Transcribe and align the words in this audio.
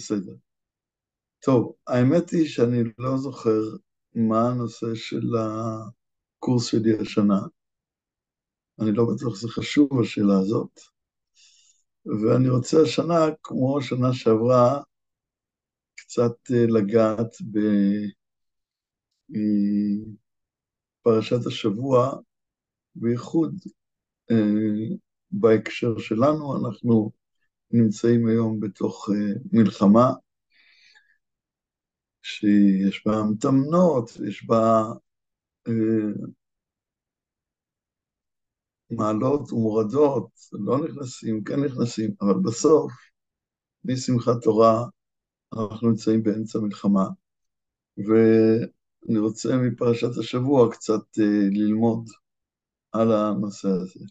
בסדר. 0.00 0.34
טוב, 1.44 1.74
האמת 1.86 2.30
היא 2.30 2.48
שאני 2.48 2.82
לא 2.98 3.16
זוכר 3.16 3.60
מה 4.14 4.48
הנושא 4.48 4.94
של 4.94 5.30
הקורס 5.36 6.66
שלי 6.66 6.98
השנה. 7.00 7.40
אני 8.80 8.92
לא 8.92 9.04
בטוח 9.04 9.36
שזה 9.36 9.48
חשוב, 9.48 10.00
השאלה 10.00 10.38
הזאת. 10.38 10.80
ואני 12.06 12.48
רוצה 12.48 12.82
השנה, 12.82 13.18
כמו 13.42 13.78
השנה 13.78 14.12
שעברה, 14.12 14.82
קצת 15.94 16.50
אה, 16.50 16.66
לגעת 16.66 17.36
בפרשת 21.04 21.46
השבוע, 21.46 22.16
בייחוד 22.94 23.54
אה, 24.30 24.96
בהקשר 25.30 25.98
שלנו, 25.98 26.56
אנחנו 26.56 27.10
נמצאים 27.70 28.26
היום 28.28 28.60
בתוך 28.60 29.08
אה, 29.10 29.34
מלחמה, 29.52 30.12
שיש 32.22 33.06
בה 33.06 33.22
מתמנות, 33.30 34.10
יש 34.28 34.46
בה 34.46 34.82
מעלות 38.90 39.52
ומורדות, 39.52 40.30
לא 40.52 40.84
נכנסים, 40.84 41.44
כן 41.44 41.60
נכנסים, 41.64 42.10
אבל 42.20 42.34
בסוף, 42.44 42.92
משמחת 43.84 44.42
תורה, 44.42 44.84
אנחנו 45.52 45.88
נמצאים 45.88 46.22
באמצע 46.22 46.58
מלחמה, 46.58 47.08
ואני 47.98 49.18
רוצה 49.18 49.56
מפרשת 49.56 50.18
השבוע 50.18 50.72
קצת 50.72 51.18
uh, 51.18 51.22
ללמוד 51.50 52.08
על 52.92 53.12
הנושא 53.12 53.68
הזה. 53.68 54.04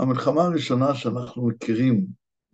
המלחמה 0.00 0.42
הראשונה 0.42 0.94
שאנחנו 0.94 1.48
מכירים 1.48 2.06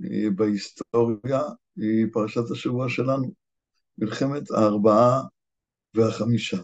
uh, 0.02 0.06
בהיסטוריה 0.36 1.41
היא 1.77 2.06
פרשת 2.12 2.50
השבוע 2.52 2.89
שלנו, 2.89 3.34
מלחמת 3.98 4.50
הארבעה 4.50 5.22
והחמישה. 5.94 6.56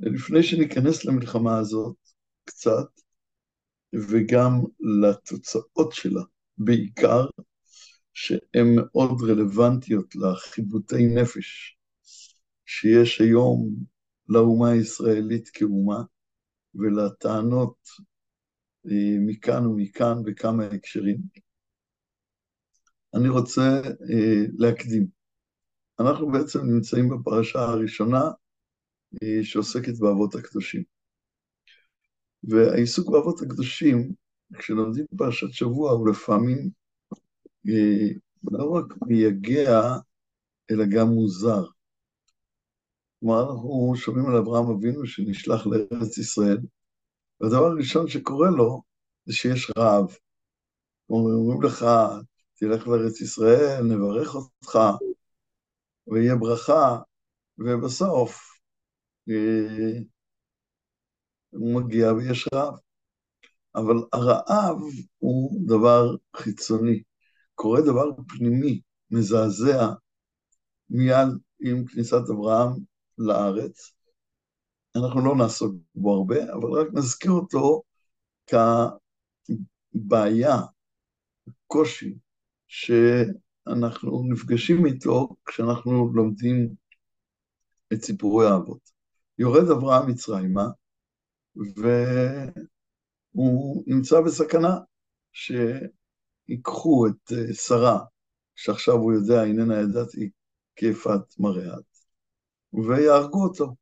לפני 0.00 0.42
שניכנס 0.42 1.04
למלחמה 1.04 1.58
הזאת 1.58 1.96
קצת, 2.44 3.00
וגם 3.94 4.52
לתוצאות 5.02 5.92
שלה 5.92 6.22
בעיקר, 6.58 7.26
שהן 8.12 8.66
מאוד 8.76 9.22
רלוונטיות 9.22 10.14
לחיבוטי 10.14 11.06
נפש 11.06 11.78
שיש 12.66 13.20
היום 13.20 13.74
לאומה 14.28 14.70
הישראלית 14.70 15.48
כאומה, 15.48 16.02
ולטענות 16.74 17.76
אה, 18.00 18.13
מכאן 19.26 19.66
ומכאן 19.66 20.22
בכמה 20.24 20.64
הקשרים. 20.66 21.16
אני 23.14 23.28
רוצה 23.28 23.80
אה, 23.84 24.44
להקדים. 24.58 25.06
אנחנו 26.00 26.32
בעצם 26.32 26.58
נמצאים 26.64 27.08
בפרשה 27.08 27.58
הראשונה 27.58 28.22
שעוסקת 29.42 29.98
באבות 29.98 30.34
הקדושים. 30.34 30.82
והעיסוק 32.44 33.10
באבות 33.10 33.42
הקדושים, 33.42 34.12
כשלומדים 34.58 35.04
פרשת 35.16 35.52
שבוע, 35.52 35.92
הוא 35.92 36.08
לפעמים 36.08 36.70
אה, 37.68 38.08
לא 38.52 38.70
רק 38.70 38.84
מייגע, 39.06 39.80
אלא 40.70 40.84
גם 40.90 41.08
מוזר. 41.08 41.64
כלומר, 43.20 43.42
אנחנו 43.42 43.92
שומעים 43.96 44.26
על 44.26 44.36
אברהם 44.36 44.70
אבינו 44.70 45.06
שנשלח 45.06 45.66
לארץ 45.66 46.18
ישראל, 46.18 46.58
והדבר 47.40 47.64
הראשון 47.64 48.08
שקורה 48.08 48.50
לו 48.50 48.82
זה 49.24 49.34
שיש 49.34 49.70
רעב. 49.78 50.16
אומרים 51.10 51.62
לך, 51.62 51.86
תלך 52.54 52.88
לארץ 52.88 53.20
ישראל, 53.20 53.82
נברך 53.82 54.34
אותך, 54.34 54.78
ויהיה 56.06 56.36
ברכה, 56.36 56.98
ובסוף 57.58 58.58
אה, 59.28 59.98
הוא 61.50 61.80
מגיע 61.82 62.12
ויש 62.12 62.48
רעב. 62.54 62.74
אבל 63.74 63.96
הרעב 64.12 64.78
הוא 65.18 65.60
דבר 65.66 66.16
חיצוני. 66.36 67.02
קורה 67.54 67.80
דבר 67.80 68.10
פנימי, 68.28 68.80
מזעזע, 69.10 69.92
מיד 70.90 71.28
עם 71.60 71.84
כניסת 71.86 72.22
אברהם 72.32 72.70
לארץ. 73.18 73.93
אנחנו 74.96 75.24
לא 75.24 75.36
נעסוק 75.36 75.74
בו 75.94 76.14
הרבה, 76.14 76.52
אבל 76.52 76.70
רק 76.80 76.88
נזכיר 76.92 77.30
אותו 77.30 77.82
כבעיה, 79.94 80.56
קושי, 81.66 82.14
שאנחנו 82.68 84.22
נפגשים 84.32 84.86
איתו 84.86 85.36
כשאנחנו 85.46 86.12
לומדים 86.14 86.74
את 87.92 88.04
סיפורי 88.04 88.46
האבות. 88.46 88.90
יורד 89.38 89.70
אברהם 89.70 90.10
מצרימה, 90.10 90.68
והוא 93.34 93.84
נמצא 93.86 94.20
בסכנה 94.20 94.78
שיקחו 95.32 97.06
את 97.06 97.32
אה, 97.32 97.54
שרה, 97.54 97.98
שעכשיו 98.54 98.94
הוא 98.94 99.12
יודע, 99.12 99.44
איננה 99.44 99.80
ידעתי 99.80 100.30
כיפת 100.76 101.38
מראה 101.38 101.76
ויהרגו 102.72 103.44
אותו. 103.44 103.74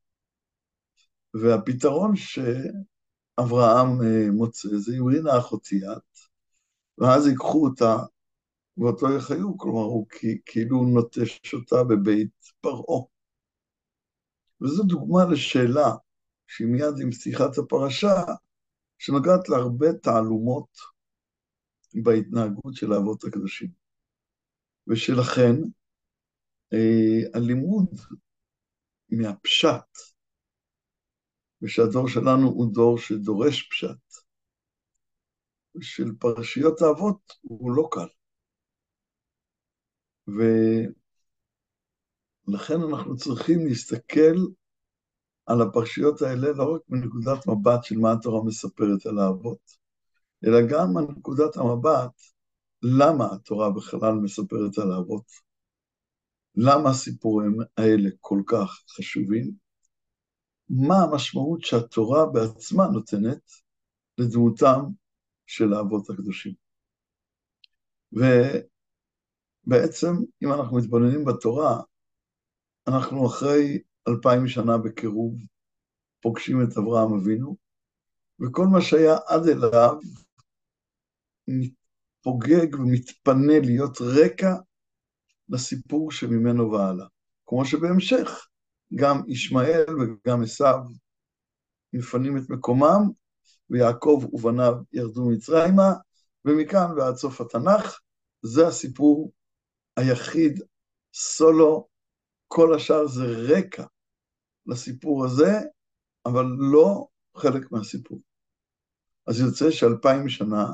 והפתרון 1.34 2.16
שאברהם 2.16 3.88
אה, 4.03 4.31
מוצא 4.32 4.69
זה 4.76 4.97
יורינה 4.97 5.38
אחותי 5.38 5.81
את, 5.93 6.19
ואז 6.98 7.26
ייקחו 7.26 7.66
אותה 7.66 7.97
ואותו 8.76 9.06
יחיו, 9.16 9.59
כלומר 9.59 9.82
הוא 9.82 10.06
כאילו 10.47 10.84
נוטש 10.84 11.54
אותה 11.54 11.76
בבית 11.84 12.53
פרעה. 12.60 13.04
וזו 14.60 14.82
דוגמה 14.82 15.32
לשאלה 15.32 15.91
שהיא 16.47 16.69
מיד 16.69 16.94
עם 17.03 17.10
פתיחת 17.10 17.59
הפרשה, 17.59 18.14
שנוגעת 18.99 19.49
להרבה 19.49 19.93
תעלומות 20.03 20.78
בהתנהגות 22.04 22.75
של 22.75 22.93
האבות 22.93 23.25
הקדושים. 23.25 23.69
ושלכן, 24.88 25.54
אה, 26.72 27.38
הלימוד 27.38 27.88
מהפשט, 29.10 30.12
ושהדור 31.62 32.09
שלנו 32.09 32.49
הוא 32.49 32.75
דור 32.75 32.99
שדורש 32.99 33.69
פשט, 33.71 34.23
של 35.81 36.12
פרשיות 36.19 36.83
האבות 36.83 37.33
הוא 37.43 37.73
לא 37.73 37.89
קל. 37.91 38.09
ו... 40.28 40.43
לכן 42.49 42.75
אנחנו 42.91 43.17
צריכים 43.17 43.67
להסתכל 43.67 44.37
על 45.47 45.62
הפרשיות 45.62 46.23
האלה 46.23 46.53
לא 46.53 46.75
רק 46.75 46.81
מנקודת 46.89 47.47
מבט 47.47 47.84
של 47.84 47.99
מה 47.99 48.12
התורה 48.12 48.44
מספרת 48.44 49.06
על 49.06 49.19
האבות, 49.19 49.77
אלא 50.44 50.59
גם 50.71 50.94
מנקודת 50.94 51.56
המבט 51.56 52.11
למה 52.83 53.33
התורה 53.33 53.71
בכלל 53.71 54.15
מספרת 54.15 54.79
על 54.79 54.93
האבות. 54.93 55.25
למה 56.56 56.91
הסיפורים 56.91 57.56
האלה 57.77 58.11
כל 58.21 58.43
כך 58.47 58.84
חשובים? 58.97 59.62
מה 60.72 60.94
המשמעות 60.94 61.60
שהתורה 61.62 62.27
בעצמה 62.27 62.87
נותנת 62.93 63.53
לדמותם 64.19 64.81
של 65.47 65.72
האבות 65.72 66.10
הקדושים. 66.10 66.55
ובעצם, 69.66 70.15
אם 70.43 70.53
אנחנו 70.53 70.77
מתבוננים 70.77 71.25
בתורה, 71.25 71.81
אנחנו 72.88 73.27
אחרי 73.27 73.82
אלפיים 74.09 74.49
שנה 74.49 74.78
בקירוב 74.78 75.34
פוגשים 76.21 76.62
את 76.62 76.78
אברהם 76.78 77.15
אבינו, 77.15 77.56
וכל 78.41 78.67
מה 78.73 78.81
שהיה 78.81 79.17
עד 79.26 79.43
אליו 79.49 79.99
מתפוגג 81.49 82.75
ומתפנה 82.75 83.61
להיות 83.64 83.99
רקע 84.00 84.55
לסיפור 85.49 86.12
שממנו 86.12 86.73
והלאה. 86.73 87.06
כמו 87.46 87.64
שבהמשך 87.64 88.49
גם 88.94 89.23
ישמעאל 89.29 89.87
וגם 90.00 90.43
עשיו 90.43 90.79
מפנים 91.93 92.37
את 92.39 92.50
מקומם, 92.50 93.11
ויעקב 93.71 94.25
ובניו 94.33 94.75
ירדו 94.93 95.31
מצרימה, 95.31 95.93
ומכאן 96.44 96.91
ועד 96.97 97.17
סוף 97.17 97.41
התנ"ך, 97.41 98.00
זה 98.43 98.67
הסיפור 98.67 99.33
היחיד, 99.97 100.61
סולו, 101.15 101.89
כל 102.49 102.75
השאר 102.75 103.06
זה 103.06 103.25
רקע 103.25 103.85
לסיפור 104.67 105.25
הזה, 105.25 105.61
אבל 106.27 106.44
לא 106.73 107.06
חלק 107.37 107.73
מהסיפור. 107.73 108.21
אז 109.27 109.41
יוצא 109.41 109.71
שאלפיים 109.71 110.29
שנה, 110.29 110.67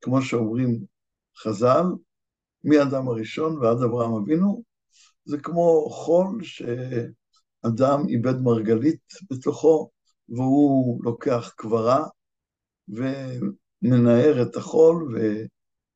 כמו 0.00 0.22
שאומרים 0.22 0.84
חז"ל, 1.36 1.84
מאדם 2.64 3.08
הראשון 3.08 3.58
ועד 3.58 3.82
אברהם 3.82 4.14
אבינו, 4.14 4.62
זה 5.24 5.38
כמו 5.38 5.90
חול 5.90 6.42
שאדם 7.62 8.08
איבד 8.08 8.40
מרגלית 8.40 9.12
בתוכו, 9.30 9.90
והוא 10.28 11.04
לוקח 11.04 11.52
קברה 11.56 12.06
ומנער 12.88 14.42
את 14.42 14.56
החול 14.56 15.18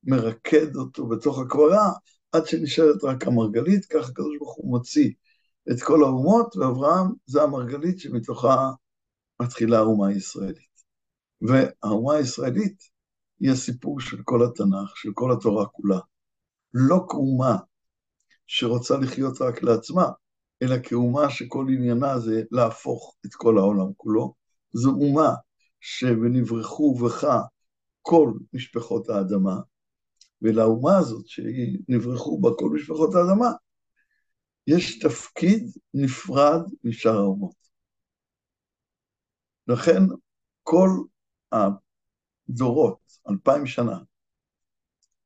מרקד 0.03 0.75
אותו 0.75 1.07
בתוך 1.07 1.39
הקברה, 1.39 1.91
עד 2.31 2.45
שנשארת 2.45 3.03
רק 3.03 3.27
המרגלית, 3.27 3.85
ככה 3.85 4.09
הקדוש 4.09 4.37
ברוך 4.37 4.55
הוא 4.55 4.69
מוציא 4.69 5.11
את 5.71 5.81
כל 5.83 6.03
האומות, 6.03 6.55
ואברהם 6.55 7.07
זה 7.25 7.41
המרגלית 7.41 7.99
שמתוכה 7.99 8.71
מתחילה 9.41 9.77
האומה 9.77 10.07
הישראלית. 10.07 10.75
והאומה 11.41 12.13
הישראלית 12.13 12.83
היא 13.39 13.51
הסיפור 13.51 13.99
של 13.99 14.17
כל 14.23 14.43
התנ"ך, 14.45 14.97
של 14.97 15.09
כל 15.13 15.31
התורה 15.31 15.65
כולה. 15.65 15.99
לא 16.73 17.05
כאומה 17.09 17.57
שרוצה 18.47 18.97
לחיות 18.97 19.41
רק 19.41 19.63
לעצמה, 19.63 20.09
אלא 20.61 20.75
כאומה 20.83 21.29
שכל 21.29 21.65
עניינה 21.69 22.19
זה 22.19 22.43
להפוך 22.51 23.15
את 23.25 23.33
כל 23.33 23.57
העולם 23.57 23.93
כולו. 23.97 24.33
זו 24.73 24.89
אומה 24.89 25.33
שנברחו 25.79 26.95
בך 26.95 27.27
כל 28.01 28.31
משפחות 28.53 29.09
האדמה, 29.09 29.59
ולאומה 30.41 30.97
הזאת 30.97 31.27
שנברחו 31.27 32.41
בה 32.41 32.49
כל 32.59 32.69
משפחות 32.69 33.15
האדמה, 33.15 33.51
יש 34.67 34.99
תפקיד 34.99 35.71
נפרד 35.93 36.61
משאר 36.83 37.15
האומות. 37.17 37.55
לכן 39.67 40.01
כל 40.63 40.89
הדורות, 41.51 42.99
אלפיים 43.29 43.65
שנה, 43.65 43.99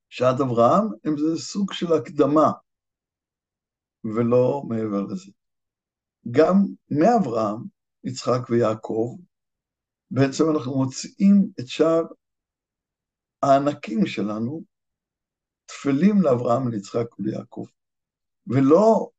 שעד 0.09 0.41
אברהם, 0.41 0.87
הם 1.03 1.17
זה 1.17 1.41
סוג 1.41 1.73
של 1.73 1.93
הקדמה, 1.93 2.51
ולא 4.04 4.63
מעבר 4.68 5.01
לזה. 5.01 5.31
גם 6.31 6.66
מאברהם, 6.92 7.57
יצחק 8.04 8.50
ויעקב, 8.50 9.16
בעצם 10.12 10.44
אנחנו 10.50 10.78
מוצאים 10.78 11.50
את 11.60 11.68
שאר 11.68 12.04
הענקים 13.44 14.06
שלנו, 14.06 14.63
תפלים 15.66 16.22
לאברהם, 16.22 16.68
ליצחק 16.68 17.19
וליעקב. 17.19 17.66
ולא 18.48 19.10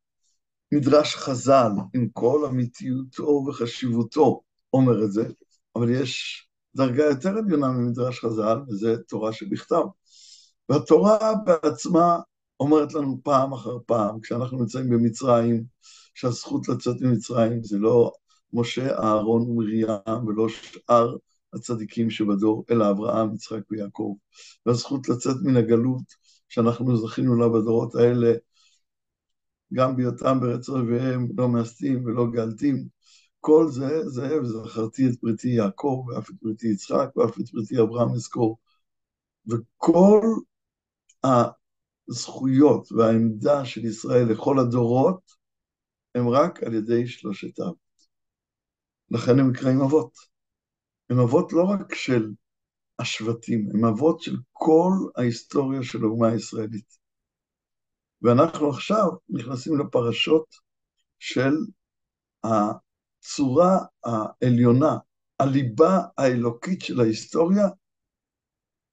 מדרש 0.75 1.17
חז"ל, 1.17 1.73
עם 1.95 2.09
כל 2.13 2.45
אמיתיותו 2.49 3.45
וחשיבותו, 3.49 4.41
אומר 4.73 5.05
את 5.05 5.13
זה, 5.13 5.29
אבל 5.77 5.91
יש 5.91 6.49
דרגה 6.77 7.05
יותר 7.05 7.29
עליונה 7.29 7.69
ממדרש 7.69 8.21
חז"ל, 8.21 8.59
וזה 8.69 8.97
תורה 9.09 9.33
שבכתב. 9.33 9.83
והתורה 10.69 11.19
בעצמה 11.45 12.19
אומרת 12.61 12.95
לנו 12.95 13.21
פעם 13.23 13.53
אחר 13.53 13.79
פעם, 13.87 14.21
כשאנחנו 14.21 14.59
נמצאים 14.59 14.91
במצרים, 14.91 15.65
שהזכות 16.15 16.69
לצאת 16.69 17.01
ממצרים 17.01 17.63
זה 17.63 17.79
לא 17.79 18.13
משה, 18.53 18.99
אהרון 18.99 19.43
ומרים, 19.43 19.87
ולא 20.27 20.49
שאר 20.49 21.17
הצדיקים 21.53 22.11
שבדור, 22.11 22.65
אלא 22.71 22.91
אברהם, 22.91 23.35
יצחק 23.35 23.61
ויעקב. 23.71 24.15
והזכות 24.67 25.09
לצאת 25.09 25.37
מן 25.43 25.57
הגלות, 25.57 26.03
שאנחנו 26.49 26.97
זכינו 26.97 27.37
לה 27.37 27.49
בדורות 27.49 27.95
האלה, 27.95 28.33
גם 29.75 29.97
בהיותם 29.97 30.41
בארץ 30.41 30.69
רביהם, 30.69 31.29
לא 31.37 31.49
מאסתים 31.49 32.05
ולא 32.05 32.27
גאלתים. 32.33 32.87
כל 33.41 33.69
זה, 33.69 34.09
זה, 34.09 34.41
וזכרתי 34.41 35.07
את 35.09 35.15
בריתי 35.23 35.49
יעקב, 35.49 36.05
ואף 36.09 36.31
את 36.31 36.35
בריתי 36.43 36.69
יצחק, 36.69 37.17
ואף 37.17 37.39
את 37.41 37.53
בריתי 37.53 37.81
אברהם 37.81 38.13
אזכור. 38.13 38.59
וכל 39.49 40.21
הזכויות 42.11 42.93
והעמדה 42.93 43.65
של 43.65 43.85
ישראל 43.85 44.33
לכל 44.33 44.59
הדורות, 44.59 45.33
הם 46.15 46.29
רק 46.29 46.63
על 46.63 46.75
ידי 46.75 47.07
שלושת 47.07 47.59
האבות. 47.59 47.79
לכן 49.11 49.39
הם 49.39 49.51
נקראים 49.51 49.81
אבות. 49.81 50.13
הם 51.11 51.19
אבות 51.19 51.53
לא 51.53 51.63
רק 51.63 51.95
של 51.95 52.31
השבטים, 52.99 53.69
הם 53.75 53.85
אבות 53.85 54.21
של 54.21 54.37
כל 54.53 54.93
ההיסטוריה 55.17 55.83
של 55.83 56.05
האומה 56.05 56.29
הישראלית. 56.29 56.99
ואנחנו 58.23 58.71
עכשיו 58.71 59.07
נכנסים 59.29 59.79
לפרשות 59.79 60.55
של 61.19 61.53
הצורה 62.45 63.79
העליונה, 64.05 64.97
הליבה 65.39 65.99
האלוקית 66.19 66.83
של 66.83 67.01
ההיסטוריה, 67.01 67.67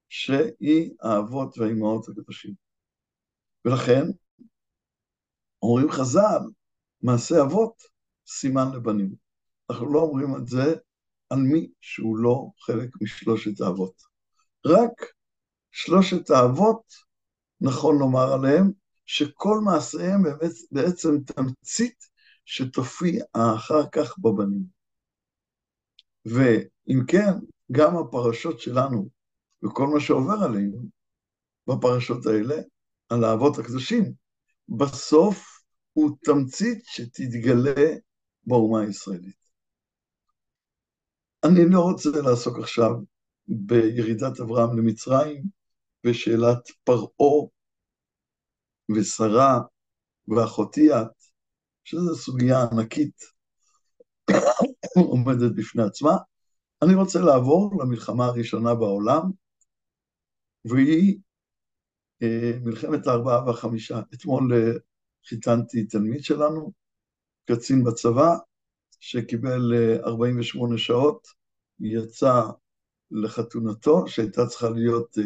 שהיא 0.09 0.91
האבות 1.01 1.57
והאימהות 1.57 2.09
הקדושים. 2.09 2.66
ולכן, 3.67 4.03
אומרים 5.61 5.91
חז"ל, 5.91 6.41
מעשה 7.01 7.41
אבות, 7.41 7.83
סימן 8.27 8.71
לבנים. 8.75 9.15
אנחנו 9.69 9.93
לא 9.93 9.99
אומרים 9.99 10.35
את 10.35 10.47
זה 10.47 10.75
על 11.29 11.39
מי 11.39 11.67
שהוא 11.81 12.17
לא 12.17 12.49
חלק 12.59 12.89
משלושת 13.01 13.61
האבות. 13.61 14.01
רק 14.65 15.05
שלושת 15.71 16.29
האבות, 16.29 16.93
נכון 17.61 17.97
לומר 17.99 18.33
עליהם, 18.33 18.71
שכל 19.05 19.59
מעשיהם 19.65 20.23
באמת 20.23 20.51
בעצם 20.71 21.09
תמצית 21.25 22.07
שתופיע 22.45 23.25
אחר 23.33 23.89
כך 23.91 24.19
בבנים. 24.19 24.63
ואם 26.25 27.05
כן, 27.07 27.33
גם 27.71 27.97
הפרשות 27.97 28.59
שלנו 28.59 29.09
וכל 29.63 29.87
מה 29.87 29.99
שעובר 29.99 30.43
עלינו 30.43 30.89
בפרשות 31.67 32.25
האלה, 32.25 32.55
על 33.09 33.23
האבות 33.23 33.57
הקדושים, 33.57 34.13
בסוף 34.69 35.61
הוא 35.93 36.17
תמצית 36.23 36.83
שתתגלה 36.85 37.95
באומה 38.43 38.81
הישראלית. 38.81 39.47
אני 41.43 41.69
לא 41.69 41.79
רוצה 41.79 42.09
לעסוק 42.09 42.59
עכשיו 42.59 42.91
בירידת 43.47 44.39
אברהם 44.39 44.77
למצרים, 44.77 45.43
בשאלת 46.03 46.67
פרעה 46.83 47.47
ושרה 48.95 49.59
ואחותי 50.27 50.93
את, 50.93 51.07
שזו 51.83 52.15
סוגיה 52.15 52.63
ענקית 52.71 53.15
עומדת 55.11 55.51
בפני 55.55 55.83
עצמה. 55.83 56.17
אני 56.81 56.95
רוצה 56.95 57.19
לעבור 57.19 57.81
למלחמה 57.81 58.25
הראשונה 58.25 58.75
בעולם, 58.75 59.21
והיא 60.65 61.19
מלחמת 62.63 63.07
הארבעה 63.07 63.45
והחמישה. 63.45 64.01
אתמול 64.13 64.53
אה, 64.53 64.71
חיתנתי 65.29 65.85
תלמיד 65.85 66.23
שלנו, 66.23 66.71
קצין 67.45 67.83
בצבא, 67.83 68.35
שקיבל 68.99 69.73
48 70.03 70.73
אה, 70.73 70.77
שעות, 70.77 71.27
יצא 71.79 72.41
לחתונתו, 73.11 74.07
שהייתה 74.07 74.45
צריכה 74.45 74.69
להיות 74.69 75.17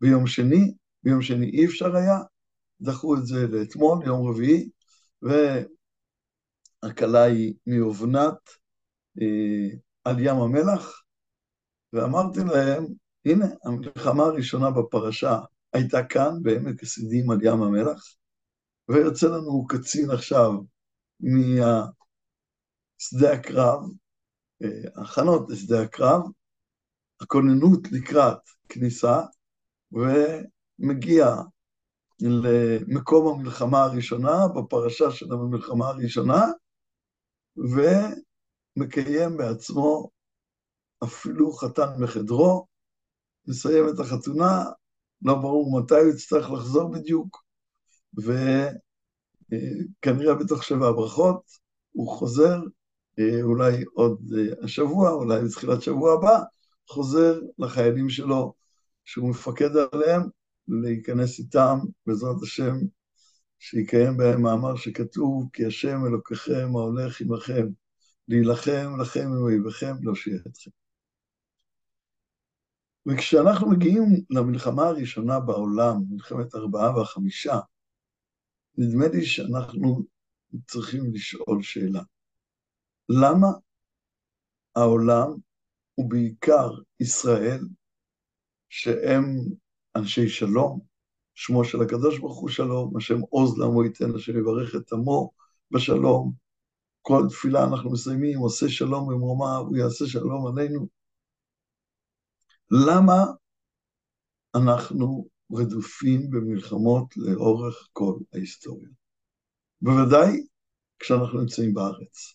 ביום 0.00 0.26
שני, 0.26 0.74
ביום 1.02 1.22
שני 1.22 1.46
אי 1.50 1.66
אפשר 1.66 1.96
היה, 1.96 2.18
דחו 2.80 3.16
את 3.16 3.26
זה 3.26 3.46
לאתמול, 3.46 4.06
יום 4.06 4.28
רביעי, 4.28 4.68
והכלה 6.82 7.22
היא 7.22 7.54
מאובנת 7.66 8.50
על 10.04 10.16
ים 10.18 10.36
המלח, 10.36 11.02
ואמרתי 11.92 12.40
להם, 12.40 12.86
הנה, 13.24 13.46
המלחמה 13.64 14.22
הראשונה 14.22 14.70
בפרשה 14.70 15.38
הייתה 15.72 16.04
כאן, 16.08 16.42
בעמק 16.42 16.82
הסידים 16.82 17.30
על 17.30 17.38
ים 17.42 17.62
המלח, 17.62 18.14
ויוצא 18.88 19.26
לנו 19.26 19.66
קצין 19.68 20.10
עכשיו 20.10 20.50
משדה 23.00 23.32
הקרב, 23.32 23.80
הכנות 24.96 25.50
לשדה 25.50 25.82
הקרב, 25.82 26.22
הכוננות 27.20 27.80
לקראת 27.92 28.38
כניסה, 28.68 29.20
ומגיע 29.92 31.26
למקום 32.20 33.38
המלחמה 33.38 33.82
הראשונה, 33.82 34.48
בפרשה 34.56 35.10
של 35.10 35.32
המלחמה 35.32 35.88
הראשונה, 35.88 36.42
ומקיים 38.76 39.36
בעצמו 39.36 40.10
אפילו 41.04 41.52
חתן 41.52 41.88
מחדרו, 42.00 42.66
מסיים 43.46 43.84
את 43.94 44.00
החתונה, 44.00 44.64
לא 45.24 45.34
ברור 45.34 45.80
מתי 45.80 45.94
הוא 45.94 46.10
יצטרך 46.10 46.50
לחזור 46.50 46.92
בדיוק, 46.92 47.44
וכנראה 50.02 50.34
בתוך 50.34 50.64
שבע 50.64 50.92
ברכות 50.92 51.42
הוא 51.92 52.08
חוזר, 52.08 52.60
אולי 53.42 53.84
עוד 53.94 54.20
השבוע, 54.62 55.10
אולי 55.10 55.44
בתחילת 55.44 55.82
שבוע 55.82 56.14
הבא, 56.14 56.38
חוזר 56.88 57.40
לחיילים 57.58 58.08
שלו, 58.08 58.54
שהוא 59.04 59.30
מפקד 59.30 59.70
עליהם, 59.92 60.22
להיכנס 60.68 61.38
איתם, 61.38 61.78
בעזרת 62.06 62.42
השם, 62.42 62.76
שיקיים 63.58 64.16
בהם 64.16 64.42
מאמר 64.42 64.76
שכתוב, 64.76 65.48
כי 65.52 65.66
השם 65.66 66.06
אלוקיכם 66.06 66.76
ההולך 66.76 67.20
עמכם, 67.20 67.66
להילחם 68.28 69.00
לכם 69.00 69.26
עם 69.26 69.42
אויביכם, 69.42 69.94
להושיע 70.02 70.36
אתכם. 70.46 70.81
וכשאנחנו 73.06 73.70
מגיעים 73.70 74.04
למלחמה 74.30 74.86
הראשונה 74.86 75.40
בעולם, 75.40 75.96
מלחמת 76.10 76.54
ארבעה 76.54 76.96
והחמישה, 76.96 77.58
נדמה 78.78 79.08
לי 79.08 79.26
שאנחנו 79.26 80.02
צריכים 80.66 81.14
לשאול 81.14 81.62
שאלה. 81.62 82.02
למה 83.08 83.48
העולם, 84.76 85.28
ובעיקר 85.98 86.70
ישראל, 87.00 87.60
שהם 88.68 89.24
אנשי 89.96 90.28
שלום, 90.28 90.80
שמו 91.34 91.64
של 91.64 91.82
הקדוש 91.82 92.18
ברוך 92.18 92.38
הוא 92.38 92.48
שלום, 92.48 92.96
השם 92.96 93.20
עוז 93.30 93.58
לעמו 93.58 93.84
ייתן, 93.84 94.14
השם 94.14 94.38
יברך 94.38 94.74
את 94.76 94.92
עמו 94.92 95.30
בשלום. 95.70 96.32
כל 97.02 97.22
תפילה 97.28 97.64
אנחנו 97.64 97.92
מסיימים, 97.92 98.38
עושה 98.38 98.68
שלום 98.68 99.08
במרומה, 99.08 99.56
הוא 99.56 99.76
יעשה 99.76 100.06
שלום 100.06 100.46
עלינו. 100.46 101.01
למה 102.72 103.24
אנחנו 104.54 105.28
רדופים 105.52 106.30
במלחמות 106.30 107.16
לאורך 107.16 107.88
כל 107.92 108.14
ההיסטוריה? 108.32 108.88
בוודאי 109.82 110.46
כשאנחנו 110.98 111.40
נמצאים 111.40 111.74
בארץ. 111.74 112.34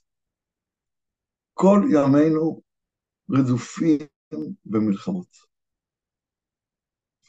כל 1.53 1.79
ימינו 1.93 2.61
רדופים 3.31 3.97
במלחמות. 4.65 5.37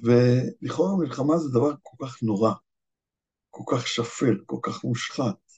ולכאורה 0.03 0.97
מלחמה 0.99 1.39
זה 1.39 1.49
דבר 1.51 1.73
כל 1.83 2.07
כך 2.07 2.23
נורא, 2.23 2.53
כל 3.51 3.77
כך 3.77 3.87
שפל, 3.87 4.39
כל 4.47 4.59
כך 4.63 4.85
מושחת, 4.85 5.53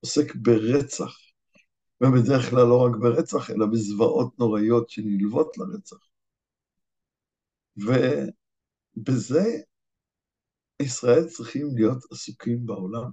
עוסק 0.00 0.34
ברצח, 0.34 1.16
ובדרך 2.00 2.50
כלל 2.50 2.66
לא 2.68 2.86
רק 2.86 2.96
ברצח, 3.00 3.50
אלא 3.50 3.66
בזוועות 3.66 4.38
נוראיות 4.38 4.90
שנלוות 4.90 5.58
לרצח. 5.58 6.09
ובזה 7.86 9.42
ישראל 10.82 11.28
צריכים 11.28 11.76
להיות 11.76 11.98
עסוקים 12.10 12.66
בעולם. 12.66 13.10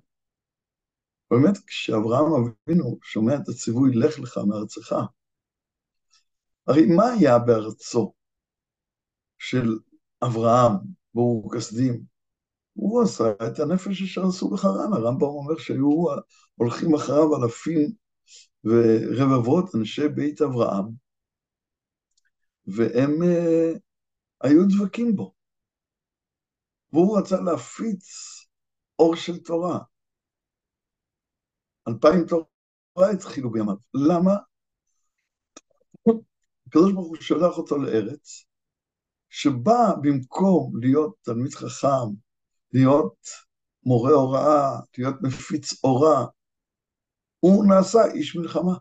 באמת, 1.31 1.57
כשאברהם 1.67 2.25
אבינו 2.33 2.99
שומע 3.03 3.35
את 3.35 3.49
הציווי, 3.49 3.95
לך 3.95 4.19
לך 4.19 4.37
מארצך, 4.47 4.95
הרי 6.67 6.85
מה 6.85 7.05
היה 7.11 7.39
בארצו 7.39 8.13
של 9.37 9.79
אברהם, 10.23 10.71
ברור 11.13 11.55
כסדים? 11.55 12.03
הוא 12.73 13.03
עשה 13.03 13.31
את 13.47 13.59
הנפש 13.59 14.01
אשר 14.01 14.25
עשו 14.27 14.49
בחרן, 14.49 14.93
הרמב"ם 14.93 15.23
אומר 15.23 15.57
שהיו 15.57 16.05
הולכים 16.55 16.95
אחריו 16.95 17.43
אלפים 17.43 17.91
ורבבות 18.63 19.75
אנשי 19.75 20.07
בית 20.07 20.41
אברהם, 20.41 20.85
והם 22.67 23.11
uh, 23.21 23.79
היו 24.41 24.61
דבקים 24.67 25.15
בו. 25.15 25.33
והוא 26.93 27.19
רצה 27.19 27.41
להפיץ 27.41 28.05
אור 28.99 29.15
של 29.15 29.37
תורה. 29.43 29.79
אלפיים 31.87 32.25
תורה 32.27 33.11
התחילו 33.13 33.51
בימיו. 33.51 33.75
למה? 33.93 34.35
הקדוש 36.67 36.93
ברוך 36.93 37.07
הוא 37.07 37.17
שולח 37.21 37.57
אותו 37.57 37.77
לארץ, 37.77 38.45
שבה 39.29 39.93
במקום 40.01 40.79
להיות 40.81 41.15
תלמיד 41.21 41.53
חכם, 41.53 42.07
להיות 42.73 43.27
מורה 43.83 44.11
הוראה, 44.11 44.79
להיות 44.97 45.15
מפיץ 45.21 45.83
אורה, 45.83 46.25
הוא 47.39 47.65
נעשה 47.65 47.99
איש 48.13 48.35
מלחמה. 48.35 48.77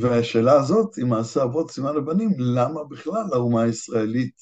והשאלה 0.00 0.52
הזאת, 0.52 0.98
אם 1.02 1.08
מעשה 1.08 1.44
אבות 1.44 1.70
סימן 1.70 1.94
לבנים, 1.96 2.30
למה 2.38 2.84
בכלל 2.84 3.24
האומה 3.32 3.62
הישראלית 3.62 4.36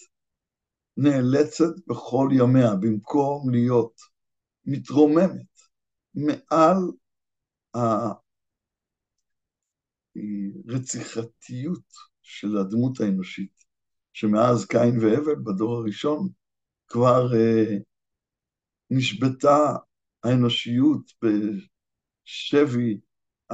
נאלצת 0.97 1.75
בכל 1.87 2.29
ימיה, 2.33 2.75
במקום 2.75 3.51
להיות 3.51 4.01
מתרוממת 4.65 5.47
מעל 6.15 6.79
הרציחתיות 10.69 11.85
של 12.23 12.57
הדמות 12.57 13.01
האנושית, 13.01 13.65
שמאז 14.13 14.67
קין 14.67 14.99
והבל 15.01 15.35
בדור 15.45 15.77
הראשון 15.77 16.29
כבר 16.89 17.27
uh, 17.33 17.83
נשבתה 18.91 19.77
האנושיות 20.25 21.13
בשבי 21.23 23.01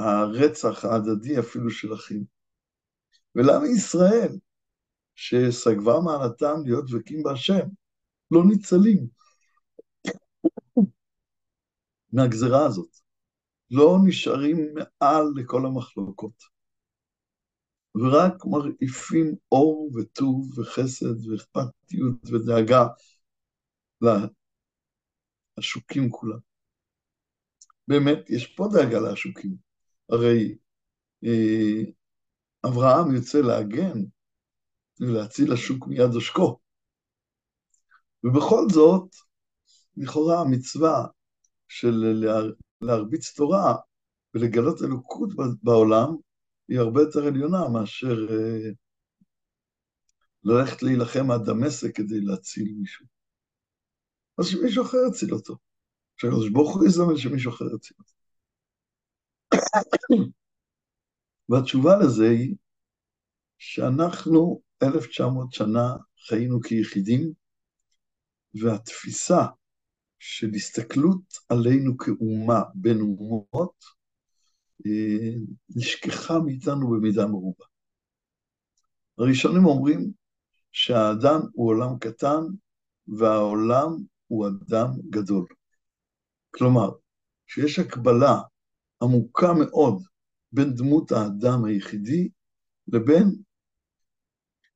הרצח 0.01 0.85
ההדדי 0.85 1.39
אפילו 1.39 1.69
של 1.69 1.93
אחים. 1.93 2.25
ולמה 3.35 3.67
ישראל, 3.67 4.37
שסגבה 5.15 5.93
מעלתם 6.05 6.55
להיות 6.65 6.85
דבקים 6.89 7.23
בהשם, 7.23 7.67
לא 8.31 8.41
ניצלים 8.47 9.07
מהגזרה 12.13 12.65
הזאת? 12.65 12.97
לא 13.71 13.97
נשארים 14.05 14.73
מעל 14.73 15.25
לכל 15.35 15.65
המחלוקות, 15.65 16.43
ורק 17.95 18.45
מרעיפים 18.45 19.35
אור 19.51 19.91
וטוב 19.95 20.59
וחסד 20.59 21.27
ואכפתיות 21.27 22.29
ודאגה 22.31 22.87
לעשוקים 25.57 26.09
כולם. 26.09 26.39
באמת, 27.87 28.29
יש 28.29 28.47
פה 28.47 28.67
דאגה 28.73 28.99
לעשוקים. 28.99 29.70
הרי 30.11 30.57
אה, 31.23 31.91
אברהם 32.65 33.15
יוצא 33.15 33.41
להגן 33.41 33.99
ולהציל 34.99 35.53
השוק 35.53 35.87
מיד 35.87 36.13
עושקו. 36.13 36.59
ובכל 38.23 38.63
זאת, 38.73 39.15
לכאורה 39.97 40.41
המצווה 40.41 41.05
של 41.67 42.25
להרביץ 42.81 43.33
תורה 43.35 43.75
ולגלות 44.33 44.81
אלוקות 44.81 45.29
בעולם 45.63 46.07
היא 46.67 46.79
הרבה 46.79 47.01
יותר 47.01 47.27
עליונה 47.27 47.69
מאשר 47.69 48.27
אה, 48.29 48.69
ללכת 50.43 50.83
להילחם 50.83 51.31
עד 51.31 51.41
דמשק 51.45 51.95
כדי 51.95 52.21
להציל 52.21 52.73
מישהו. 52.79 53.05
אז 54.37 54.45
שמישהו 54.47 54.85
אחר 54.85 54.97
יציל 55.09 55.33
אותו. 55.33 55.57
שהקדוש 56.17 56.49
ברוך 56.49 56.75
הוא 56.75 56.85
יזמן 56.85 57.17
שמישהו 57.17 57.51
אחר 57.51 57.65
יציל 57.65 57.97
אותו. 57.99 58.20
והתשובה 61.49 61.97
לזה 61.97 62.29
היא 62.29 62.55
שאנחנו 63.57 64.61
1900 64.83 65.53
שנה 65.53 65.95
חיינו 66.27 66.61
כיחידים, 66.61 67.33
והתפיסה 68.61 69.45
של 70.19 70.49
הסתכלות 70.55 71.23
עלינו 71.49 71.97
כאומה 71.97 72.61
בין 72.75 73.01
אומות, 73.01 73.83
אה, 74.85 75.33
נשכחה 75.75 76.39
מאיתנו 76.39 76.89
במידה 76.89 77.27
מרובה. 77.27 77.65
הראשונים 79.17 79.65
אומרים 79.65 80.11
שהאדם 80.71 81.39
הוא 81.53 81.67
עולם 81.69 81.99
קטן 81.99 82.41
והעולם 83.07 83.89
הוא 84.27 84.47
אדם 84.47 84.87
גדול. 85.09 85.47
כלומר, 86.51 86.89
שיש 87.47 87.79
הקבלה 87.79 88.41
עמוקה 89.01 89.47
מאוד 89.59 90.03
בין 90.51 90.73
דמות 90.75 91.11
האדם 91.11 91.65
היחידי 91.65 92.29
לבין 92.87 93.25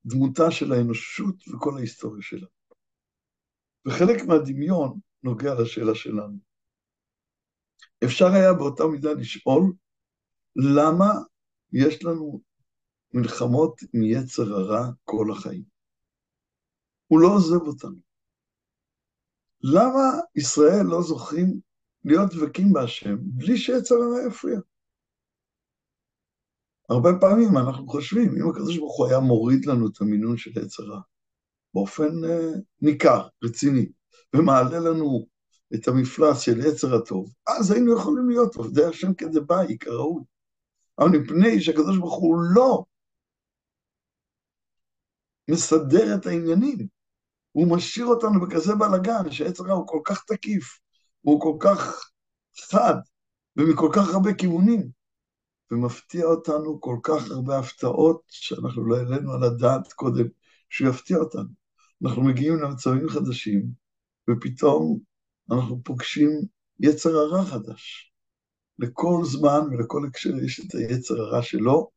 דמותה 0.06 0.52
של 0.52 0.72
האנושות 0.72 1.36
וכל 1.48 1.78
ההיסטוריה 1.78 2.22
שלה. 2.22 2.48
וחלק 3.88 4.18
מהדמיון 4.28 5.00
נוגע 5.24 5.54
לשאלה 5.62 5.96
שלנו. 5.96 6.38
אפשר 8.04 8.26
היה 8.26 8.54
באותה 8.54 8.84
מידה 8.92 9.14
לשאול 9.14 9.74
למה 10.56 11.10
יש 11.74 12.04
לנו 12.04 12.42
מלחמות 13.14 13.80
עם 13.94 14.04
יצר 14.04 14.44
הרע 14.44 14.92
כל 15.04 15.26
החיים. 15.32 15.64
הוא 17.08 17.20
לא 17.20 17.28
עוזב 17.36 17.62
אותנו. 17.68 18.00
למה 19.62 20.22
ישראל 20.36 20.86
לא 20.86 21.02
זוכים 21.02 21.60
להיות 22.06 22.34
דבקים 22.34 22.74
בהשם 22.74 23.16
בלי 23.20 23.58
שיצר 23.58 23.96
הרע 23.96 24.28
יפריע? 24.28 24.60
הרבה 26.90 27.10
פעמים 27.22 27.58
אנחנו 27.58 27.88
חושבים, 27.88 28.30
אם 28.30 28.50
הקדוש 28.50 28.78
ברוך 28.78 28.98
הוא 28.98 29.08
היה 29.08 29.20
מוריד 29.20 29.66
לנו 29.66 29.88
את 29.88 30.02
המינון 30.02 30.38
של 30.38 30.52
יצר 30.60 30.84
רע 30.84 31.02
באופן 31.74 32.24
uh, 32.24 32.60
ניכר, 32.82 33.28
רציני, 33.44 33.92
ומעלה 34.36 34.80
לנו 34.80 35.26
את 35.76 35.88
המפלס 35.88 36.40
של 36.40 36.60
יצר 36.60 36.96
הטוב, 36.96 37.34
אז 37.48 37.72
היינו 37.72 37.98
יכולים 37.98 38.30
להיות 38.30 38.56
עובדי 38.56 38.86
השם 38.86 39.14
כדבעי, 39.14 39.78
כראוי. 39.78 40.24
אבל 41.00 41.08
מפני 41.08 41.62
שהקדוש 41.62 41.98
ברוך 41.98 42.16
הוא 42.16 42.38
לא 42.56 42.86
מסדר 45.52 46.16
את 46.16 46.26
העניינים, 46.26 46.88
הוא 47.52 47.76
משאיר 47.76 48.06
אותנו 48.06 48.42
בכזה 48.42 48.76
בלאגן, 48.76 49.32
שעץ 49.32 49.60
הרע 49.60 49.74
הוא 49.74 49.88
כל 49.88 50.00
כך 50.06 50.24
תקיף, 50.24 50.80
הוא 51.26 51.42
כל 51.42 51.58
כך 51.60 52.10
חד, 52.70 52.96
ומכל 53.58 53.90
כך 53.94 54.14
הרבה 54.14 54.34
כיוונים, 54.34 54.90
ומפתיע 55.72 56.26
אותנו 56.26 56.82
כל 56.82 56.98
כך 57.04 57.32
הרבה 57.32 57.60
הפתעות, 57.60 58.22
שאנחנו 58.28 58.86
לא 58.86 58.98
העלינו 58.98 59.34
על 59.34 59.44
הדעת 59.44 59.94
קודם 59.94 60.26
שהוא 60.70 60.90
יפתיע 60.90 61.18
אותנו. 61.18 61.50
אנחנו 62.06 62.24
מגיעים 62.24 62.56
למצבים 62.56 63.10
חדשים, 63.10 63.66
ופתאום 64.30 65.00
אנחנו 65.52 65.84
פוגשים 65.84 66.30
יצר 66.80 67.10
הרע 67.10 67.46
חדש. 67.46 68.14
לכל 68.80 69.22
זמן 69.24 69.60
ולכל 69.72 70.08
הקשר 70.08 70.36
יש 70.46 70.60
את 70.60 70.76
היצר 70.76 71.22
הרע 71.22 71.42
שלו, 71.42 71.90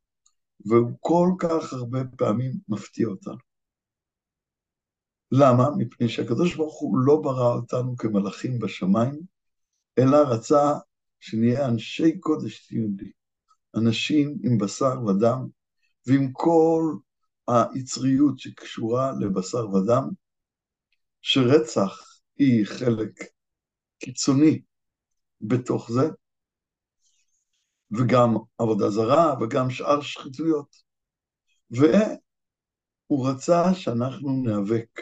והוא 0.65 0.97
כל 0.99 1.29
כך 1.39 1.73
הרבה 1.73 1.99
פעמים 2.17 2.51
מפתיע 2.69 3.07
אותנו. 3.07 3.48
למה? 5.31 5.69
מפני 5.77 6.09
שהקדוש 6.09 6.55
ברוך 6.55 6.79
הוא 6.79 6.97
לא 6.97 7.21
ברא 7.21 7.53
אותנו 7.55 7.97
כמלאכים 7.97 8.59
בשמיים, 8.59 9.21
אלא 9.99 10.17
רצה 10.17 10.73
שנהיה 11.19 11.67
אנשי 11.67 12.19
קודש 12.19 12.67
ציוני, 12.67 13.11
אנשים 13.75 14.37
עם 14.43 14.57
בשר 14.57 15.05
ודם, 15.05 15.47
ועם 16.07 16.31
כל 16.31 16.95
היצריות 17.47 18.39
שקשורה 18.39 19.11
לבשר 19.19 19.69
ודם, 19.69 20.09
שרצח 21.21 22.21
היא 22.37 22.65
חלק 22.65 23.23
קיצוני 23.99 24.61
בתוך 25.41 25.91
זה, 25.91 26.09
וגם 27.91 28.35
עבודה 28.57 28.89
זרה 28.89 29.35
וגם 29.41 29.69
שאר 29.69 30.01
שחיתויות. 30.01 30.75
והוא 31.71 33.29
רצה 33.29 33.73
שאנחנו 33.73 34.41
ניאבק 34.43 35.01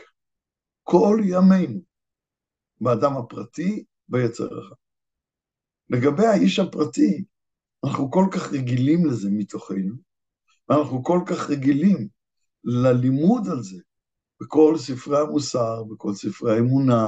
כל 0.90 1.20
ימינו 1.24 1.80
באדם 2.82 3.18
הפרטי 3.18 3.84
ביצר 4.08 4.44
הרע. 4.44 4.76
לגבי 5.90 6.26
האיש 6.26 6.60
הפרטי, 6.60 7.26
אנחנו 7.84 8.12
כל 8.12 8.26
כך 8.32 8.54
רגילים 8.54 9.06
לזה 9.06 9.30
מתוכנו, 9.32 9.96
ואנחנו 10.70 11.04
כל 11.04 11.20
כך 11.26 11.50
רגילים 11.50 12.08
ללימוד 12.64 13.48
על 13.48 13.64
זה 13.64 13.78
בכל 14.42 14.78
ספרי 14.78 15.20
המוסר, 15.20 15.84
בכל 15.84 16.14
ספרי 16.14 16.56
האמונה, 16.56 17.08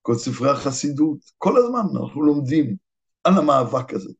בכל 0.00 0.14
ספרי 0.14 0.50
החסידות. 0.50 1.18
כל 1.38 1.56
הזמן 1.56 2.00
אנחנו 2.00 2.22
לומדים 2.22 2.76
על 3.24 3.32
המאבק 3.38 3.94
הזה. 3.94 4.12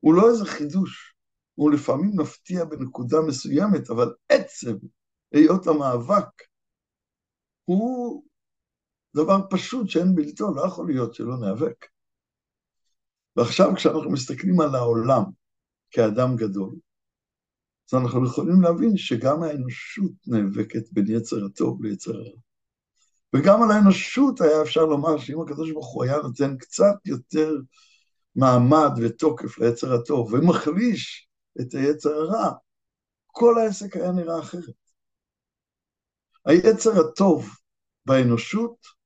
הוא 0.00 0.14
לא 0.14 0.30
איזה 0.30 0.44
חידוש, 0.44 1.14
הוא 1.54 1.70
לפעמים 1.70 2.10
מפתיע 2.20 2.64
בנקודה 2.64 3.16
מסוימת, 3.28 3.90
אבל 3.90 4.14
עצם 4.28 4.76
היות 5.32 5.66
המאבק 5.66 6.42
הוא 7.64 8.27
דבר 9.16 9.38
פשוט 9.50 9.88
שאין 9.88 10.14
בלתו, 10.14 10.54
לא 10.54 10.66
יכול 10.66 10.86
להיות 10.86 11.14
שלא 11.14 11.40
ניאבק. 11.40 11.86
ועכשיו 13.36 13.74
כשאנחנו 13.76 14.10
מסתכלים 14.10 14.60
על 14.60 14.74
העולם 14.74 15.22
כאדם 15.90 16.36
גדול, 16.36 16.74
אז 17.88 17.94
אנחנו 17.94 18.26
יכולים 18.26 18.62
להבין 18.62 18.96
שגם 18.96 19.42
האנושות 19.42 20.12
נאבקת 20.26 20.92
בין 20.92 21.04
יצר 21.08 21.44
הטוב 21.44 21.84
ליצר 21.84 22.10
הרע. 22.14 22.40
וגם 23.34 23.62
על 23.62 23.70
האנושות 23.70 24.40
היה 24.40 24.62
אפשר 24.62 24.84
לומר 24.84 25.18
שאם 25.18 25.40
הקדוש 25.40 25.72
ברוך 25.72 25.94
הוא 25.94 26.04
היה 26.04 26.16
נותן 26.16 26.56
קצת 26.56 26.94
יותר 27.04 27.52
מעמד 28.36 28.90
ותוקף 29.02 29.58
ליצר 29.58 29.94
הטוב 29.94 30.32
ומחליש 30.32 31.28
את 31.60 31.74
היצר 31.74 32.10
הרע, 32.10 32.52
כל 33.26 33.58
העסק 33.58 33.96
היה 33.96 34.12
נראה 34.12 34.40
אחרת. 34.40 34.74
היצר 36.44 36.90
הטוב 37.00 37.48
באנושות 38.06 38.97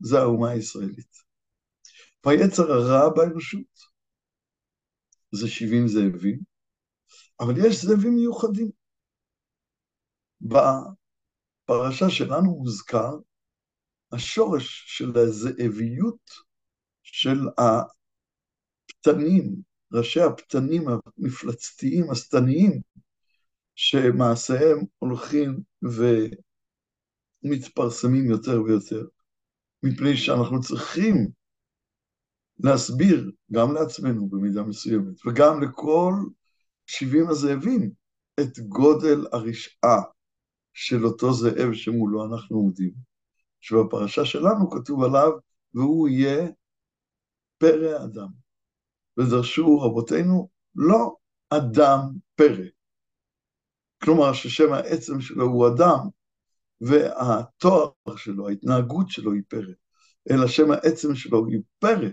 זה 0.00 0.18
האומה 0.18 0.50
הישראלית. 0.50 1.16
והיצר 2.26 2.72
הרע 2.72 3.08
באנושות 3.16 3.90
זה 5.32 5.48
70 5.48 5.88
זאבים, 5.88 6.40
אבל 7.40 7.54
יש 7.66 7.84
זאבים 7.84 8.14
מיוחדים. 8.14 8.70
בפרשה 10.40 12.10
שלנו 12.10 12.58
מוזכר 12.58 13.10
השורש 14.12 14.84
של 14.86 15.18
הזאביות 15.18 16.30
של 17.02 17.38
הפתנים, 18.88 19.54
ראשי 19.92 20.20
הפתנים 20.20 20.84
המפלצתיים, 20.88 22.10
השטניים, 22.10 22.80
שמעשיהם 23.74 24.78
הולכים 24.98 25.60
ומתפרסמים 27.44 28.30
יותר 28.30 28.62
ויותר, 28.62 29.06
מפני 29.82 30.16
שאנחנו 30.16 30.60
צריכים 30.60 31.30
להסביר 32.58 33.30
גם 33.52 33.74
לעצמנו 33.74 34.28
במידה 34.28 34.62
מסוימת, 34.62 35.26
וגם 35.26 35.62
לכל 35.62 36.12
שבעים 36.86 37.28
הזאבים, 37.28 37.90
את 38.40 38.58
גודל 38.58 39.26
הרשעה 39.32 40.02
של 40.72 41.04
אותו 41.04 41.32
זאב 41.32 41.72
שמולו 41.72 42.24
אנחנו 42.24 42.56
עומדים. 42.56 43.10
שבפרשה 43.60 44.24
שלנו 44.24 44.70
כתוב 44.70 45.02
עליו, 45.02 45.30
והוא 45.74 46.08
יהיה 46.08 46.48
פרא 47.58 48.04
אדם. 48.04 48.28
ודרשו 49.18 49.80
רבותינו, 49.80 50.48
לא 50.74 51.16
אדם 51.50 52.00
פרא. 52.34 52.66
כלומר, 54.02 54.32
ששם 54.32 54.72
העצם 54.72 55.20
שלו 55.20 55.44
הוא 55.44 55.68
אדם, 55.68 56.08
והתואר 56.80 57.90
שלו, 58.16 58.48
ההתנהגות 58.48 59.10
שלו 59.10 59.32
היא 59.32 59.42
פרא, 59.48 59.72
אלא 60.30 60.46
שם 60.46 60.70
העצם 60.70 61.14
שלו 61.14 61.46
היא 61.46 61.60
פרא, 61.78 62.08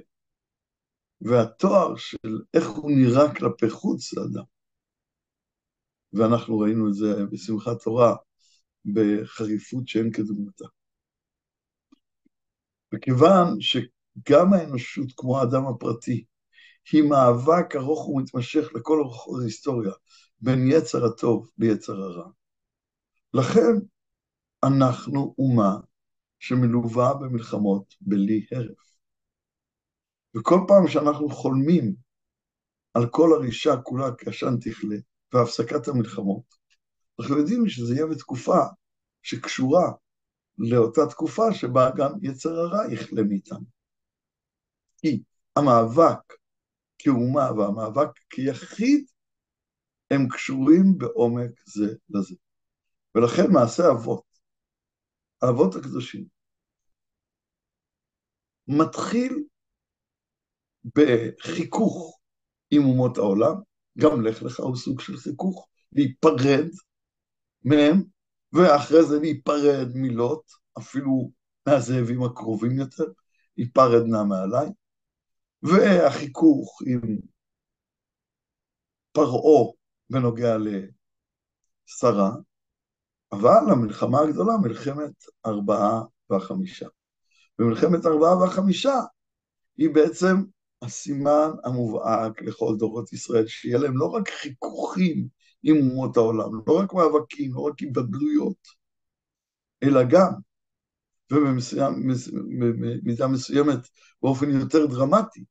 והתואר 1.21 1.95
של 1.95 2.41
איך 2.53 2.67
הוא 2.67 2.91
נראה 2.91 3.36
כלפי 3.36 3.69
חוץ 3.69 4.13
זה 4.13 4.21
אדם. 4.21 4.43
ואנחנו 6.13 6.60
ראינו 6.60 6.89
את 6.89 6.93
זה 6.93 7.25
בשמחת 7.32 7.84
תורה 7.84 8.15
בחריפות 8.86 9.88
שאין 9.88 10.12
כדוגמתה. 10.12 10.65
וכיוון 12.95 13.47
שגם 13.60 14.53
האנושות, 14.53 15.08
כמו 15.17 15.39
האדם 15.39 15.67
הפרטי, 15.67 16.25
היא 16.91 17.03
מאבק 17.03 17.75
ארוך 17.75 18.10
ומתמשך 18.10 18.67
לכל 18.75 18.99
אורך 18.99 19.41
ההיסטוריה 19.41 19.91
בין 20.39 20.60
יצר 20.71 21.06
הטוב 21.06 21.49
ליצר 21.58 21.93
הרע, 21.93 22.30
לכן 23.34 23.75
אנחנו 24.63 25.36
אומה 25.38 25.76
שמלווה 26.39 27.13
במלחמות 27.13 27.96
בלי 28.02 28.46
הרף. 28.52 28.98
וכל 30.38 30.60
פעם 30.67 30.88
שאנחנו 30.88 31.30
חולמים 31.30 31.96
על 32.93 33.10
כל 33.12 33.30
הרישה 33.34 33.78
כולה 33.84 34.06
כעשן 34.17 34.56
תכלה 34.62 34.98
והפסקת 35.34 35.88
המלחמות, 35.88 36.56
אנחנו 37.20 37.38
יודעים 37.38 37.67
שזה 37.67 37.93
יהיה 37.93 38.06
בתקופה 38.06 38.60
שקשורה 39.22 39.91
לאותה 40.58 41.02
תקופה 41.10 41.54
שבה 41.54 41.89
גם 41.98 42.12
יצר 42.22 42.50
הרע 42.50 42.93
יכלה 42.93 43.24
מאיתנו. 43.24 43.65
כי 44.98 45.24
המאבק 45.56 46.34
כאומה 47.00 47.52
והמאבק 47.52 48.10
כיחיד 48.30 49.06
הם 50.12 50.28
קשורים 50.30 50.98
בעומק 50.98 51.52
זה 51.65 51.96
לזה. 52.10 52.36
ולכן 53.15 53.52
מעשה 53.52 53.91
אבות, 53.91 54.24
האבות 55.41 55.76
הקדושים, 55.76 56.26
מתחיל 58.67 59.43
בחיכוך 60.95 62.19
עם 62.71 62.82
אומות 62.84 63.17
העולם, 63.17 63.54
גם 63.97 64.21
לך 64.26 64.43
לך 64.43 64.60
הוא 64.60 64.76
סוג 64.76 65.02
של 65.02 65.17
חיכוך, 65.17 65.67
להיפרד 65.91 66.65
מהם, 67.63 68.04
ואחרי 68.54 69.04
זה 69.04 69.19
להיפרד 69.19 69.88
מלוט, 69.95 70.52
אפילו 70.78 71.32
מהזאבים 71.67 72.23
הקרובים 72.23 72.71
יותר, 72.71 73.06
היפרד 73.58 74.04
נא 74.08 74.23
מעליי, 74.23 74.69
והחיכוך 75.63 76.82
עם 76.86 77.17
פרעה 79.12 79.73
בנוגע 80.10 80.58
לשרה, 80.58 82.32
אבל 83.32 83.72
המלחמה 83.72 84.20
הגדולה, 84.20 84.58
מלחמת 84.58 85.24
ארבעה 85.46 86.02
והחמישה. 86.30 86.88
ומלחמת 87.60 88.06
ארבעה 88.06 88.38
והחמישה 88.38 89.00
היא 89.78 89.90
בעצם 89.90 90.36
הסימן 90.82 91.50
המובהק 91.63 92.42
לכל 92.42 92.76
דורות 92.78 93.13
ישראל, 93.13 93.48
שיהיה 93.48 93.78
להם 93.78 93.98
לא 93.98 94.06
רק 94.06 94.30
חיכוכים 94.30 95.28
עם 95.63 95.78
אומות 95.78 96.18
העולם, 96.18 96.50
לא 96.68 96.80
רק 96.80 96.94
מאבקים, 96.94 97.54
לא 97.54 97.60
רק 97.60 97.80
היבדלויות, 97.80 98.68
אלא 99.84 100.04
גם, 100.10 100.32
ובמידה 101.32 103.28
מסוימת 103.28 103.80
באופן 104.22 104.50
יותר 104.50 104.86
דרמטי, 104.86 105.44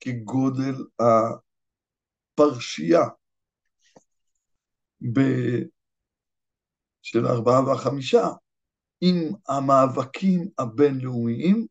כגודל 0.00 0.74
הפרשייה 2.38 3.02
ב... 5.12 5.20
של 7.04 7.26
ארבעה 7.26 7.64
והחמישה, 7.66 8.28
עם 9.00 9.32
המאבקים 9.48 10.48
הבינלאומיים, 10.58 11.66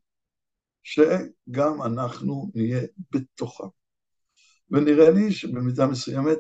שגם 0.84 1.82
אנחנו 1.86 2.52
נהיה 2.56 2.82
בתוכם. 3.12 3.68
ונראה 4.70 5.10
לי 5.12 5.32
שבמידה 5.32 5.88
מסוימת 5.88 6.40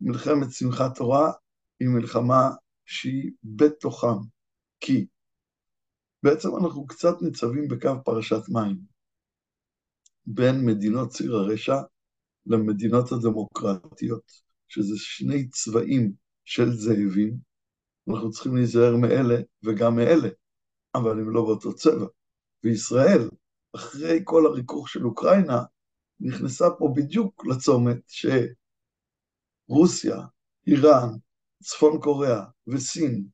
מלחמת 0.00 0.52
שמחת 0.52 0.96
תורה 0.96 1.32
היא 1.80 1.88
מלחמה 1.88 2.50
שהיא 2.84 3.30
בתוכם, 3.44 4.18
כי 4.80 5.06
בעצם 6.22 6.48
אנחנו 6.62 6.86
קצת 6.86 7.14
ניצבים 7.22 7.68
בקו 7.68 8.04
פרשת 8.04 8.48
מים 8.48 8.78
בין 10.26 10.66
מדינות 10.66 11.10
ציר 11.10 11.34
הרשע 11.34 11.76
למדינות 12.46 13.12
הדמוקרטיות, 13.12 14.32
שזה 14.68 14.94
שני 14.96 15.48
צבעים 15.48 16.12
של 16.44 16.70
זאבים, 16.70 17.49
אנחנו 18.10 18.30
צריכים 18.30 18.56
להיזהר 18.56 18.96
מאלה 18.96 19.36
וגם 19.62 19.96
מאלה, 19.96 20.28
אבל 20.94 21.10
הם 21.10 21.30
לא 21.30 21.42
באותו 21.42 21.74
צבע. 21.74 22.06
וישראל, 22.64 23.30
אחרי 23.76 24.20
כל 24.24 24.46
הריכוך 24.46 24.88
של 24.88 25.06
אוקראינה, 25.06 25.62
נכנסה 26.20 26.64
פה 26.78 26.92
בדיוק 26.96 27.46
לצומת 27.46 27.98
שרוסיה, 29.68 30.20
איראן, 30.66 31.08
צפון 31.62 32.00
קוריאה 32.00 32.44
וסין 32.66 33.24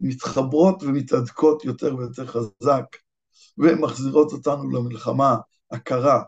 מתחברות 0.00 0.82
ומתהדקות 0.82 1.64
יותר 1.64 1.96
ויותר 1.96 2.26
חזק, 2.26 2.84
והן 3.58 3.78
מחזירות 3.80 4.32
אותנו 4.32 4.70
למלחמה 4.70 5.36
הקרה 5.70 6.22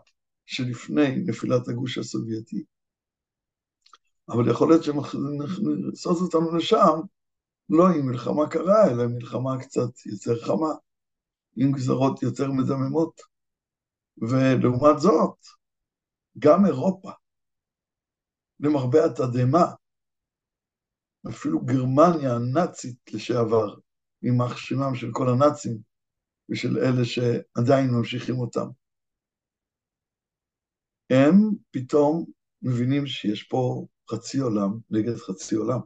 שלפני 0.45 1.15
נפילת 1.15 1.67
הגוש 1.67 1.97
הסובייטי. 1.97 2.63
אבל 4.29 4.51
יכול 4.51 4.69
להיות 4.69 4.83
שהן 4.83 4.95
נכנסות 4.97 6.17
אותנו 6.21 6.55
לשם 6.55 6.99
לא 7.69 7.83
עם 7.87 8.05
מלחמה 8.05 8.49
קרה, 8.49 8.87
אלא 8.91 9.07
מלחמה 9.07 9.61
קצת 9.61 10.05
יותר 10.05 10.45
חמה, 10.45 10.73
עם 11.55 11.71
גזרות 11.71 12.23
יותר 12.23 12.51
מדממות. 12.51 13.21
ולעומת 14.17 14.99
זאת, 14.99 15.37
גם 16.39 16.65
אירופה, 16.65 17.11
למרבה 18.59 18.99
התדהמה, 19.05 19.65
אפילו 21.29 21.65
גרמניה 21.65 22.35
הנאצית 22.35 23.13
לשעבר, 23.13 23.75
יימח 24.23 24.57
שמם 24.57 24.95
של 24.95 25.07
כל 25.11 25.29
הנאצים 25.29 25.77
ושל 26.49 26.77
אלה 26.77 27.05
שעדיין 27.05 27.89
ממשיכים 27.91 28.39
אותם. 28.39 28.67
הם 31.09 31.33
פתאום 31.71 32.25
מבינים 32.61 33.07
שיש 33.07 33.43
פה 33.43 33.85
חצי 34.11 34.39
עולם 34.39 34.79
נגד 34.89 35.15
חצי 35.15 35.55
עולם. 35.55 35.79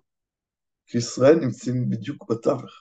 כי 0.91 0.97
ישראל 0.97 1.35
נמצאים 1.35 1.89
בדיוק 1.89 2.31
בתווך. 2.31 2.71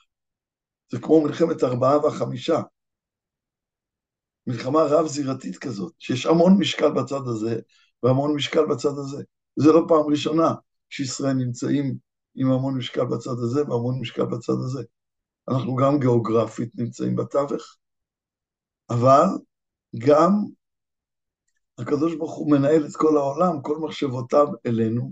זה 0.91 0.99
כמו 0.99 1.21
מלחמת 1.21 1.63
ארבעה 1.63 1.97
והחמישה. 1.97 2.61
מלחמה 4.47 4.79
רב-זירתית 4.83 5.57
כזאת, 5.57 5.93
שיש 5.99 6.25
המון 6.25 6.57
משקל 6.59 6.91
בצד 6.91 7.27
הזה 7.27 7.59
והמון 8.03 8.35
משקל 8.35 8.65
בצד 8.65 8.89
הזה. 8.89 9.23
זה 9.55 9.71
לא 9.71 9.85
פעם 9.87 10.11
ראשונה 10.11 10.53
שישראל 10.89 11.33
נמצאים 11.33 11.97
עם 12.35 12.51
המון 12.51 12.77
משקל 12.77 13.05
בצד 13.05 13.31
הזה 13.31 13.61
והמון 13.61 13.99
משקל 13.99 14.25
בצד 14.25 14.53
הזה. 14.53 14.83
אנחנו 15.49 15.75
גם 15.75 15.99
גיאוגרפית 15.99 16.71
נמצאים 16.75 17.15
בתווך, 17.15 17.77
אבל 18.89 19.25
גם 19.97 20.31
הקדוש 21.77 22.15
ברוך 22.15 22.35
הוא 22.35 22.51
מנהל 22.51 22.85
את 22.85 22.95
כל 22.95 23.17
העולם, 23.17 23.61
כל 23.61 23.77
מחשבותיו 23.77 24.47
אלינו, 24.65 25.11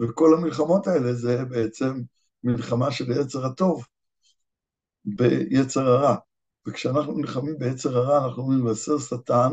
וכל 0.00 0.34
המלחמות 0.34 0.86
האלה 0.86 1.14
זה 1.14 1.44
בעצם 1.44 2.00
מלחמה 2.44 2.92
של 2.92 3.12
הטוב 3.44 3.86
ביצר 5.04 5.88
הרע. 5.88 6.16
וכשאנחנו 6.68 7.18
נלחמים 7.18 7.58
ביצר 7.58 7.96
הרע, 7.96 8.26
אנחנו 8.26 8.42
אומרים, 8.42 8.66
והסר 8.66 8.98
שטן 8.98 9.52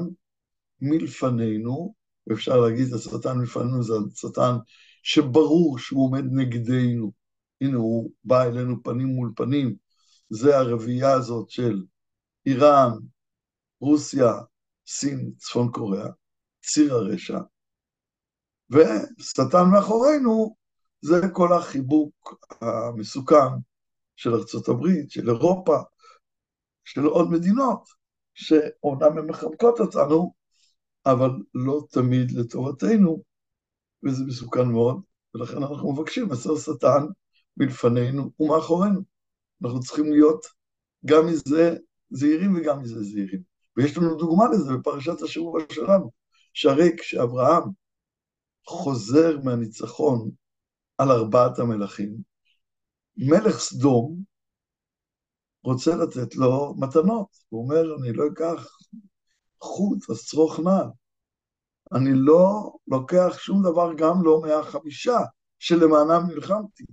מלפנינו, 0.82 1.94
ואפשר 2.28 2.58
להגיד, 2.58 2.94
השטן 2.94 3.38
מלפנינו 3.38 3.84
זה 3.84 3.94
השטן 4.14 4.56
שברור 5.04 5.80
שהוא 5.80 6.06
עומד 6.06 6.24
נגדנו. 6.32 7.12
הנה, 7.62 7.78
הוא 7.78 8.12
בא 8.24 8.44
אלינו 8.44 8.84
פנים 8.84 9.08
מול 9.08 9.34
פנים. 9.36 9.76
זה 10.30 10.58
הרביעייה 10.58 11.14
הזאת 11.14 11.50
של 11.50 11.84
איראן, 12.46 12.92
רוסיה, 13.80 14.34
סין, 14.88 15.32
צפון 15.38 15.72
קוריאה, 15.72 16.10
ציר 16.62 16.94
הרשע, 16.94 17.40
ושטן 18.70 19.66
מאחורינו 19.74 20.56
זה 21.08 21.22
כל 21.34 21.54
החיבוק 21.54 22.46
המסוכן 22.62 23.54
של 24.16 24.34
ארצות 24.34 24.68
הברית, 24.68 25.12
של 25.12 25.30
אירופה, 25.30 25.78
של 26.84 27.06
עוד 27.06 27.32
מדינות, 27.32 27.88
שאומנם 28.34 29.18
הן 29.18 29.26
מחבקות 29.26 29.80
אותנו, 29.80 30.34
אבל 31.06 31.30
לא 31.54 31.82
תמיד 31.92 32.32
לטובתנו, 32.32 33.24
וזה 34.04 34.24
מסוכן 34.28 34.68
מאוד, 34.68 35.02
ולכן 35.36 35.58
אנחנו 35.58 35.94
מבקשים 35.94 36.30
מסר 36.30 36.58
שטן 36.58 37.06
מלפנינו 37.58 38.32
ומאחורינו. 38.40 39.02
אנחנו 39.64 39.80
צריכים 39.80 40.12
להיות 40.12 40.46
גם 41.06 41.26
מזה 41.28 41.76
זהירים 42.10 42.56
וגם 42.56 42.82
מזה 42.82 43.04
זהירים. 43.04 43.42
ויש 43.78 43.98
לנו 43.98 44.16
דוגמה 44.16 44.46
לזה 44.50 44.74
בפרשת 44.74 45.22
השבוע 45.22 45.62
שלנו, 45.72 46.12
שהרי 46.54 46.90
כשאברהם 46.98 47.64
חוזר 48.66 49.38
מהניצחון 49.44 50.32
על 50.98 51.12
ארבעת 51.12 51.60
המלכים, 51.60 52.18
מלך 53.18 53.60
סדום 53.60 54.24
רוצה 55.64 55.96
לתת 55.96 56.36
לו 56.36 56.76
מתנות. 56.78 57.28
הוא 57.50 57.64
אומר, 57.64 57.96
אני 58.00 58.14
לא 58.14 58.24
אקח 58.34 58.68
חוט, 59.62 60.10
אז 60.10 60.26
צרוך 60.26 60.60
נעל. 60.60 60.90
אני 61.94 62.10
לא 62.14 62.74
לוקח 62.88 63.38
שום 63.40 63.64
דבר, 63.64 63.94
גם 63.98 64.24
לא 64.24 64.42
מהחמישה 64.42 65.18
שלמענם 65.60 66.28
נלחמתי. 66.28 66.86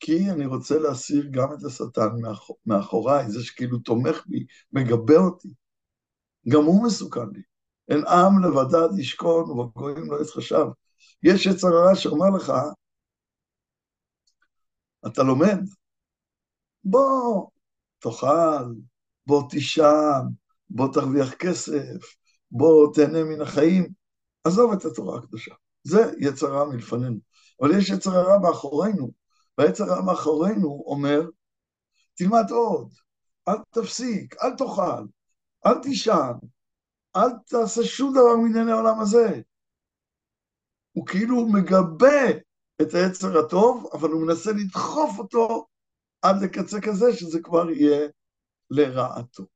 כי 0.00 0.30
אני 0.30 0.46
רוצה 0.46 0.78
להסיר 0.78 1.26
גם 1.30 1.52
את 1.52 1.64
השטן 1.64 2.08
מאחוריי, 2.66 3.30
זה 3.30 3.44
שכאילו 3.44 3.78
תומך 3.78 4.26
בי, 4.26 4.46
מגבה 4.72 5.16
אותי. 5.16 5.48
גם 6.48 6.64
הוא 6.64 6.84
מסוכן 6.86 7.28
לי. 7.32 7.42
אין 7.88 8.06
עם 8.06 8.44
לבדד 8.44 8.98
ישכון 8.98 9.50
ובגויים 9.50 10.10
לא 10.10 10.22
יתחשב. 10.22 10.66
יש 11.22 11.46
יצר 11.46 11.68
הרע 11.68 11.94
שאומר 11.94 12.30
לך, 12.36 12.52
אתה 15.06 15.22
לומד, 15.22 15.58
בוא 16.84 17.46
תאכל, 17.98 18.74
בוא 19.26 19.42
תישן, 19.50 20.20
בוא 20.70 20.92
תרוויח 20.92 21.34
כסף, 21.34 22.14
בוא 22.50 22.94
תהנה 22.94 23.24
מן 23.24 23.40
החיים. 23.40 23.92
עזוב 24.44 24.72
את 24.72 24.84
התורה 24.84 25.18
הקדושה. 25.18 25.54
זה 25.84 26.00
יצר 26.18 26.46
הרע 26.46 26.64
מלפנינו. 26.64 27.18
אבל 27.60 27.78
יש 27.78 27.90
יצר 27.90 28.10
הרע 28.10 28.38
מאחורינו, 28.38 29.10
והיצר 29.58 29.84
הרע 29.84 30.02
מאחורינו 30.02 30.82
אומר, 30.86 31.22
תלמד 32.14 32.50
עוד, 32.50 32.92
אל 33.48 33.56
תפסיק, 33.70 34.36
אל 34.42 34.56
תאכל, 34.56 35.04
אל 35.66 35.78
תישן, 35.82 36.32
אל 37.16 37.30
תעשה 37.46 37.84
שום 37.84 38.12
דבר 38.12 38.36
מענייני 38.42 38.72
העולם 38.72 39.00
הזה. 39.00 39.40
הוא 40.92 41.06
כאילו 41.06 41.48
מגבה 41.48 42.30
את 42.82 42.94
היצר 42.94 43.38
הטוב, 43.38 43.90
אבל 43.92 44.08
הוא 44.08 44.26
מנסה 44.26 44.50
לדחוף 44.52 45.18
אותו 45.18 45.66
עד 46.22 46.42
לקצה 46.42 46.80
כזה 46.80 47.16
שזה 47.16 47.40
כבר 47.42 47.70
יהיה 47.70 48.08
לרעתו. 48.70 49.46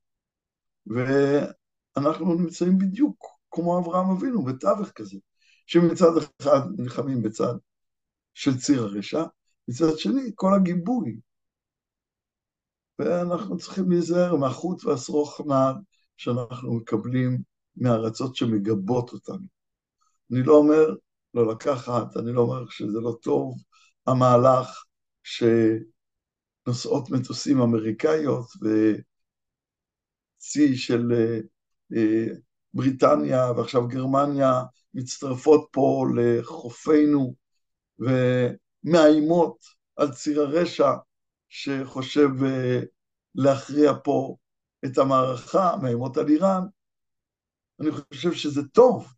ואנחנו 0.87 2.35
נמצאים 2.35 2.79
בדיוק 2.79 3.27
כמו 3.51 3.79
אברהם 3.79 4.11
אבינו, 4.11 4.45
בתווך 4.45 4.89
כזה, 4.89 5.19
שמצד 5.67 6.11
אחד 6.43 6.61
נלחמים 6.79 7.23
בצד 7.23 7.55
של 8.35 8.59
ציר 8.59 8.83
הרשע, 8.83 9.25
מצד 9.69 9.99
שני 9.99 10.31
כל 10.35 10.55
הגיבוי. 10.55 11.21
ואנחנו 12.99 13.57
צריכים 13.59 13.91
להיזהר 13.91 14.37
מהחוט 14.37 14.85
והשרוך 14.85 15.41
נעל 15.47 15.75
שאנחנו 16.17 16.75
מקבלים 16.75 17.43
מהארצות 17.77 18.37
שמגבות 18.37 19.13
אותנו. 19.13 19.47
אני 20.33 20.43
לא 20.43 20.57
אומר 20.57 20.95
לא 21.37 21.47
לקחת, 21.53 22.17
אני 22.17 22.33
לא 22.33 22.41
אומר 22.41 22.69
שזה 22.69 23.01
לא 23.01 23.17
טוב, 23.23 23.63
המהלך 24.07 24.85
שנוסעות 25.23 27.11
מטוסים 27.11 27.61
אמריקאיות 27.61 28.47
וצי 30.37 30.77
של 30.77 31.13
אה, 31.13 31.39
אה, 31.97 32.27
בריטניה 32.75 33.51
ועכשיו 33.57 33.89
גרמניה 33.89 34.63
מצטרפות 34.95 35.69
פה 35.73 36.07
לחופינו 36.17 37.35
ומאיימות 37.99 39.59
על 39.97 40.13
ציר 40.13 40.41
הרשע 40.41 40.93
שחושב 41.49 42.29
אה, 42.45 42.81
להכריע 43.35 43.93
פה 44.05 44.37
את 44.85 44.99
המערכה, 44.99 45.77
מאיימות 45.83 46.17
על 46.17 46.29
איראן, 46.29 46.63
אני 47.81 47.91
חושב 47.91 48.33
שזה 48.33 48.69
טוב 48.69 49.16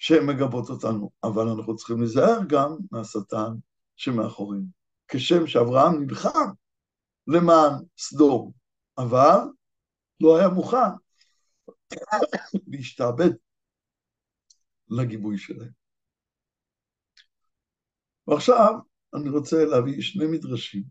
שהן 0.00 0.26
מגבות 0.26 0.70
אותנו, 0.70 1.10
אבל 1.24 1.48
אנחנו 1.48 1.76
צריכים 1.76 1.98
להיזהר 1.98 2.38
גם 2.48 2.76
מהשטן 2.90 3.52
שמאחורינו. 3.96 4.66
כשם 5.08 5.46
שאברהם 5.46 6.02
נלחם 6.02 6.48
למען 7.26 7.72
סדום, 7.98 8.52
אבל 8.98 9.38
לא 10.20 10.38
היה 10.38 10.48
מוכן 10.48 10.90
להשתעבד 12.66 13.30
לגיבוי 14.88 15.38
שלהם. 15.38 15.72
ועכשיו 18.26 18.74
אני 19.14 19.28
רוצה 19.28 19.64
להביא 19.64 20.02
שני 20.02 20.24
מדרשים 20.26 20.84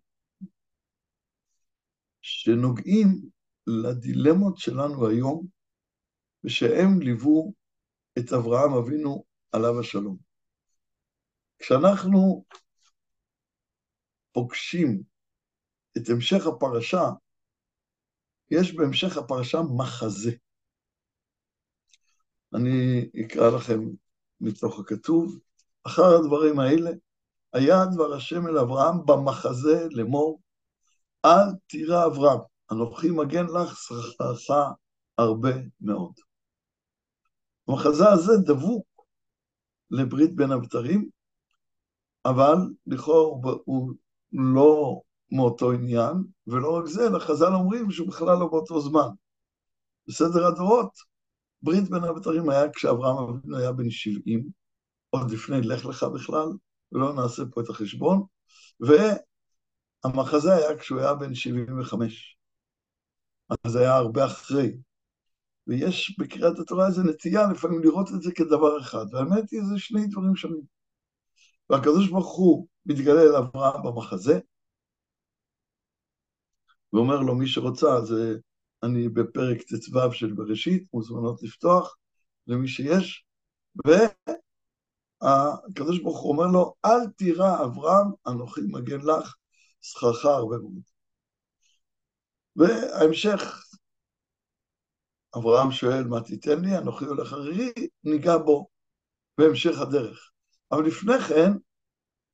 שנוגעים 2.21 3.29
לדילמות 3.67 4.57
שלנו 4.57 5.07
היום 5.07 5.47
ושהם 6.43 7.01
ליוו 7.01 7.58
את 8.19 8.33
אברהם 8.33 8.73
אבינו 8.73 9.23
עליו 9.51 9.79
השלום. 9.79 10.17
כשאנחנו 11.59 12.45
פוגשים 14.31 15.03
את 15.97 16.09
המשך 16.09 16.47
הפרשה, 16.47 17.09
יש 18.51 18.75
בהמשך 18.75 19.17
הפרשה 19.17 19.57
מחזה. 19.77 20.31
אני 22.55 23.09
אקרא 23.25 23.49
לכם 23.49 23.79
מתוך 24.41 24.79
הכתוב, 24.79 25.39
אחר 25.83 26.15
הדברים 26.15 26.59
האלה, 26.59 26.91
היה 27.53 27.85
דבר 27.85 28.13
השם 28.13 28.47
אל 28.47 28.57
אברהם 28.57 29.05
במחזה 29.05 29.87
לאמור, 29.91 30.41
אל 31.25 31.55
תירא 31.67 32.05
אברהם, 32.05 32.39
אנוכי 32.71 33.11
מגן 33.11 33.45
לך 33.45 33.77
שכרך 33.77 34.57
הרבה 35.17 35.49
מאוד. 35.81 36.28
המחזה 37.69 38.09
הזה 38.09 38.31
דבוק 38.45 38.85
לברית 39.91 40.35
בין 40.35 40.51
הבתרים, 40.51 41.09
אבל 42.25 42.55
לכאורה 42.87 43.53
הוא 43.65 43.93
לא 44.31 45.01
מאותו 45.31 45.71
עניין, 45.71 46.13
ולא 46.47 46.77
רק 46.77 46.85
זה, 46.85 47.07
אלא 47.07 47.19
חז"ל 47.19 47.53
אומרים 47.53 47.91
שהוא 47.91 48.07
בכלל 48.07 48.39
לא 48.39 48.47
באותו 48.47 48.81
זמן. 48.81 49.07
בסדר 50.07 50.47
הדורות, 50.47 50.91
ברית 51.61 51.89
בין 51.89 52.03
הבתרים 52.03 52.49
היה 52.49 52.71
כשאברהם 52.71 53.17
אבינו 53.17 53.57
היה 53.57 53.71
בן 53.71 53.89
70, 53.89 54.49
עוד 55.09 55.31
לפני 55.31 55.61
לך 55.61 55.85
לך 55.85 56.03
בכלל, 56.03 56.47
ולא 56.91 57.13
נעשה 57.13 57.43
פה 57.53 57.61
את 57.61 57.69
החשבון, 57.69 58.23
והמחזה 60.05 60.55
היה 60.55 60.77
כשהוא 60.77 60.99
היה 60.99 61.13
בן 61.13 61.35
75. 61.35 62.37
אז 63.65 63.75
היה 63.75 63.95
הרבה 63.95 64.25
אחרי. 64.25 64.77
ויש 65.69 66.15
בקריאת 66.19 66.59
התורה 66.59 66.87
איזו 66.87 67.03
נטייה 67.03 67.51
לפעמים 67.51 67.83
לראות 67.83 68.09
את 68.15 68.21
זה 68.21 68.31
כדבר 68.31 68.81
אחד, 68.81 69.05
והאמת 69.11 69.51
היא, 69.51 69.61
זה 69.63 69.79
שני 69.79 70.07
דברים 70.07 70.35
שונים. 70.35 70.63
והקדוש 71.69 72.09
ברוך 72.09 72.35
הוא 72.35 72.67
מתגלה 72.85 73.21
אל 73.21 73.35
אברהם 73.35 73.83
במחזה, 73.83 74.39
ואומר 76.93 77.19
לו, 77.19 77.35
מי 77.35 77.47
שרוצה, 77.47 78.01
זה 78.01 78.37
אני 78.83 79.09
בפרק 79.09 79.61
ט"ו 79.61 80.13
של 80.13 80.33
בראשית, 80.33 80.83
מוזמנות 80.93 81.43
לפתוח 81.43 81.97
למי 82.47 82.67
שיש, 82.67 83.25
והקדוש 85.21 85.99
ברוך 85.99 86.19
הוא 86.21 86.31
אומר 86.31 86.47
לו, 86.47 86.73
אל 86.85 87.07
תירא 87.17 87.63
אברהם, 87.65 88.07
אנוכי 88.27 88.61
מגן 88.61 89.01
לך, 89.01 89.35
שכרך 89.81 90.25
הרבה 90.25 90.57
מאוד. 90.57 90.81
וההמשך, 92.55 93.68
אברהם 95.37 95.71
שואל, 95.71 96.03
מה 96.03 96.21
תיתן 96.21 96.61
לי? 96.61 96.77
אנוכי 96.77 97.05
הולך 97.05 97.33
הרירי, 97.33 97.71
ניגע 98.03 98.37
בו 98.37 98.67
בהמשך 99.37 99.79
הדרך. 99.81 100.31
אבל 100.71 100.85
לפני 100.87 101.19
כן, 101.27 101.51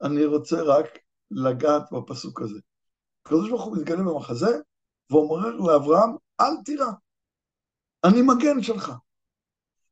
אני 0.02 0.26
רוצה 0.26 0.56
רק 0.62 0.86
לגעת 1.32 1.84
בפסוק 1.92 2.42
הזה. 2.42 2.60
הקדוש 3.22 3.50
ברוך 3.50 3.64
הוא 3.64 3.78
מתגלה 3.78 4.04
במחזה, 4.04 4.60
ואומר 5.10 5.50
לאברהם, 5.50 6.16
אל 6.42 6.64
תירא, 6.66 6.92
אני 8.04 8.22
מגן 8.22 8.62
שלך, 8.62 8.92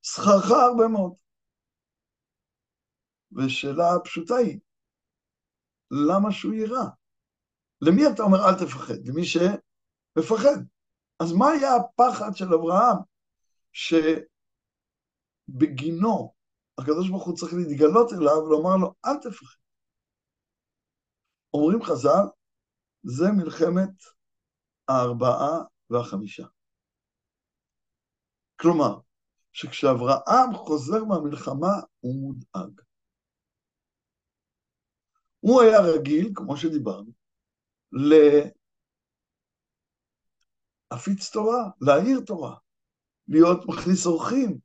שכרך 0.02 0.52
הרבה 0.52 0.88
מאוד. 0.88 1.14
ושאלה 3.32 4.00
פשוטה 4.04 4.36
היא, 4.36 4.60
למה 5.92 6.32
שהוא 6.32 6.54
יירא? 6.54 6.84
למי 7.82 8.02
אתה 8.14 8.24
אומר 8.24 8.38
אל 8.38 8.66
תפחד? 8.66 8.94
למי 9.06 9.22
שמפחד. 9.26 10.73
אז 11.20 11.32
מה 11.32 11.48
היה 11.48 11.76
הפחד 11.76 12.36
של 12.36 12.54
אברהם 12.54 12.98
שבגינו 15.52 16.34
הקדוש 16.78 17.10
ברוך 17.10 17.26
הוא 17.26 17.36
צריך 17.36 17.54
להתגלות 17.54 18.14
אליו 18.14 18.38
ולומר 18.44 18.78
לו, 18.82 18.94
אל 19.06 19.18
תפחד. 19.22 19.58
אומרים 21.54 21.84
חז"ל, 21.84 22.26
זה 23.04 23.26
מלחמת 23.38 23.94
הארבעה 24.88 25.64
והחמישה. 25.90 26.48
כלומר, 28.56 29.00
שכשאברהם 29.52 30.54
חוזר 30.54 31.04
מהמלחמה 31.04 31.74
הוא 32.00 32.16
מודאג. 32.16 32.82
הוא 35.40 35.62
היה 35.62 35.80
רגיל, 35.82 36.32
כמו 36.36 36.58
שדיברנו, 36.58 37.12
להפיץ 40.94 41.30
תורה, 41.30 41.70
להעיר 41.82 42.20
תורה, 42.26 42.56
להיות 43.28 43.66
מכניס 43.66 44.06
אורחים. 44.06 44.58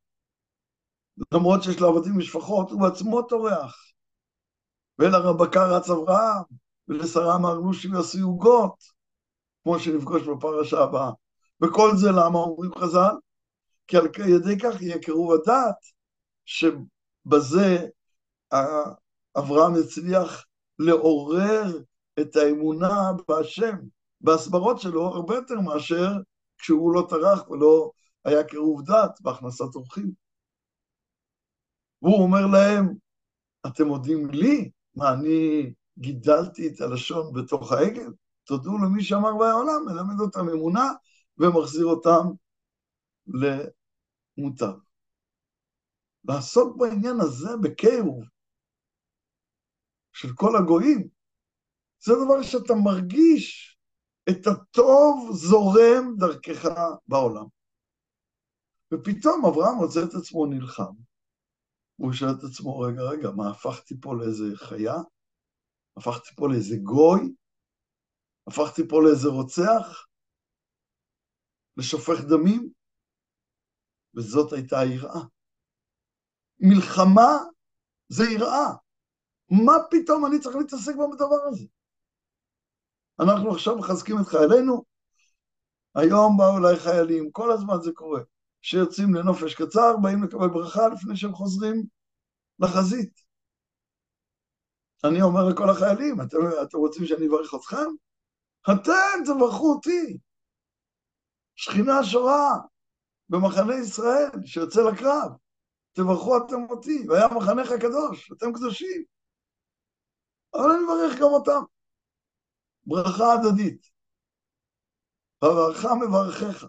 למרות 1.34 1.62
שיש 1.62 1.80
לו 1.80 1.88
עבדים 1.88 2.18
משפחות, 2.18 2.70
הוא 2.70 2.80
בעצמו 2.80 3.22
טורח. 3.22 3.76
ולרבקה 4.98 5.66
רץ 5.66 5.90
אברהם, 5.90 6.42
ולשרה 6.88 7.34
אמרנו 7.34 7.74
שהם 7.74 7.94
יעשו 7.94 8.18
עוגות, 8.24 8.84
כמו 9.62 9.78
שנפגוש 9.78 10.22
בפרשה 10.22 10.80
הבאה. 10.80 11.10
וכל 11.62 11.90
זה 11.96 12.08
למה 12.10 12.38
אומרים 12.38 12.70
חז"ל? 12.78 13.14
כי 13.86 13.96
על 13.96 14.06
ידי 14.28 14.58
כך 14.58 14.82
יהיה 14.82 14.98
קירוב 14.98 15.32
הדעת, 15.32 15.76
שבזה 16.44 17.86
אברהם 19.38 19.72
הצליח 19.74 20.44
לעורר 20.78 21.64
את 22.20 22.36
האמונה 22.36 23.12
בהשם, 23.28 23.76
בהסברות 24.20 24.80
שלו, 24.80 25.06
הרבה 25.06 25.34
יותר 25.34 25.60
מאשר 25.60 26.12
כשהוא 26.58 26.94
לא 26.94 27.06
טרח 27.08 27.48
ולא 27.48 27.90
היה 28.24 28.44
קירוב 28.44 28.82
דעת 28.82 29.20
בהכנסת 29.20 29.74
אורחים. 29.74 30.12
והוא 32.02 32.22
אומר 32.22 32.46
להם, 32.46 32.94
אתם 33.66 33.86
מודים 33.86 34.30
לי? 34.30 34.70
מה, 34.94 35.12
אני 35.12 35.72
גידלתי 35.98 36.68
את 36.68 36.80
הלשון 36.80 37.32
בתוך 37.32 37.72
העגל? 37.72 38.12
תודו 38.44 38.78
למי 38.78 39.02
שאמר 39.02 39.32
בעולם, 39.38 39.84
מלמד 39.86 40.20
אותם 40.20 40.48
אמונה 40.48 40.92
ומחזיר 41.38 41.86
אותם 41.86 42.24
למוטב. 44.36 44.78
לעסוק 46.24 46.76
בעניין 46.76 47.20
הזה 47.20 47.48
בקירוב 47.62 48.24
של 50.12 50.28
כל 50.34 50.56
הגויים, 50.56 51.08
זה 52.00 52.12
דבר 52.24 52.42
שאתה 52.42 52.74
מרגיש 52.84 53.67
את 54.30 54.46
הטוב 54.46 55.30
זורם 55.32 56.16
דרכך 56.18 56.68
בעולם. 57.08 57.46
ופתאום 58.94 59.44
אברהם 59.46 59.76
מוצא 59.80 60.00
את 60.08 60.14
עצמו 60.20 60.46
נלחם. 60.46 60.94
הוא 61.96 62.12
שואל 62.12 62.30
את 62.38 62.44
עצמו, 62.50 62.80
רגע, 62.80 63.02
רגע, 63.02 63.28
מה, 63.36 63.50
הפכתי 63.50 63.94
פה 64.00 64.14
לאיזה 64.18 64.56
חיה? 64.56 64.94
הפכתי 65.96 66.34
פה 66.36 66.48
לאיזה 66.48 66.76
גוי? 66.82 67.34
הפכתי 68.48 68.82
פה 68.90 68.96
לאיזה 69.04 69.28
רוצח? 69.28 70.06
לשופך 71.76 72.24
דמים? 72.30 72.72
וזאת 74.16 74.52
הייתה 74.52 74.76
היראה. 74.80 75.22
מלחמה 76.60 77.30
זה 78.08 78.24
יראה. 78.34 78.68
מה 79.64 79.72
פתאום 79.90 80.26
אני 80.26 80.40
צריך 80.40 80.56
להתעסק 80.56 80.92
בדבר 81.12 81.42
הזה? 81.48 81.66
אנחנו 83.20 83.50
עכשיו 83.50 83.78
מחזקים 83.78 84.16
את 84.20 84.26
חיילינו, 84.26 84.84
היום 85.94 86.36
באו 86.36 86.58
אליי 86.58 86.80
חיילים, 86.80 87.30
כל 87.30 87.52
הזמן 87.52 87.74
זה 87.82 87.90
קורה, 87.94 88.20
שיוצאים 88.62 89.14
לנופש 89.14 89.54
קצר, 89.54 89.96
באים 90.02 90.22
לקבל 90.22 90.48
ברכה 90.48 90.88
לפני 90.88 91.16
שהם 91.16 91.32
חוזרים 91.32 91.82
לחזית. 92.58 93.20
אני 95.04 95.22
אומר 95.22 95.48
לכל 95.48 95.70
החיילים, 95.70 96.20
אתם, 96.20 96.38
אתם 96.62 96.78
רוצים 96.78 97.06
שאני 97.06 97.26
אברך 97.28 97.54
אתכם? 97.54 97.86
אתם 98.72 99.24
תברכו 99.24 99.72
אותי. 99.72 100.18
שכינה 101.56 102.04
שורה 102.04 102.52
במחנה 103.28 103.74
ישראל 103.74 104.30
שיוצא 104.44 104.80
לקרב. 104.80 105.32
תברכו 105.92 106.36
אתם 106.36 106.70
אותי, 106.70 107.06
והיה 107.08 107.28
מחנך 107.28 107.70
הקדוש, 107.70 108.32
אתם 108.32 108.52
קדושים. 108.52 109.04
אבל 110.54 110.70
אני 110.70 110.84
מברך 110.84 111.18
גם 111.18 111.28
אותם. 111.28 111.62
ברכה 112.88 113.32
הדדית. 113.32 113.90
בברכה 115.44 115.88
מברכיך. 115.94 116.66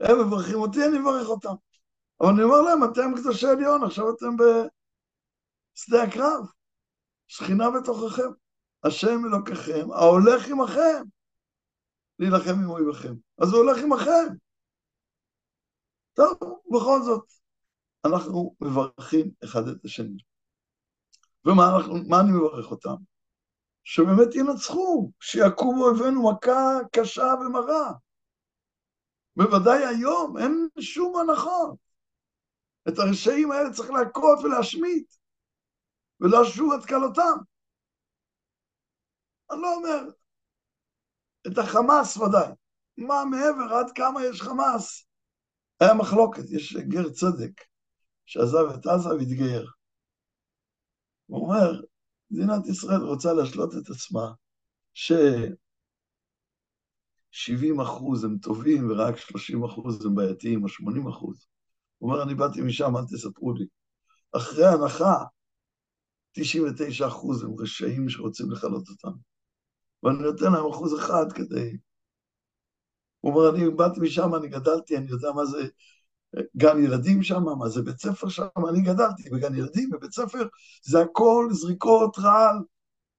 הם 0.00 0.26
מברכים 0.26 0.58
אותי, 0.58 0.78
אני 0.84 0.98
מברך 0.98 1.28
אותם. 1.28 1.54
אבל 2.20 2.28
אני 2.28 2.42
אומר 2.42 2.60
להם, 2.62 2.84
אתם 2.84 3.20
קדושי 3.20 3.46
עליון, 3.46 3.84
עכשיו 3.84 4.04
אתם 4.10 4.36
בשדה 4.36 6.02
הקרב. 6.02 6.46
שכינה 7.28 7.64
בתוככם. 7.70 8.30
השם 8.84 9.18
אלוקיכם, 9.26 9.92
ההולך 9.92 10.48
עמכם, 10.48 11.04
להילחם 12.18 12.54
עם 12.62 12.70
אויביכם. 12.70 13.14
אז 13.38 13.48
הוא 13.52 13.58
הולך 13.58 13.82
עמכם. 13.82 14.34
טוב, 16.14 16.38
בכל 16.72 17.02
זאת, 17.04 17.32
אנחנו 18.04 18.56
מברכים 18.60 19.30
אחד 19.44 19.68
את 19.68 19.84
השני. 19.84 20.22
ומה 21.44 21.76
אנחנו, 21.76 21.94
אני 21.94 22.32
מברך 22.32 22.70
אותם? 22.70 23.15
שבאמת 23.88 24.34
ינצחו, 24.34 25.10
שיקומו 25.20 25.84
אויבינו 25.84 26.30
מכה 26.30 26.78
קשה 26.92 27.34
ומרה. 27.40 27.92
בוודאי 29.36 29.84
היום 29.86 30.38
אין 30.38 30.68
שום 30.80 31.16
הנחות. 31.16 31.78
את 32.88 32.98
הרשעים 32.98 33.52
האלה 33.52 33.72
צריך 33.72 33.90
להכות 33.90 34.38
ולהשמיט. 34.44 35.14
ולא 36.20 36.44
שוב 36.44 36.72
את 36.72 36.86
כלותם. 36.86 37.36
אני 39.50 39.60
לא 39.62 39.74
אומר, 39.74 40.10
את 41.46 41.58
החמאס 41.58 42.16
ודאי. 42.16 42.52
מה 42.96 43.24
מעבר, 43.30 43.74
עד 43.74 43.92
כמה 43.94 44.24
יש 44.24 44.42
חמאס? 44.42 45.06
היה 45.80 45.94
מחלוקת, 45.94 46.50
יש 46.50 46.76
גר 46.76 47.08
צדק 47.08 47.64
שעזב 48.26 48.66
את 48.74 48.86
עזה 48.86 49.08
והתגייר. 49.08 49.70
הוא 51.26 51.46
אומר, 51.46 51.80
מדינת 52.30 52.66
ישראל 52.66 53.00
רוצה 53.00 53.32
להשלות 53.32 53.74
את 53.74 53.90
עצמה 53.90 54.32
ש-70 54.94 55.52
אחוז 57.82 58.24
הם 58.24 58.38
טובים 58.38 58.90
ורק 58.90 59.16
30 59.16 59.64
אחוז 59.64 60.06
הם 60.06 60.14
בעייתיים, 60.14 60.62
או 60.62 60.68
80 60.68 61.08
אחוז. 61.08 61.46
הוא 61.98 62.10
אומר, 62.10 62.22
אני 62.22 62.34
באתי 62.34 62.60
משם, 62.60 62.96
אל 62.96 63.02
תספרו 63.04 63.52
לי. 63.52 63.66
אחרי 64.36 64.66
הנחה, 64.66 65.24
99 66.32 67.06
אחוז 67.06 67.42
הם 67.42 67.50
רשעים 67.60 68.08
שרוצים 68.08 68.50
לכלות 68.50 68.88
אותם. 68.88 69.18
ואני 70.02 70.18
נותן 70.18 70.52
להם 70.52 70.70
אחוז 70.70 71.00
אחד 71.00 71.32
כדי... 71.34 71.76
הוא 73.20 73.32
אומר, 73.32 73.50
אני 73.56 73.70
באתי 73.70 74.00
משם, 74.00 74.34
אני 74.34 74.48
גדלתי, 74.48 74.96
אני 74.96 75.10
יודע 75.10 75.28
מה 75.32 75.44
זה 75.44 75.68
גן 76.56 76.84
ילדים 76.84 77.22
שם, 77.22 77.42
מה 77.58 77.68
זה 77.68 77.82
בית 77.82 78.00
ספר 78.00 78.28
שם, 78.28 78.46
אני 78.68 78.82
גדלתי 78.82 79.30
בגן 79.30 79.54
ילדים, 79.54 79.90
בבית 79.90 80.12
ספר, 80.12 80.48
זה 80.82 81.00
הכל 81.00 81.48
זריקות 81.50 82.18
רעל, 82.18 82.56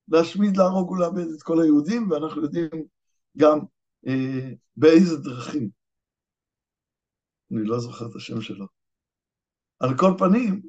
להשמיד, 0.07 0.57
להרוג 0.57 0.91
ולאבד 0.91 1.27
את 1.35 1.43
כל 1.43 1.61
היהודים, 1.61 2.11
ואנחנו 2.11 2.41
יודעים 2.41 2.69
גם 3.37 3.59
אה, 4.07 4.51
באיזה 4.77 5.17
דרכים. 5.17 5.69
אני 7.51 7.63
לא 7.63 7.79
זוכר 7.79 8.05
את 8.05 8.15
השם 8.15 8.41
שלו. 8.41 8.67
על 9.79 9.97
כל 9.97 10.11
פנים, 10.17 10.61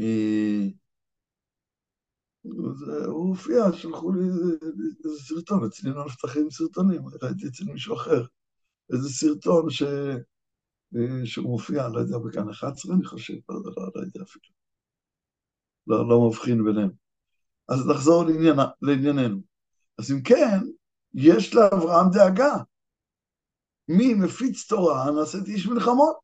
אה, 0.00 0.66
הוא 3.06 3.28
הופיע, 3.28 3.72
שלחו 3.72 4.12
לי 4.12 4.20
איזה 5.04 5.18
סרטון, 5.28 5.64
אצלי 5.64 5.90
לא 5.90 6.06
נפתחים 6.06 6.50
סרטונים, 6.50 7.02
ראיתי 7.22 7.46
אצל 7.46 7.64
מישהו 7.64 7.94
אחר, 7.94 8.24
איזה 8.92 9.08
סרטון 9.08 9.70
ש... 9.70 9.82
אה, 10.96 11.26
שהוא 11.26 11.50
מופיע, 11.50 11.88
לא 11.88 11.98
יודע, 11.98 12.18
בכאן 12.18 12.50
11, 12.50 12.94
אני 12.94 13.04
חושב, 13.04 13.34
לא, 13.48 13.56
לא, 13.64 13.72
לא 13.94 14.00
יודע 14.00 14.22
אפילו. 14.22 14.54
לא, 15.86 16.08
לא 16.08 16.28
מבחין 16.28 16.64
ביניהם. 16.64 16.90
אז 17.68 17.86
נחזור 17.86 18.24
לעניין, 18.24 18.56
לענייננו. 18.82 19.40
אז 19.98 20.12
אם 20.12 20.22
כן, 20.22 20.58
יש 21.14 21.54
לאברהם 21.54 22.06
דאגה. 22.12 22.54
מי 23.88 24.14
מפיץ 24.14 24.68
תורה, 24.68 25.10
נעשית 25.10 25.46
איש 25.46 25.66
מלחמות. 25.66 26.16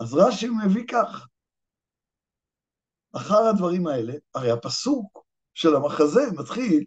אז 0.00 0.14
רש"י 0.14 0.48
מביא 0.48 0.84
כך. 0.88 1.28
אחר 3.16 3.48
הדברים 3.50 3.86
האלה, 3.86 4.12
הרי 4.34 4.50
הפסוק 4.50 5.24
של 5.54 5.76
המחזה 5.76 6.20
מתחיל 6.38 6.84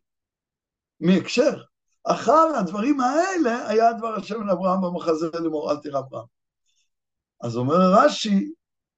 מהקשר. 1.00 1.64
אחר 2.06 2.48
הדברים 2.60 3.00
האלה 3.00 3.68
היה 3.68 3.94
דבר 3.94 4.16
השם 4.16 4.48
לאברהם 4.48 4.82
במחזה 4.82 5.30
לאמור, 5.34 5.72
אל 5.72 5.78
תראה 5.78 6.00
אברהם. 6.00 6.26
אז 7.42 7.56
אומר 7.56 7.76
רש"י, 7.76 8.54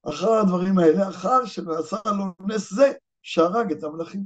אחר 0.10 0.32
הדברים 0.32 0.80
האלה, 0.80 1.10
אחר 1.10 1.46
שנעשה 1.46 1.98
לו 2.06 2.46
נס 2.48 2.74
זה, 2.74 2.94
שהרג 3.22 3.72
את 3.72 3.84
המלכים. 3.84 4.26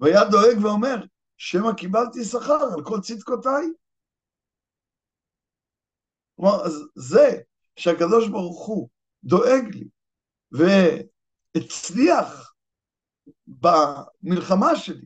והיה 0.00 0.24
דואג 0.24 0.64
ואומר, 0.64 0.96
שמא 1.36 1.72
קיבלתי 1.76 2.24
שכר 2.24 2.64
על 2.74 2.84
כל 2.84 3.00
צדקותיי. 3.00 3.66
כלומר, 6.36 6.64
אז 6.66 6.72
זה 6.94 7.40
שהקדוש 7.76 8.28
ברוך 8.28 8.66
הוא 8.66 8.88
דואג 9.24 9.64
לי 9.74 9.88
והצליח 11.56 12.54
במלחמה 13.46 14.76
שלי, 14.76 15.04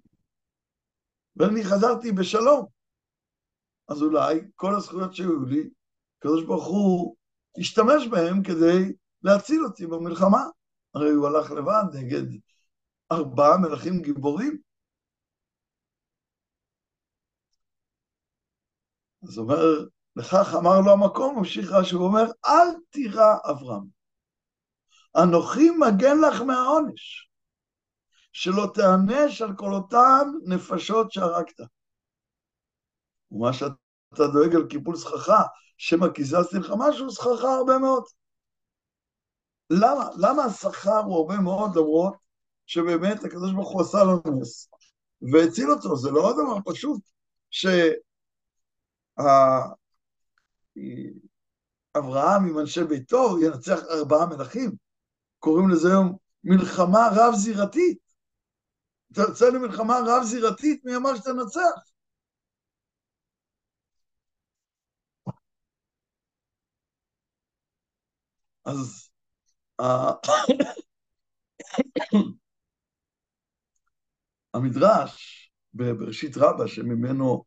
ואני 1.38 1.64
חזרתי 1.64 2.12
בשלום, 2.12 2.66
אז 3.88 4.02
אולי 4.02 4.40
כל 4.54 4.74
הזכויות 4.74 5.14
שהיו 5.14 5.44
לי, 5.44 5.70
הקדוש 6.18 6.44
ברוך 6.44 6.66
הוא 6.66 7.16
השתמש 7.58 8.06
בהם 8.10 8.42
כדי 8.42 8.92
להציל 9.22 9.64
אותי 9.64 9.86
במלחמה. 9.86 10.44
הרי 10.94 11.10
הוא 11.10 11.26
הלך 11.26 11.50
לבד 11.50 11.84
נגד 11.94 12.38
ארבעה 13.12 13.58
מלכים 13.58 14.02
גיבורים. 14.02 14.58
אז 19.22 19.38
אומר, 19.38 19.84
לכך 20.16 20.54
אמר 20.58 20.80
לו 20.80 20.92
המקום, 20.92 21.38
ממשיך 21.38 21.70
רש"י 21.70 21.96
ואומר, 21.96 22.24
אל 22.46 22.68
תירא 22.90 23.36
אברהם, 23.50 23.84
אנוכי 25.22 25.70
מגן 25.70 26.16
לך 26.28 26.40
מהעונש, 26.40 27.27
שלא 28.40 28.70
תיענש 28.74 29.42
על 29.42 29.56
כל 29.56 29.72
אותן 29.72 30.30
נפשות 30.44 31.12
שהרגת. 31.12 31.60
ומה 33.30 33.52
שאתה 33.52 34.26
דואג 34.32 34.54
על 34.54 34.66
קיפול 34.70 34.96
סככה, 34.96 35.42
שמא 35.76 36.08
קיזזתי 36.08 36.58
לך 36.58 36.72
משהו, 36.78 37.10
סככה 37.10 37.54
הרבה 37.54 37.78
מאוד. 37.78 38.04
למה? 39.70 40.08
למה 40.16 40.44
השכר 40.44 40.98
הוא 40.98 41.16
הרבה 41.16 41.36
מאוד, 41.36 41.76
למרות 41.76 42.14
שבאמת 42.66 43.24
הקדוש 43.24 43.52
ברוך 43.52 43.70
הוא 43.70 43.82
עשה 43.82 43.98
לו 44.04 44.22
נס 44.40 44.70
והציל 45.32 45.70
אותו, 45.70 45.96
זה 45.96 46.10
לא 46.10 46.32
דבר 46.32 46.72
פשוט 46.72 47.00
שאברהם 47.50 47.78
עם 52.48 52.58
אנשי 52.58 52.84
ביתו 52.84 53.36
ינצח 53.42 53.80
ארבעה 53.90 54.26
מלכים. 54.26 54.76
קוראים 55.38 55.68
לזה 55.68 55.88
היום 55.88 56.16
מלחמה 56.44 57.08
רב-זירתית. 57.16 58.07
אתה 59.12 59.20
יוצא 59.20 59.48
למלחמה 59.48 59.98
רב-זירתית, 60.06 60.84
מי 60.84 60.96
אמר 60.96 61.16
שתנצח? 61.16 61.88
אז 68.64 69.08
המדרש 74.54 75.50
בראשית 75.74 76.36
רבה, 76.36 76.68
שממנו 76.68 77.44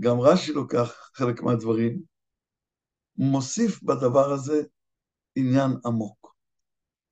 גם 0.00 0.20
רש"י 0.20 0.52
לוקח 0.52 1.10
חלק 1.14 1.42
מהדברים, 1.42 2.02
מוסיף 3.16 3.82
בדבר 3.82 4.32
הזה 4.32 4.62
עניין 5.36 5.70
עמוק. 5.86 6.27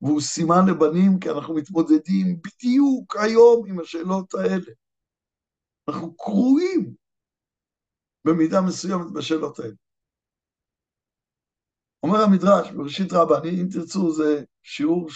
והוא 0.06 0.20
סימן 0.20 0.66
לבנים 0.70 1.18
כי 1.20 1.30
אנחנו 1.30 1.54
מתמודדים 1.54 2.40
בדיוק 2.42 3.16
היום 3.16 3.66
עם 3.68 3.80
השאלות 3.80 4.34
האלה. 4.34 4.72
אנחנו 5.88 6.16
קרועים 6.16 6.94
במידה 8.24 8.60
מסוימת 8.60 9.12
בשאלות 9.12 9.58
האלה. 9.58 9.74
אומר 12.02 12.18
המדרש 12.18 12.70
בראשית 12.70 13.12
רבה, 13.12 13.38
אני, 13.38 13.50
אם 13.50 13.68
תרצו, 13.72 14.12
זה 14.12 14.44
שיעור 14.62 15.08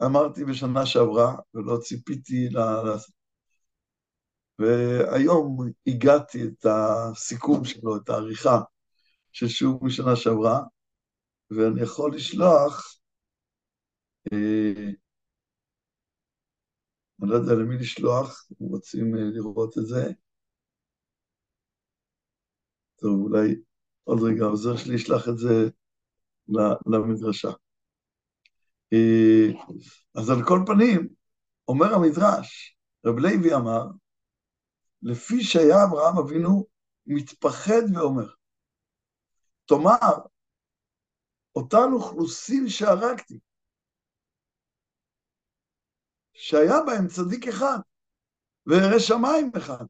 שאמרתי 0.00 0.44
בשנה 0.44 0.86
שעברה, 0.86 1.36
ולא 1.54 1.78
ציפיתי 1.82 2.48
ל... 2.48 2.58
והיום 4.58 5.56
הגעתי 5.86 6.42
את 6.44 6.66
הסיכום 6.66 7.64
שלו, 7.64 7.96
את 7.96 8.08
העריכה 8.08 8.60
של 9.32 9.48
שיעור 9.48 9.84
משנה 9.84 10.16
שעברה, 10.16 10.60
ואני 11.50 11.82
יכול 11.82 12.14
לשלוח, 12.14 12.95
אני 14.32 14.96
לא 17.20 17.34
יודע 17.34 17.52
למי 17.52 17.76
לשלוח, 17.76 18.48
אם 18.52 18.66
רוצים 18.66 19.14
אה, 19.14 19.20
לראות 19.20 19.78
את 19.78 19.86
זה. 19.86 20.12
טוב, 22.96 23.20
אולי 23.20 23.54
עוד 24.04 24.18
רגע, 24.22 24.44
העוזר 24.44 24.76
שלי 24.76 24.94
ישלח 24.94 25.28
את 25.28 25.38
זה 25.38 25.68
למדרשה. 26.86 27.50
אה, 28.92 29.60
אז 30.14 30.30
על 30.30 30.44
כל 30.48 30.58
פנים, 30.66 31.08
אומר 31.68 31.94
המדרש, 31.94 32.76
רב 33.06 33.18
לוי 33.18 33.54
אמר, 33.54 33.84
לפי 35.02 35.42
שהיה 35.42 35.84
אברהם 35.84 36.18
אבינו 36.18 36.66
מתפחד 37.06 37.82
ואומר, 37.94 38.26
תאמר, 39.66 40.16
אותן 41.56 41.92
אוכלוסין 41.92 42.68
שהרגתי, 42.68 43.38
שהיה 46.36 46.80
בהם 46.86 47.06
צדיק 47.08 47.48
אחד, 47.48 47.78
וירא 48.66 48.98
שמיים 48.98 49.50
אחד, 49.56 49.84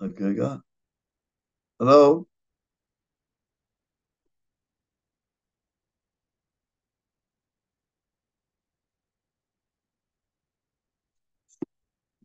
רק 0.00 0.20
רגע. 0.20 0.48
הלו? 1.80 2.24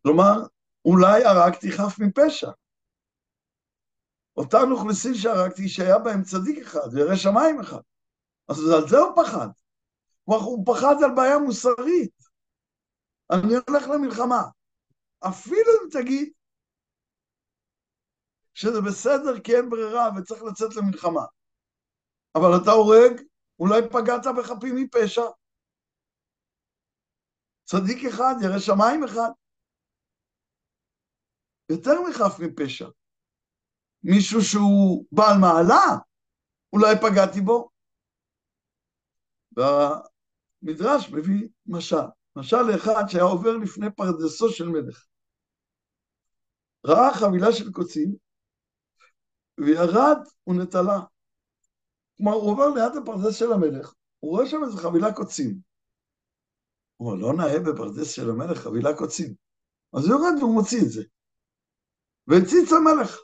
כלומר, 0.02 0.46
אולי 0.84 1.24
הרגתי 1.24 1.72
חף 1.72 1.98
מפשע. 1.98 2.50
אותן 4.36 4.70
אוכלוסין 4.70 5.14
שהרגתי 5.14 5.68
שהיה 5.68 5.98
בהם 5.98 6.22
צדיק 6.22 6.58
אחד 6.66 6.94
וירא 6.94 7.16
שמיים 7.16 7.60
אחד. 7.60 7.80
אז 8.48 8.56
על 8.74 8.88
זה 8.88 8.96
הוא 8.98 9.22
פחד. 9.22 9.48
כלומר, 10.24 10.40
הוא 10.42 10.66
פחד 10.66 10.94
על 11.04 11.10
בעיה 11.16 11.38
מוסרית. 11.38 12.16
אני 13.30 13.54
הולך 13.66 13.88
למלחמה. 13.94 14.42
אפילו 15.28 15.70
אם 15.72 15.88
תגיד 15.92 16.32
שזה 18.54 18.80
בסדר 18.88 19.40
כי 19.44 19.56
אין 19.56 19.70
ברירה 19.70 20.08
וצריך 20.16 20.42
לצאת 20.42 20.76
למלחמה. 20.76 21.24
אבל 22.34 22.50
אתה 22.62 22.70
הורג, 22.70 23.22
אולי 23.58 23.80
פגעת 23.92 24.26
בחפים 24.38 24.74
מפשע. 24.76 25.26
צדיק 27.64 28.04
אחד, 28.08 28.34
ירא 28.42 28.58
שמיים 28.58 29.04
אחד. 29.04 29.30
יותר 31.70 31.92
מחף 32.08 32.40
מפשע. 32.40 32.88
מישהו 34.02 34.40
שהוא 34.42 35.04
בעל 35.12 35.36
מעלה, 35.40 35.86
אולי 36.72 36.94
פגעתי 37.02 37.40
בו. 37.40 37.75
והמדרש 39.56 41.10
מביא 41.10 41.48
משל, 41.66 41.96
משל 42.36 42.62
לאחד 42.62 43.04
שהיה 43.08 43.24
עובר 43.24 43.56
לפני 43.56 43.86
פרדסו 43.96 44.48
של 44.48 44.68
מלך. 44.68 45.06
ראה 46.86 47.14
חבילה 47.14 47.52
של 47.52 47.72
קוצים, 47.72 48.16
וירד 49.60 50.18
ונטלה. 50.46 51.00
כלומר, 52.16 52.32
הוא 52.32 52.50
עובר 52.50 52.68
ליד 52.68 53.02
הפרדס 53.02 53.38
של 53.38 53.52
המלך, 53.52 53.92
הוא 54.20 54.30
רואה 54.30 54.46
שם 54.46 54.64
איזו 54.64 54.76
חבילה 54.76 55.12
קוצים. 55.14 55.60
הוא 56.96 57.10
אומר, 57.10 57.22
לא 57.22 57.32
נאה 57.36 57.58
בפרדס 57.60 58.10
של 58.10 58.30
המלך 58.30 58.58
חבילה 58.58 58.96
קוצים. 58.96 59.34
אז 59.96 60.06
הוא 60.06 60.14
יורד 60.14 60.38
והוא 60.38 60.54
מוציא 60.54 60.82
את 60.82 60.90
זה. 60.90 61.02
והציץ 62.26 62.72
המלך. 62.72 63.16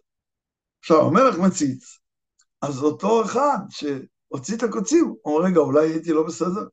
עכשיו, 0.80 0.96
המלך 1.00 1.38
מציץ, 1.46 1.98
אז 2.62 2.82
אותו 2.82 3.24
אחד 3.24 3.58
שהוציא 4.32 4.56
את 4.56 4.62
הקוצים, 4.62 5.14
אומר, 5.24 5.46
רגע, 5.46 5.60
אולי 5.60 5.90
הייתי 5.90 6.12
לא 6.12 6.26
בסדר? 6.26 6.68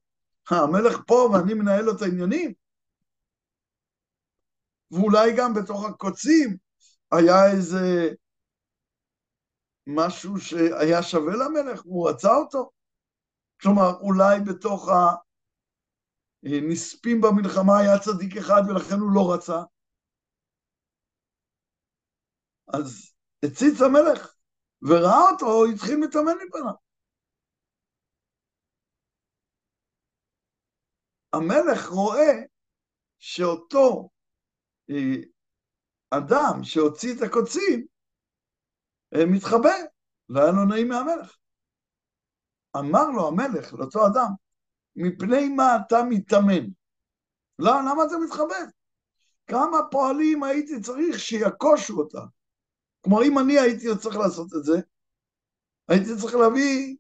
המלך 0.49 0.99
פה 1.07 1.29
ואני 1.33 1.53
מנהל 1.53 1.85
לו 1.85 1.95
את 1.95 2.01
העניינים? 2.01 2.53
ואולי 4.91 5.31
גם 5.37 5.53
בתוך 5.53 5.85
הקוצים 5.85 6.57
היה 7.11 7.51
איזה 7.51 8.09
משהו 9.87 10.39
שהיה 10.39 11.03
שווה 11.03 11.33
למלך, 11.35 11.81
הוא 11.83 12.09
רצה 12.09 12.35
אותו. 12.35 12.71
כלומר, 13.61 13.99
אולי 14.01 14.39
בתוך 14.39 14.89
הנספים 16.43 17.21
במלחמה 17.21 17.77
היה 17.79 17.99
צדיק 17.99 18.37
אחד 18.37 18.61
ולכן 18.69 18.95
הוא 18.95 19.11
לא 19.15 19.33
רצה. 19.33 19.63
אז 22.67 23.11
הציץ 23.45 23.81
המלך 23.81 24.33
וראה 24.81 25.29
אותו, 25.31 25.65
התחיל 25.65 25.97
מתאמן 25.97 26.33
מפניו. 26.47 26.88
המלך 31.33 31.89
רואה 31.89 32.33
שאותו 33.19 34.09
אה, 34.89 35.21
אדם 36.09 36.63
שהוציא 36.63 37.15
את 37.17 37.21
הקוצים, 37.21 37.85
אה, 39.15 39.25
מתחבא, 39.25 39.75
לא 40.29 40.39
היה 40.39 40.51
לו 40.51 40.65
נעים 40.65 40.87
מהמלך. 40.87 41.37
אמר 42.77 43.09
לו 43.15 43.27
המלך, 43.27 43.73
לאותו 43.73 44.07
אדם, 44.07 44.31
מפני 44.95 45.49
מה 45.49 45.63
אתה 45.75 45.97
מתאמן? 46.09 46.65
לא, 47.59 47.71
למה 47.71 48.03
אתה 48.07 48.17
מתחבא? 48.25 48.55
כמה 49.47 49.77
פועלים 49.91 50.43
הייתי 50.43 50.81
צריך 50.81 51.19
שיכושו 51.19 51.97
אותה. 51.99 52.21
כלומר, 53.01 53.23
אם 53.23 53.39
אני 53.39 53.59
הייתי 53.59 53.85
צריך 54.01 54.15
לעשות 54.15 54.47
את 54.57 54.63
זה, 54.63 54.79
הייתי 55.87 56.09
צריך 56.21 56.35
להביא 56.35 56.97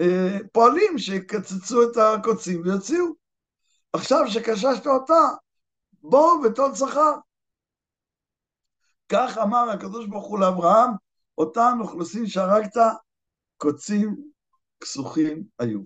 אה, 0.00 0.38
פועלים 0.52 0.98
שיקצצו 0.98 1.82
את 1.82 1.96
הקוצים 1.96 2.62
ויוציאו. 2.62 3.19
עכשיו 3.92 4.20
שקששת 4.28 4.86
אותה, 4.86 5.20
בוא 6.02 6.46
ותוד 6.46 6.74
שכר. 6.74 7.14
כך 9.12 9.38
אמר 9.42 9.70
הקדוש 9.70 10.06
ברוך 10.06 10.26
הוא 10.26 10.38
לאברהם, 10.38 10.90
אותן 11.38 11.72
אוכלוסין 11.80 12.26
שהרגת, 12.26 12.76
קוצים 13.56 14.16
כסוכים 14.80 15.44
היו. 15.58 15.80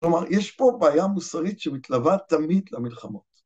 כלומר, 0.00 0.24
יש 0.30 0.50
פה 0.50 0.76
בעיה 0.80 1.06
מוסרית 1.06 1.60
שמתלווה 1.60 2.18
תמיד 2.28 2.68
למלחמות. 2.72 3.42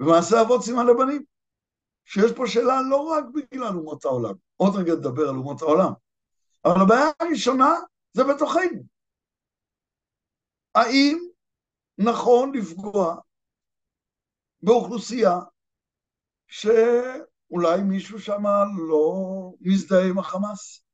במעשה 0.00 0.40
אבות 0.40 0.62
סימן 0.62 0.86
לבנים, 0.86 1.24
שיש 2.04 2.32
פה 2.36 2.46
שאלה 2.46 2.82
לא 2.90 2.96
רק 2.96 3.24
בגלל 3.34 3.76
אומות 3.76 4.04
העולם, 4.04 4.34
עוד 4.56 4.76
רגע 4.76 4.92
נדבר 4.94 5.28
על 5.28 5.36
אומות 5.36 5.62
העולם, 5.62 5.92
אבל 6.64 6.80
הבעיה 6.82 7.10
הראשונה 7.20 7.74
זה 8.12 8.22
בתוכנו. 8.24 8.82
האם 10.74 11.28
נכון 11.98 12.52
לפגוע 12.54 13.16
באוכלוסייה 14.62 15.38
שאולי 16.46 17.82
מישהו 17.88 18.18
שם 18.18 18.42
לא 18.88 19.14
מזדהה 19.60 20.08
עם 20.08 20.18
החמאס? 20.18 20.84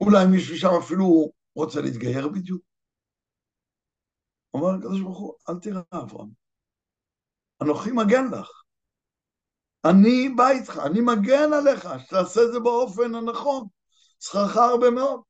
אולי 0.00 0.26
מישהו 0.30 0.56
שם 0.56 0.70
אפילו 0.84 1.32
רוצה 1.54 1.80
להתגייר 1.80 2.28
בדיוק? 2.28 2.62
אומר 4.54 4.74
הקדוש 4.74 5.00
ברוך 5.00 5.18
הוא, 5.18 5.34
אל 5.48 5.54
תירא 5.60 5.82
אברהם, 5.92 6.28
אנוכי 7.62 7.90
מגן 7.92 8.24
לך. 8.32 8.62
אני 9.84 10.28
בא 10.36 10.48
איתך, 10.48 10.78
אני 10.86 11.00
מגן 11.00 11.52
עליך, 11.52 11.88
שתעשה 11.98 12.40
את 12.42 12.52
זה 12.52 12.60
באופן 12.60 13.14
הנכון. 13.14 13.68
שכרך 14.22 14.56
הרבה 14.56 14.90
מאוד. 14.90 15.20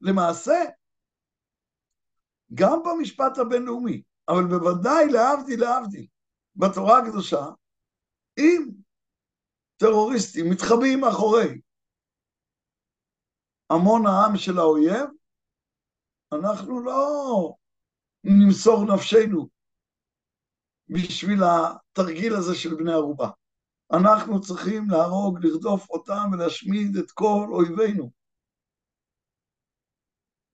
למעשה, 0.00 0.52
גם 2.54 2.78
במשפט 2.84 3.38
הבינלאומי, 3.38 4.02
אבל 4.28 4.44
בוודאי 4.48 5.06
להבדיל 5.12 5.60
להבדיל, 5.60 6.06
בתורה 6.56 6.98
הקדושה, 6.98 7.44
אם 8.38 8.68
טרוריסטים 9.76 10.50
מתחבאים 10.50 11.00
מאחורי 11.00 11.60
המון 13.70 14.02
העם 14.06 14.36
של 14.36 14.58
האויב, 14.58 15.08
אנחנו 16.32 16.84
לא 16.84 17.54
נמסור 18.24 18.94
נפשנו 18.94 19.48
בשביל 20.88 21.40
התרגיל 21.42 22.34
הזה 22.34 22.54
של 22.54 22.74
בני 22.74 22.92
ערובה. 22.92 23.30
אנחנו 23.92 24.40
צריכים 24.40 24.90
להרוג, 24.90 25.38
לרדוף 25.42 25.90
אותם 25.90 26.30
ולהשמיד 26.32 26.96
את 26.96 27.10
כל 27.10 27.46
אויבינו. 27.50 28.10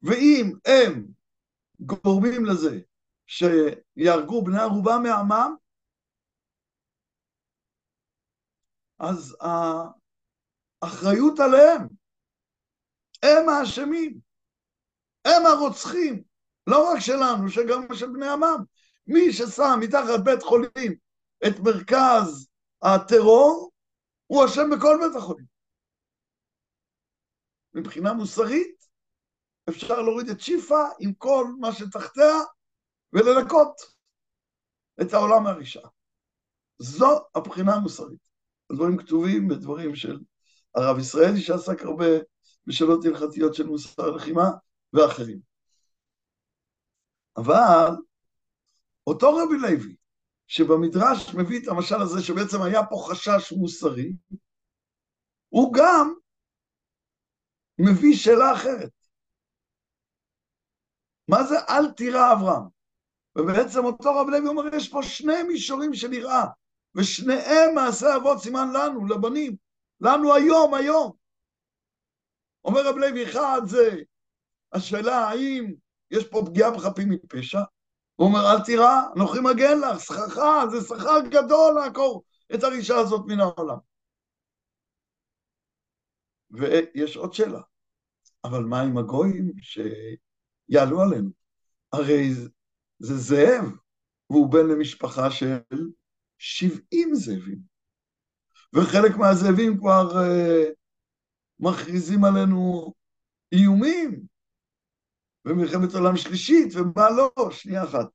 ואם 0.03 0.53
הם 0.65 1.18
גורמים 1.81 2.45
לזה 2.45 2.81
שיהרגו 3.27 4.45
בני 4.45 4.59
ערובה 4.61 4.97
מעמם, 5.03 5.55
אז 8.99 9.37
האחריות 10.83 11.41
עליהם. 11.41 11.89
הם 13.23 13.49
האשמים, 13.49 14.21
הם 15.25 15.47
הרוצחים, 15.47 16.23
לא 16.67 16.93
רק 16.93 17.01
שלנו, 17.01 17.51
שגם 17.51 17.95
של 17.95 18.07
בני 18.07 18.29
עמם. 18.29 18.65
מי 19.07 19.33
ששם 19.33 19.79
מתחת 19.81 20.21
בית 20.25 20.43
חולים 20.43 20.93
את 21.47 21.59
מרכז 21.65 22.49
הטרור, 22.83 23.73
הוא 24.27 24.45
אשם 24.45 24.71
בכל 24.77 24.99
בית 25.01 25.17
החולים. 25.17 25.47
מבחינה 27.75 28.13
מוסרית, 28.13 28.88
אפשר 29.69 30.03
להוריד 30.03 30.29
את 30.29 30.41
שיפה 30.41 30.83
עם 31.01 31.13
כל 31.13 31.47
מה 31.61 31.73
שתחתיה 31.73 32.35
ולנקות 33.13 33.81
את 35.03 35.13
העולם 35.13 35.45
מהרשעה. 35.45 35.89
זו 36.79 37.21
הבחינה 37.35 37.75
המוסרית. 37.75 38.29
הדברים 38.71 38.97
כתובים 38.97 39.49
בדברים 39.49 39.95
של 39.95 40.21
הרב 40.75 40.99
ישראלי 40.99 41.41
שעסק 41.41 41.83
הרבה 41.83 42.07
בשאלות 42.67 43.05
הלכתיות 43.05 43.55
של 43.55 43.67
מוסר 43.67 44.05
הלחימה 44.05 44.51
ואחרים. 44.93 45.41
אבל 47.37 47.91
אותו 49.07 49.37
רבי 49.37 49.59
לוי, 49.59 49.97
שבמדרש 50.47 51.35
מביא 51.35 51.63
את 51.63 51.69
המשל 51.69 52.01
הזה 52.03 52.23
שבעצם 52.23 52.63
היה 52.63 52.87
פה 52.87 53.07
חשש 53.11 53.53
מוסרי, 53.53 54.13
הוא 55.49 55.75
גם 55.75 56.15
מביא 57.79 58.17
שאלה 58.17 58.53
אחרת. 58.55 58.98
מה 61.29 61.45
זה 61.45 61.55
אל 61.69 61.91
תירא 61.91 62.33
אברהם? 62.33 62.63
ובעצם 63.37 63.85
אותו 63.85 64.15
רב 64.15 64.29
לוי 64.29 64.49
אומר, 64.49 64.75
יש 64.75 64.89
פה 64.89 65.03
שני 65.03 65.43
מישורים 65.43 65.95
של 65.95 66.13
יראה, 66.13 66.45
ושניהם 66.95 67.75
מעשה 67.75 68.17
אבות 68.17 68.39
סימן 68.39 68.69
לנו, 68.73 69.07
לבנים, 69.07 69.57
לנו 70.01 70.35
היום, 70.35 70.75
היום. 70.75 71.13
אומר 72.65 72.89
רב 72.89 72.97
לוי, 72.97 73.25
אחד 73.25 73.61
זה 73.67 73.91
השאלה 74.73 75.17
האם 75.17 75.75
יש 76.11 76.27
פה 76.27 76.43
פגיעה 76.47 76.71
בחפים 76.71 77.09
מפשע, 77.09 77.61
הוא 78.17 78.29
אומר, 78.29 78.41
אל 78.53 78.65
תירא, 78.65 79.01
אנוכי 79.17 79.39
מגן 79.41 79.79
לך, 79.81 80.01
שכרך, 80.01 80.39
זה 80.71 80.81
שכר 80.81 81.21
גדול 81.31 81.75
לעקור 81.75 82.25
את 82.55 82.63
הרישה 82.63 82.97
הזאת 82.97 83.23
מן 83.27 83.41
העולם. 83.41 83.79
ויש 86.51 87.17
עוד 87.17 87.33
שאלה, 87.33 87.61
אבל 88.45 88.65
מה 88.65 88.81
עם 88.81 88.99
הגויים 88.99 89.53
שיעלו 90.71 91.03
עלינו? 91.03 91.31
הרי 91.93 92.31
זה 92.99 93.17
זאב, 93.17 93.65
והוא 94.31 94.53
בן 94.53 94.67
למשפחה 94.67 95.31
של 95.31 95.59
70 96.39 97.15
זאבים. 97.15 97.59
וחלק 98.73 99.17
מהזאבים 99.17 99.79
כבר 99.79 100.09
uh, 100.11 100.73
מכריזים 101.61 102.25
עלינו 102.25 102.93
איומים, 103.53 104.27
ומלחמת 105.45 105.95
עולם 105.95 106.17
שלישית, 106.17 106.75
ומה 106.75 107.11
לא, 107.11 107.51
שנייה 107.51 107.85
אחת. 107.85 108.07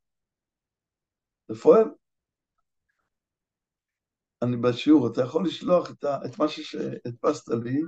רפואל, 1.51 1.85
אני 4.41 4.57
בשיעור, 4.57 5.07
אתה 5.07 5.21
יכול 5.21 5.45
לשלוח 5.45 5.91
את, 5.91 6.03
ה, 6.03 6.17
את 6.25 6.39
מה 6.39 6.47
שהדפסת 6.47 7.51
לי 7.63 7.81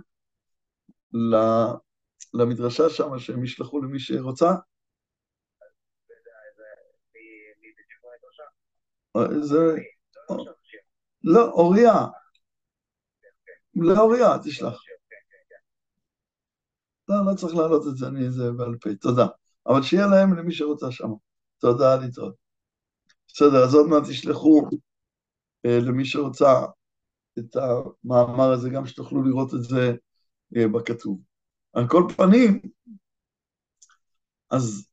למדרשה 2.39 2.89
שם, 2.89 3.19
שהם 3.19 3.43
ישלחו 3.43 3.81
למי 3.81 3.99
שרוצה? 3.99 4.51
זה... 9.41 9.75
לא, 11.23 11.51
אוריה. 11.51 11.93
לאוריה, 13.75 14.38
תשלח. 14.43 14.81
לא, 17.09 17.15
לא 17.31 17.36
צריך 17.36 17.55
להעלות 17.55 17.88
את 17.88 17.97
זה, 17.97 18.07
אני 18.07 18.31
זה 18.31 18.51
בעל 18.51 18.77
פה, 18.81 18.89
תודה. 19.01 19.27
אבל 19.67 19.81
שיהיה 19.81 20.07
להם 20.07 20.38
למי 20.38 20.53
שרוצה 20.53 20.91
שם. 20.91 21.09
תודה, 21.59 21.95
להתראות. 21.95 22.36
בסדר, 23.27 23.63
אז 23.63 23.75
עוד 23.75 23.88
מעט 23.88 24.03
תשלחו 24.09 24.69
אה, 25.65 25.79
למי 25.81 26.05
שרוצה 26.05 26.65
את 27.39 27.55
המאמר 27.55 28.51
הזה, 28.51 28.69
גם 28.69 28.86
שתוכלו 28.86 29.23
לראות 29.23 29.53
את 29.53 29.63
זה 29.63 29.93
אה, 30.57 30.67
בכתוב. 30.67 31.19
על 31.76 31.88
כל 31.88 32.03
פנים, 32.17 32.61
אז 34.51 34.88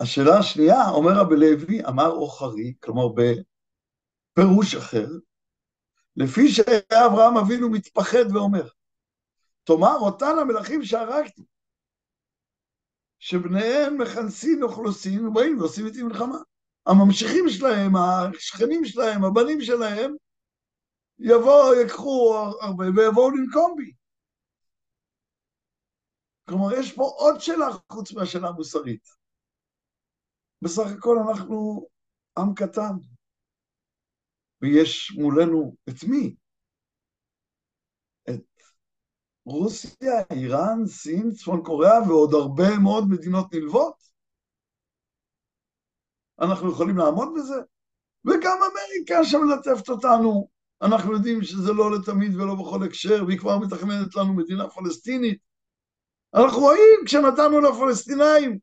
השאלה 0.00 0.38
השנייה, 0.38 0.90
אומר 0.90 1.10
רבי 1.20 1.36
לוי, 1.36 1.86
אמר 1.86 2.10
אוכרי, 2.10 2.74
כלומר 2.80 3.08
בפירוש 3.08 4.74
אחר, 4.74 5.06
לפי 6.16 6.48
שהיה 6.48 7.06
אברהם 7.06 7.36
אבינו 7.36 7.70
מתפחד 7.70 8.24
ואומר, 8.34 8.68
תאמר 9.64 9.96
אותן 10.00 10.34
המלכים 10.40 10.82
שהרגתי, 10.84 11.42
שבניהם 13.18 13.98
מכנסים 13.98 14.62
אוכלוסין 14.62 15.26
ובאים 15.26 15.58
ועושים 15.58 15.86
איתי 15.86 16.02
מלחמה. 16.02 16.38
הממשיכים 16.86 17.48
שלהם, 17.48 17.96
השכנים 17.96 18.84
שלהם, 18.84 19.24
הבנים 19.24 19.60
שלהם, 19.60 20.14
יבואו, 21.18 21.80
יקחו 21.80 22.36
הרבה 22.60 22.84
ויבואו 22.96 23.30
לנקום 23.30 23.74
בי. 23.76 23.99
כלומר, 26.50 26.72
יש 26.80 26.92
פה 26.92 27.02
עוד 27.02 27.40
שאלה 27.40 27.66
חוץ 27.92 28.12
מהשאלה 28.12 28.48
המוסרית. 28.48 29.08
בסך 30.62 30.86
הכל 30.98 31.16
אנחנו 31.28 31.86
עם 32.38 32.54
קטן, 32.54 32.92
ויש 34.62 35.12
מולנו 35.18 35.76
את 35.88 36.04
מי? 36.08 36.34
את 38.30 38.44
רוסיה, 39.44 40.12
איראן, 40.30 40.86
סין, 40.86 41.30
צפון 41.30 41.62
קוריאה 41.64 42.08
ועוד 42.08 42.34
הרבה 42.34 42.78
מאוד 42.82 43.04
מדינות 43.08 43.54
נלוות. 43.54 43.94
אנחנו 46.40 46.72
יכולים 46.72 46.96
לעמוד 46.96 47.28
בזה? 47.36 47.60
וגם 48.24 48.58
אמריקה 48.58 49.24
שמלטפת 49.24 49.88
אותנו, 49.88 50.48
אנחנו 50.82 51.12
יודעים 51.12 51.42
שזה 51.42 51.72
לא 51.72 51.90
לתמיד 51.92 52.34
ולא 52.34 52.54
בכל 52.54 52.84
הקשר, 52.86 53.24
והיא 53.26 53.38
כבר 53.38 53.58
מתכננת 53.58 54.16
לנו 54.16 54.34
מדינה 54.34 54.70
פלסטינית. 54.70 55.49
אנחנו 56.34 56.60
רואים 56.60 57.00
כשנתנו 57.06 57.60
לפלסטינאים 57.60 58.58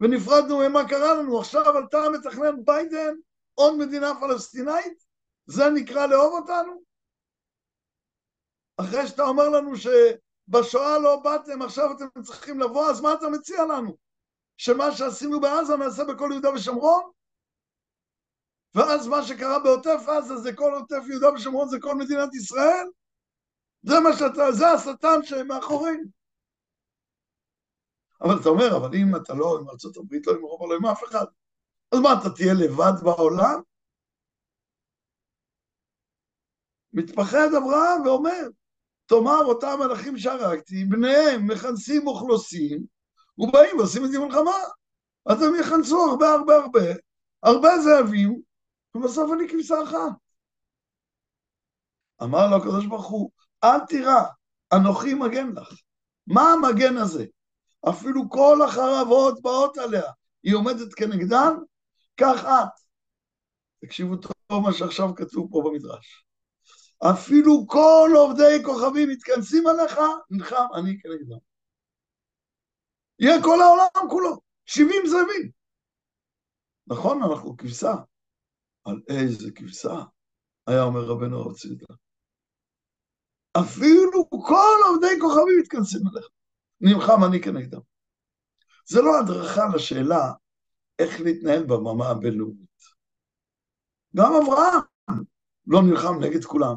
ונפרדנו 0.00 0.58
מהם 0.58 0.72
מה 0.72 0.88
קרה 0.88 1.14
לנו, 1.14 1.38
עכשיו 1.38 1.78
אתה 1.88 1.98
מתכנן 2.12 2.64
ביידן 2.64 3.14
עוד 3.54 3.74
מדינה 3.78 4.12
פלסטינאית? 4.20 5.04
זה 5.46 5.70
נקרא 5.74 6.06
לאהוב 6.06 6.32
אותנו? 6.40 6.82
אחרי 8.76 9.06
שאתה 9.06 9.22
אומר 9.22 9.48
לנו 9.48 9.72
שבשואה 9.76 10.98
לא 10.98 11.16
באתם, 11.16 11.62
עכשיו 11.62 11.96
אתם 11.96 12.22
צריכים 12.22 12.60
לבוא, 12.60 12.90
אז 12.90 13.00
מה 13.00 13.14
אתה 13.14 13.28
מציע 13.28 13.64
לנו? 13.64 13.96
שמה 14.56 14.92
שעשינו 14.92 15.40
בעזה 15.40 15.76
נעשה 15.76 16.04
בכל 16.04 16.28
יהודה 16.32 16.50
ושומרון? 16.50 17.10
ואז 18.74 19.06
מה 19.06 19.22
שקרה 19.22 19.58
בעוטף 19.58 20.08
עזה 20.08 20.36
זה 20.36 20.52
כל 20.52 20.72
עוטף 20.74 21.02
יהודה 21.08 21.32
ושומרון, 21.32 21.68
זה 21.68 21.76
כל 21.80 21.94
מדינת 21.94 22.34
ישראל? 22.34 22.86
זה 23.82 24.00
מה 24.00 24.10
שאתה, 24.18 24.52
זה 24.52 24.68
השטן 24.68 25.22
שמאחורינו. 25.22 26.17
אבל 28.20 28.40
אתה 28.40 28.48
אומר, 28.48 28.76
אבל 28.76 28.94
אם 28.94 29.16
אתה 29.16 29.34
לא 29.34 29.58
עם 29.60 29.68
ארצות 29.68 29.96
הברית, 29.96 30.26
לא 30.26 30.32
עם 30.32 30.38
אירופה, 30.38 30.68
לא 30.68 30.74
עם 30.74 30.86
אף 30.86 31.04
אחד, 31.04 31.24
אז 31.92 31.98
מה, 31.98 32.08
אתה 32.20 32.30
תהיה 32.30 32.54
לבד 32.54 32.92
בעולם? 33.02 33.60
מתפחד 36.92 37.48
אברהם 37.58 38.02
ואומר, 38.06 38.48
תאמר 39.06 39.44
אותם 39.44 39.76
מלאכים 39.78 40.18
שהרגתי, 40.18 40.84
בניהם 40.84 41.46
מכנסים 41.46 42.06
אוכלוסין, 42.06 42.84
ובאים 43.38 43.78
ועושים 43.78 44.04
את 44.04 44.10
זה 44.10 44.18
מלחמה. 44.18 44.58
אז 45.26 45.42
הם 45.42 45.52
יכנסו 45.60 46.10
הרבה 46.10 46.32
הרבה 46.32 46.56
הרבה, 46.56 46.80
הרבה 47.42 47.68
זאבים, 47.78 48.42
ובסוף 48.94 49.30
אני 49.32 49.48
כבשה 49.48 49.82
אחת. 49.84 50.12
אמר 52.22 52.50
לו 52.50 52.56
הקדוש 52.56 52.86
ברוך 52.86 53.06
הוא, 53.06 53.30
אל 53.64 53.86
תירא, 53.88 54.22
אנוכי 54.74 55.14
מגן 55.14 55.50
לך. 55.54 55.80
מה 56.26 56.42
המגן 56.52 56.96
הזה? 56.96 57.26
אפילו 57.90 58.30
כל 58.30 58.58
החרבות 58.66 59.42
באות 59.42 59.78
עליה, 59.78 60.12
היא 60.42 60.54
עומדת 60.54 60.94
כנגדן, 60.94 61.54
כך 62.16 62.44
את. 62.44 62.80
תקשיבו 63.84 64.16
טוב 64.16 64.62
מה 64.62 64.72
שעכשיו 64.72 65.14
כתוב 65.16 65.48
פה 65.50 65.62
במדרש. 65.64 66.24
אפילו 66.98 67.66
כל 67.66 68.10
עובדי 68.14 68.64
כוכבים 68.64 69.08
מתכנסים 69.08 69.66
עליך, 69.66 69.98
נלחם 70.30 70.66
אני 70.74 70.98
כנגדם. 71.00 71.38
יהיה 73.18 73.42
כל 73.42 73.60
העולם 73.62 74.10
כולו, 74.10 74.40
70 74.66 75.06
זאבים. 75.06 75.50
נכון, 76.86 77.22
אנחנו 77.22 77.56
כבשה, 77.56 77.94
על 78.84 79.00
איזה 79.08 79.50
כבשה, 79.54 79.94
היה 80.66 80.82
אומר 80.82 81.00
רבנו 81.00 81.38
הרב 81.38 81.56
צידה. 81.56 81.86
אפילו 83.60 84.30
כל 84.30 84.78
עובדי 84.88 85.20
כוכבים 85.20 85.58
מתכנסים 85.60 86.00
עליך. 86.06 86.28
נלחם 86.80 87.24
אני 87.28 87.40
כנגדם. 87.42 87.80
זה 88.86 89.00
לא 89.02 89.10
הדרכה 89.20 89.62
לשאלה 89.74 90.32
איך 90.98 91.20
להתנהל 91.20 91.66
בממה 91.66 92.08
הבינלאומית. 92.08 92.78
גם 94.16 94.32
אברהם 94.42 94.80
לא 95.66 95.80
נלחם 95.82 96.14
נגד 96.20 96.44
כולם. 96.44 96.76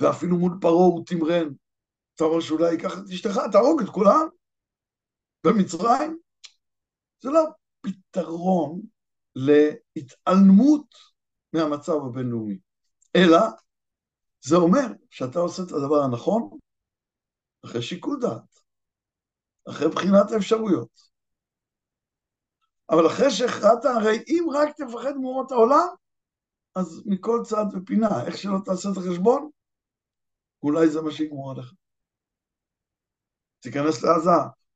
ואפילו 0.00 0.36
מול 0.36 0.58
פרעה 0.60 0.86
הוא 0.86 1.04
תמרן. 1.06 1.48
אתה 2.14 2.24
רואה 2.24 2.42
שאולי 2.42 2.72
ייקח 2.72 2.92
את 2.92 3.10
אשתך, 3.12 3.38
תהרוג 3.52 3.82
את 3.82 3.88
כולם 3.88 4.28
במצרים. 5.46 6.18
זה 7.20 7.30
לא 7.30 7.44
פתרון 7.80 8.80
להתעלמות 9.36 10.94
מהמצב 11.52 11.92
הבינלאומי, 11.92 12.58
אלא 13.16 13.38
זה 14.40 14.56
אומר 14.56 14.86
שאתה 15.10 15.38
עושה 15.38 15.62
את 15.62 15.72
הדבר 15.72 16.02
הנכון 16.04 16.58
אחרי 17.64 17.82
שיקול 17.82 18.18
דעת, 18.20 18.60
אחרי 19.68 19.88
בחינת 19.88 20.30
האפשרויות. 20.32 21.10
אבל 22.90 23.06
אחרי 23.06 23.30
שהכרעת, 23.30 23.84
הרי 23.84 24.24
אם 24.28 24.46
רק 24.54 24.68
תפחד 24.76 25.16
מאומות 25.16 25.52
העולם, 25.52 25.88
אז 26.74 27.02
מכל 27.06 27.40
צד 27.44 27.64
ופינה, 27.72 28.24
איך 28.26 28.38
שלא 28.38 28.58
תעשה 28.64 28.88
את 28.92 28.96
החשבון, 28.96 29.50
אולי 30.62 30.88
זה 30.88 31.02
מה 31.02 31.10
שיגמור 31.10 31.50
עליך. 31.50 31.72
תיכנס 33.60 34.02
לעזה, 34.02 34.30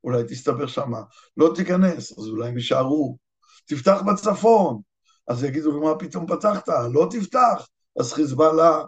אולי 0.04 0.22
תסתבר 0.28 0.66
שמה. 0.66 1.02
לא 1.36 1.52
תיכנס, 1.56 2.18
אז 2.18 2.28
אולי 2.28 2.48
הם 2.48 2.56
יישארו. 2.56 3.18
תפתח 3.64 3.98
בצפון, 4.06 4.80
אז 5.28 5.44
יגידו 5.44 5.80
מה 5.80 5.98
פתאום 5.98 6.26
פתחת? 6.26 6.68
לא 6.68 7.08
תפתח, 7.10 7.68
אז 8.00 8.12
חיזבאללה 8.12 8.84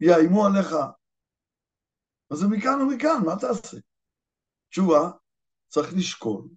יאיימו 0.00 0.46
עליך. 0.46 0.76
אז 2.30 2.38
זה 2.38 2.46
מכאן 2.50 2.80
ומכאן, 2.80 3.24
מה 3.26 3.32
תעשה? 3.40 3.76
תשובה, 4.70 5.10
צריך 5.68 5.92
לשקול, 5.96 6.48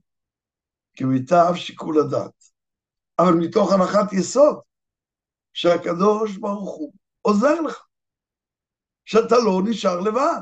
כמיטב 0.94 1.54
שיקול 1.56 2.00
הדעת, 2.00 2.44
אבל 3.20 3.34
מתוך 3.40 3.72
הנחת 3.72 4.14
יסוד, 4.14 4.60
שהקדוש 5.54 6.38
ברוך 6.38 6.76
הוא 6.76 6.94
עוזר 7.22 7.62
לך, 7.62 7.88
שאתה 9.06 9.36
לא 9.46 9.62
נשאר 9.70 10.00
לבד. 10.00 10.42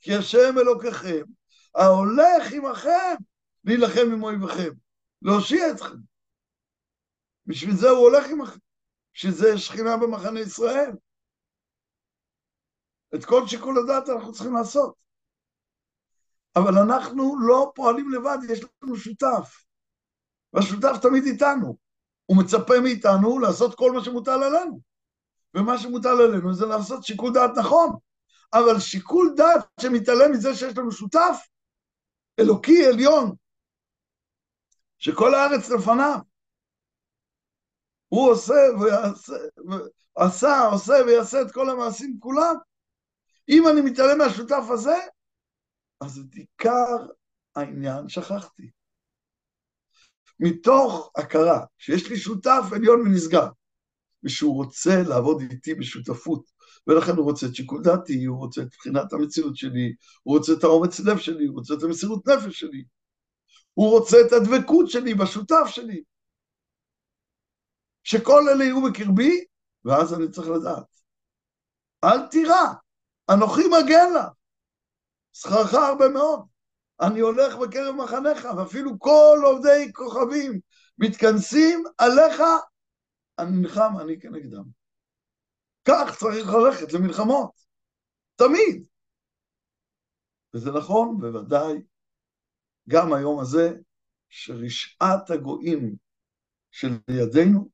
כי 0.00 0.14
השם 0.14 0.58
אלוקיכם, 0.58 1.24
ההולך 1.74 2.52
עמכם, 2.52 3.16
להילחם 3.64 4.12
עם 4.12 4.22
אויביכם, 4.22 4.70
להושיע 5.22 5.72
אתכם. 5.72 5.96
בשביל 7.46 7.74
זה 7.76 7.90
הוא 7.90 7.98
הולך 7.98 8.26
עמכם, 8.30 8.58
בשביל 9.14 9.32
זה 9.32 9.48
יש 9.54 9.66
שכינה 9.66 9.96
במחנה 9.96 10.40
ישראל. 10.40 10.90
את 13.14 13.24
כל 13.24 13.46
שיקול 13.46 13.78
הדעת 13.78 14.08
אנחנו 14.08 14.32
צריכים 14.32 14.54
לעשות. 14.54 14.94
אבל 16.56 16.78
אנחנו 16.78 17.40
לא 17.40 17.72
פועלים 17.74 18.10
לבד, 18.10 18.38
יש 18.48 18.60
לנו 18.82 18.96
שותף. 18.96 19.64
והשותף 20.52 20.98
תמיד 21.02 21.24
איתנו. 21.24 21.76
הוא 22.26 22.36
מצפה 22.36 22.80
מאיתנו 22.82 23.38
לעשות 23.38 23.74
כל 23.74 23.92
מה 23.92 24.04
שמוטל 24.04 24.42
עלינו. 24.42 24.80
ומה 25.54 25.78
שמוטל 25.78 26.20
עלינו 26.20 26.54
זה 26.54 26.66
לעשות 26.66 27.04
שיקול 27.04 27.32
דעת 27.32 27.50
נכון. 27.58 27.96
אבל 28.52 28.80
שיקול 28.80 29.34
דעת 29.36 29.64
שמתעלם 29.80 30.32
מזה 30.32 30.54
שיש 30.54 30.78
לנו 30.78 30.92
שותף, 30.92 31.46
אלוקי 32.40 32.86
עליון, 32.86 33.34
שכל 34.98 35.34
הארץ 35.34 35.68
לפניו. 35.68 36.18
הוא 38.08 38.30
עושה 38.30 38.54
ויעשה, 38.80 39.32
עשה, 40.14 40.66
עושה 40.72 40.94
ויעשה 41.06 41.42
את 41.42 41.52
כל 41.52 41.70
המעשים 41.70 42.16
כולם. 42.20 42.56
אם 43.50 43.68
אני 43.68 43.80
מתעלם 43.80 44.18
מהשותף 44.18 44.64
הזה, 44.70 44.96
אז 46.00 46.18
את 46.18 46.34
עיקר 46.34 47.06
העניין 47.56 48.08
שכחתי. 48.08 48.70
מתוך 50.40 51.12
הכרה 51.16 51.64
שיש 51.78 52.10
לי 52.10 52.16
שותף 52.16 52.62
עליון 52.72 53.00
ונשגב, 53.00 53.48
ושהוא 54.24 54.54
רוצה 54.54 55.02
לעבוד 55.08 55.40
איתי 55.40 55.74
בשותפות, 55.74 56.50
ולכן 56.86 57.12
הוא 57.12 57.24
רוצה 57.24 57.46
את 57.46 57.54
שיקול 57.54 57.82
דעתי, 57.82 58.24
הוא 58.24 58.38
רוצה 58.38 58.62
את 58.62 58.68
בחינת 58.78 59.12
המציאות 59.12 59.56
שלי, 59.56 59.94
הוא 60.22 60.38
רוצה 60.38 60.52
את 60.58 60.64
האומץ 60.64 61.00
לב 61.00 61.18
שלי, 61.18 61.46
הוא 61.46 61.56
רוצה 61.56 61.74
את 61.74 61.82
המסירות 61.82 62.28
נפש 62.28 62.60
שלי, 62.60 62.84
הוא 63.74 63.90
רוצה 63.90 64.16
את 64.26 64.32
הדבקות 64.32 64.90
שלי 64.90 65.14
בשותף 65.14 65.66
שלי. 65.66 66.02
שכל 68.02 68.48
אלה 68.48 68.64
יהיו 68.64 68.82
בקרבי, 68.82 69.44
ואז 69.84 70.14
אני 70.14 70.30
צריך 70.30 70.48
לדעת. 70.48 70.84
אל 72.04 72.26
תירא, 72.26 72.72
אנוכי 73.34 73.62
מגן 73.68 74.12
לה, 74.14 74.28
שכרך 75.32 75.74
הרבה 75.74 76.08
מאוד. 76.08 76.46
אני 77.00 77.20
הולך 77.20 77.56
בקרב 77.56 77.94
מחניך, 77.94 78.48
ואפילו 78.56 78.98
כל 78.98 79.38
עובדי 79.44 79.92
כוכבים 79.92 80.60
מתכנסים 80.98 81.84
עליך, 81.98 82.42
אני 83.38 83.50
נלחם, 83.60 83.98
אני 84.00 84.20
כנגדם. 84.20 84.64
כך 85.84 86.18
צריך 86.18 86.46
ללכת 86.48 86.92
למלחמות, 86.92 87.50
תמיד. 88.36 88.84
וזה 90.54 90.70
נכון, 90.72 91.18
בוודאי, 91.20 91.82
גם 92.88 93.12
היום 93.12 93.40
הזה, 93.40 93.72
שרשעת 94.28 95.30
הגויים 95.30 95.96
שלידינו 96.70 97.70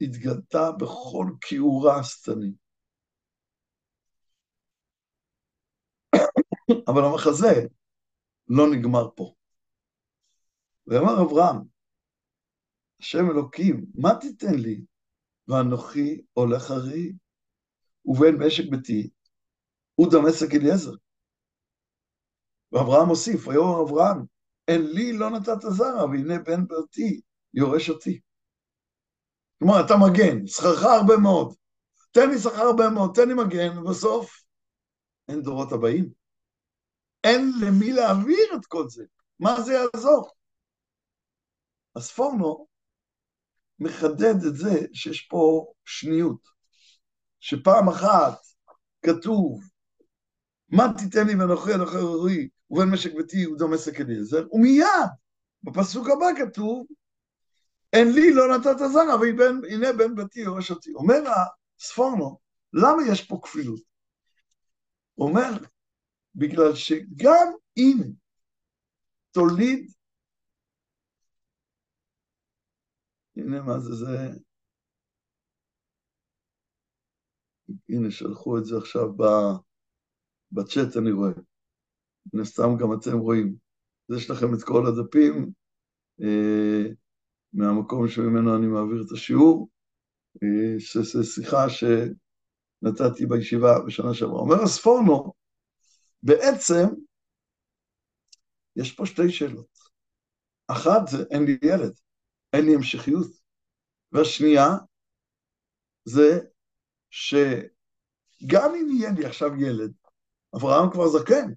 התגלתה 0.00 0.72
בכל 0.72 1.26
כיעורה 1.40 1.98
השטני. 1.98 2.52
אבל 6.88 7.04
המחזה 7.04 7.66
לא 8.48 8.70
נגמר 8.70 9.10
פה. 9.16 9.34
ואמר 10.86 11.22
אברהם, 11.22 11.56
השם 13.00 13.30
אלוקים, 13.30 13.86
מה 13.94 14.10
תיתן 14.20 14.54
לי? 14.54 14.84
ואנוכי 15.48 16.20
הולך 16.32 16.70
הרי, 16.70 17.12
ובן 18.04 18.34
משק 18.46 18.64
ביתי, 18.70 19.10
הוא 19.94 20.12
דמשק 20.12 20.54
אליעזר. 20.54 20.92
ואברהם 22.72 23.08
הוסיף, 23.08 23.48
ויאמר 23.48 23.82
אברהם, 23.82 24.24
אין 24.68 24.86
לי 24.86 25.12
לא 25.12 25.30
נתת 25.30 25.60
זרע, 25.60 26.04
והנה 26.04 26.38
בן 26.38 26.66
ביתי 26.66 27.20
יורש 27.54 27.90
אותי. 27.90 28.20
כלומר, 29.58 29.74
אתה 29.86 29.94
מגן, 29.96 30.46
שכרך 30.46 30.82
הרבה 30.82 31.14
מאוד. 31.22 31.54
תן 32.10 32.30
לי 32.30 32.38
שכר 32.38 32.62
הרבה 32.62 32.90
מאוד, 32.90 33.10
תן 33.14 33.28
לי 33.28 33.34
מגן, 33.34 33.78
ובסוף 33.78 34.44
אין 35.28 35.42
דורות 35.42 35.72
הבאים. 35.72 36.23
אין 37.24 37.52
למי 37.60 37.92
להעביר 37.92 38.54
את 38.54 38.66
כל 38.66 38.88
זה. 38.88 39.04
מה 39.40 39.60
זה 39.60 39.72
יעזור? 39.72 40.30
אז 41.94 42.10
פורנו 42.10 42.66
מחדד 43.78 44.44
את 44.48 44.56
זה 44.56 44.86
שיש 44.92 45.20
פה 45.20 45.72
שניות, 45.84 46.48
שפעם 47.40 47.88
אחת 47.88 48.38
כתוב, 49.02 49.62
מה 50.68 50.84
תיתן 50.98 51.26
לי 51.26 51.34
ונוכל 51.34 51.72
אנוכי 51.72 51.96
רועי 51.96 52.48
ובין 52.70 52.88
משק 52.88 53.14
ביתי 53.14 53.46
ודמשק 53.46 54.00
אליעזר, 54.00 54.46
ומיד 54.52 54.86
בפסוק 55.62 56.08
הבא 56.08 56.26
כתוב, 56.38 56.86
אין 57.92 58.12
לי 58.12 58.32
לא 58.34 58.56
נתת 58.56 58.78
זרע, 58.92 59.16
והנה 59.16 59.92
בן 59.92 60.14
ביתי 60.14 60.40
יורש 60.40 60.70
אותי. 60.70 60.94
אומר 60.94 61.22
הספורנו, 61.80 62.38
למה 62.72 63.02
יש 63.08 63.22
פה 63.22 63.40
כפילות? 63.42 63.80
הוא 65.14 65.28
אומר, 65.28 65.50
בגלל 66.34 66.74
שגם 66.74 67.46
אם 67.76 67.98
תוליד, 69.30 69.92
הנה 73.36 73.62
מה 73.62 73.78
זה, 73.78 73.94
זה, 73.94 74.06
הנה 77.88 78.10
שלחו 78.10 78.58
את 78.58 78.64
זה 78.64 78.76
עכשיו 78.78 79.08
בצ'אט 80.52 80.96
אני 80.96 81.10
רואה, 81.10 81.32
מן 82.32 82.40
הסתם 82.40 82.76
גם 82.80 82.88
אתם 83.00 83.18
רואים, 83.18 83.56
יש 84.16 84.30
לכם 84.30 84.54
את 84.54 84.62
כל 84.62 84.86
הדפים, 84.86 85.52
אה, 86.22 86.92
מהמקום 87.52 88.08
שממנו 88.08 88.56
אני 88.56 88.66
מעביר 88.66 89.02
את 89.06 89.12
השיעור, 89.12 89.68
אה, 90.42 90.80
שזו 90.80 91.24
שיחה 91.24 91.66
שנתתי 91.68 93.26
בישיבה 93.26 93.78
בשנה 93.86 94.14
שעברה. 94.14 94.40
אומר 94.40 94.62
הספורנו, 94.62 95.32
בעצם 96.24 96.84
יש 98.76 98.92
פה 98.92 99.06
שתי 99.06 99.30
שאלות. 99.30 99.78
אחת 100.66 101.08
זה 101.10 101.16
אין 101.30 101.44
לי 101.44 101.58
ילד, 101.62 101.98
אין 102.52 102.64
לי 102.64 102.74
המשכיות. 102.74 103.26
והשנייה 104.12 104.68
זה 106.04 106.40
שגם 107.10 108.74
אם 108.74 108.88
יהיה 108.90 109.10
לי 109.16 109.26
עכשיו 109.26 109.48
ילד, 109.60 109.92
אברהם 110.56 110.90
כבר 110.92 111.08
זקן, 111.08 111.52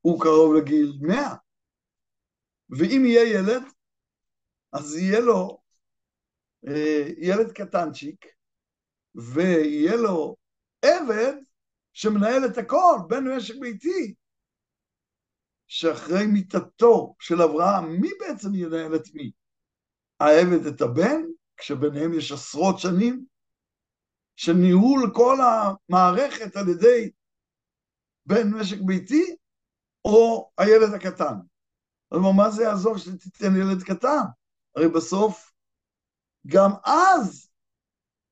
הוא 0.00 0.20
קרוב 0.20 0.54
לגיל 0.54 0.98
מאה, 1.00 1.34
ואם 2.70 3.02
יהיה 3.04 3.38
ילד, 3.38 3.62
אז 4.72 4.96
יהיה 4.96 5.20
לו 5.20 5.58
אה, 6.66 7.08
ילד 7.18 7.52
קטנצ'יק, 7.52 8.26
ויהיה 9.14 9.96
לו 9.96 10.36
עבד 10.82 11.34
שמנהל 11.94 12.46
את 12.46 12.58
הכל, 12.58 12.98
בן 13.08 13.28
משק 13.28 13.54
ביתי, 13.60 14.14
שאחרי 15.66 16.26
מיתתו 16.26 17.14
של 17.18 17.42
אברהם, 17.42 18.00
מי 18.00 18.08
בעצם 18.20 18.54
ינהל 18.54 18.96
את 18.96 19.14
מי? 19.14 19.32
העבד 20.20 20.66
את 20.66 20.80
הבן, 20.80 21.22
כשביניהם 21.56 22.14
יש 22.14 22.32
עשרות 22.32 22.78
שנים, 22.78 23.26
של 24.36 24.52
ניהול 24.52 25.10
כל 25.14 25.36
המערכת 25.40 26.56
על 26.56 26.68
ידי 26.68 27.10
בן 28.26 28.50
משק 28.50 28.78
ביתי, 28.86 29.36
או 30.04 30.50
הילד 30.58 30.94
הקטן. 30.94 31.34
כלומר, 32.08 32.32
מה 32.32 32.50
זה 32.50 32.62
יעזור 32.62 32.98
שתיתן 32.98 33.56
ילד 33.56 33.82
קטן? 33.82 34.24
הרי 34.76 34.88
בסוף, 34.88 35.52
גם 36.46 36.70
אז 36.84 37.50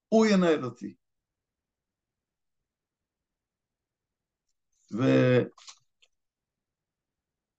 הוא 0.08 0.26
ינהל 0.26 0.64
אותי. 0.64 0.94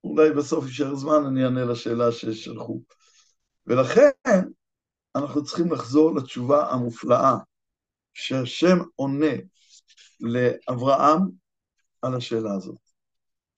ואולי 0.04 0.32
בסוף 0.38 0.66
יישאר 0.66 0.96
זמן, 0.96 1.26
אני 1.28 1.46
אענה 1.46 1.66
לשאלה 1.66 2.12
ששלחו. 2.12 2.82
ולכן, 3.68 4.12
אנחנו 5.16 5.44
צריכים 5.44 5.72
לחזור 5.72 6.16
לתשובה 6.16 6.72
המופלאה 6.72 7.34
שהשם 8.14 8.78
עונה 8.96 9.36
לאברהם 10.20 11.20
על 12.02 12.16
השאלה 12.16 12.54
הזאת. 12.54 12.80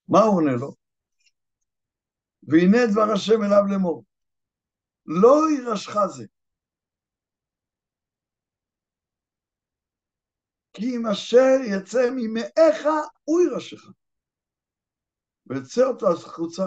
מה 0.07 0.19
הוא 0.19 0.35
עונה 0.35 0.51
לו? 0.51 0.73
והנה 2.43 2.77
דבר 2.91 3.11
השם 3.13 3.43
אליו 3.43 3.63
לאמור, 3.69 4.03
לא 5.05 5.41
יירשך 5.49 5.95
זה. 6.05 6.25
כי 10.75 10.95
אם 10.97 11.07
אשר 11.07 11.57
יצא 11.65 12.09
ממאיך, 12.15 12.87
הוא 13.23 13.41
יירשך. 13.41 13.81
ויצא 15.47 15.87
אותו 15.87 16.11
החוצה, 16.11 16.63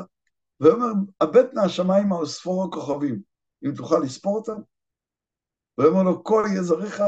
ואומר, 0.60 0.86
הבט 1.20 1.54
נא 1.54 1.60
השמיים 1.60 2.12
או 2.12 2.26
ספור 2.26 2.64
הכוכבים, 2.64 3.22
אם 3.64 3.70
תוכל 3.76 3.98
לספור 4.04 4.36
אותם? 4.36 4.60
ואומר 5.78 6.02
לו, 6.02 6.24
כל 6.24 6.44
יהיה 6.50 6.62
זריך, 6.62 7.02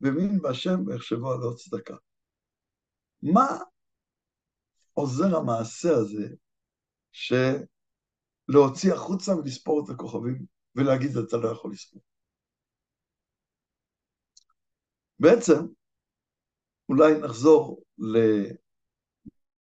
ומין 0.00 0.38
בהשם 0.38 0.86
ויחשבו 0.86 1.32
עלו 1.32 1.56
צדקה. 1.56 1.96
מה 3.22 3.58
עוזר 4.92 5.36
המעשה 5.36 5.90
הזה, 5.90 6.28
שלהוציא 7.12 8.94
החוצה 8.94 9.36
ולספור 9.36 9.84
את 9.84 9.90
הכוכבים, 9.90 10.46
ולהגיד, 10.76 11.16
אתה 11.16 11.36
לא 11.36 11.48
יכול 11.48 11.72
לספור? 11.72 12.02
בעצם, 15.18 15.66
אולי 16.92 17.18
נחזור 17.18 17.82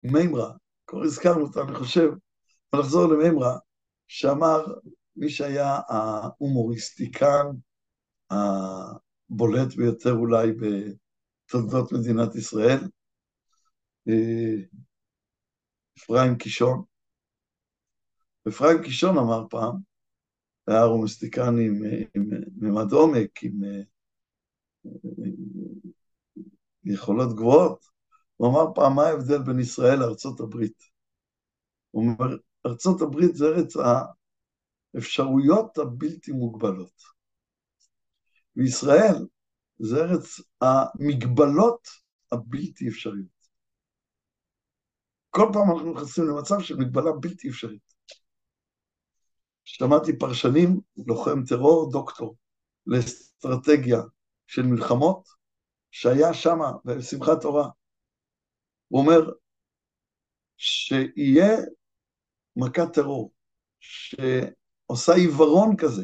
מימרה, 0.03 0.53
כבר 0.87 1.03
הזכרנו 1.03 1.45
אותה, 1.45 1.61
אני 1.61 1.75
חושב, 1.75 2.09
אבל 2.73 2.81
נחזור 2.81 3.05
למימרה, 3.05 3.57
שאמר 4.07 4.65
מי 5.15 5.29
שהיה 5.29 5.79
ההומוריסטיקן 5.87 7.45
הבולט 8.29 9.75
ביותר 9.75 10.11
אולי 10.11 10.47
בתולדות 10.51 11.91
מדינת 11.91 12.35
ישראל, 12.35 12.79
אה, 14.07 14.63
אפרים 15.97 16.37
קישון. 16.37 16.83
אפרים 18.47 18.83
קישון 18.83 19.17
אמר 19.17 19.47
פעם, 19.49 19.75
היה 20.67 20.81
הומוריסטיקן 20.81 21.55
עם, 21.59 21.81
עם 22.15 22.29
ממד 22.57 22.91
עומק, 22.91 23.43
עם 23.43 23.61
יכולות 26.93 27.35
גבוהות, 27.35 27.85
הוא 28.37 28.49
אמר 28.49 28.73
פעם, 28.75 28.95
מה 28.95 29.03
ההבדל 29.03 29.43
בין 29.43 29.59
ישראל 29.59 29.99
לארצות 29.99 30.39
הברית? 30.39 30.83
הוא 31.91 32.03
אומר, 32.03 32.37
ארצות 32.65 33.01
הברית 33.01 33.35
זה 33.35 33.45
ארץ 33.45 33.73
האפשרויות 34.95 35.77
הבלתי 35.77 36.31
מוגבלות. 36.31 37.01
וישראל 38.55 39.15
זה 39.79 39.97
ארץ 39.97 40.39
המגבלות 40.61 41.87
הבלתי 42.31 42.87
אפשריות. 42.87 43.37
כל 45.29 45.49
פעם 45.53 45.71
אנחנו 45.71 45.93
נכנסים 45.93 46.23
למצב 46.27 46.59
של 46.59 46.75
מגבלה 46.77 47.11
בלתי 47.11 47.49
אפשרית. 47.49 47.93
שמעתי 49.63 50.19
פרשנים, 50.19 50.79
לוחם 51.07 51.43
טרור, 51.43 51.91
דוקטור, 51.91 52.35
לאסטרטגיה 52.85 54.01
של 54.47 54.61
מלחמות, 54.61 55.27
שהיה 55.99 56.33
שם 56.33 56.59
בשמחת 56.85 57.41
תורה. 57.41 57.69
הוא 58.87 59.01
אומר 59.01 59.19
שיהיה 60.57 61.57
מכת 62.55 62.93
טרור, 62.93 63.31
שעושה 63.79 65.13
עיוורון 65.13 65.75
כזה 65.77 66.03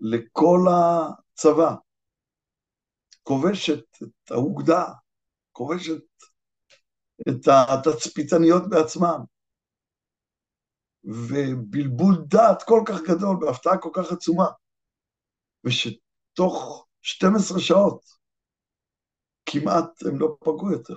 לכל 0.00 0.58
הצבא, 0.70 1.74
כובשת 3.22 3.84
את 4.02 4.30
האוגדה, 4.30 4.84
כובשת 5.52 6.02
את 7.28 7.48
התצפיתניות 7.48 8.62
בעצמם, 8.70 9.24
ובלבול 11.04 12.14
דעת 12.26 12.62
כל 12.62 12.82
כך 12.88 13.00
גדול, 13.00 13.36
בהפתעה 13.40 13.78
כל 13.78 13.90
כך 13.94 14.12
עצומה, 14.12 14.46
ושתוך 15.64 16.86
12 17.02 17.60
שעות 17.60 18.02
כמעט 19.46 20.06
הם 20.06 20.20
לא 20.20 20.36
פגעו 20.40 20.72
יותר. 20.72 20.96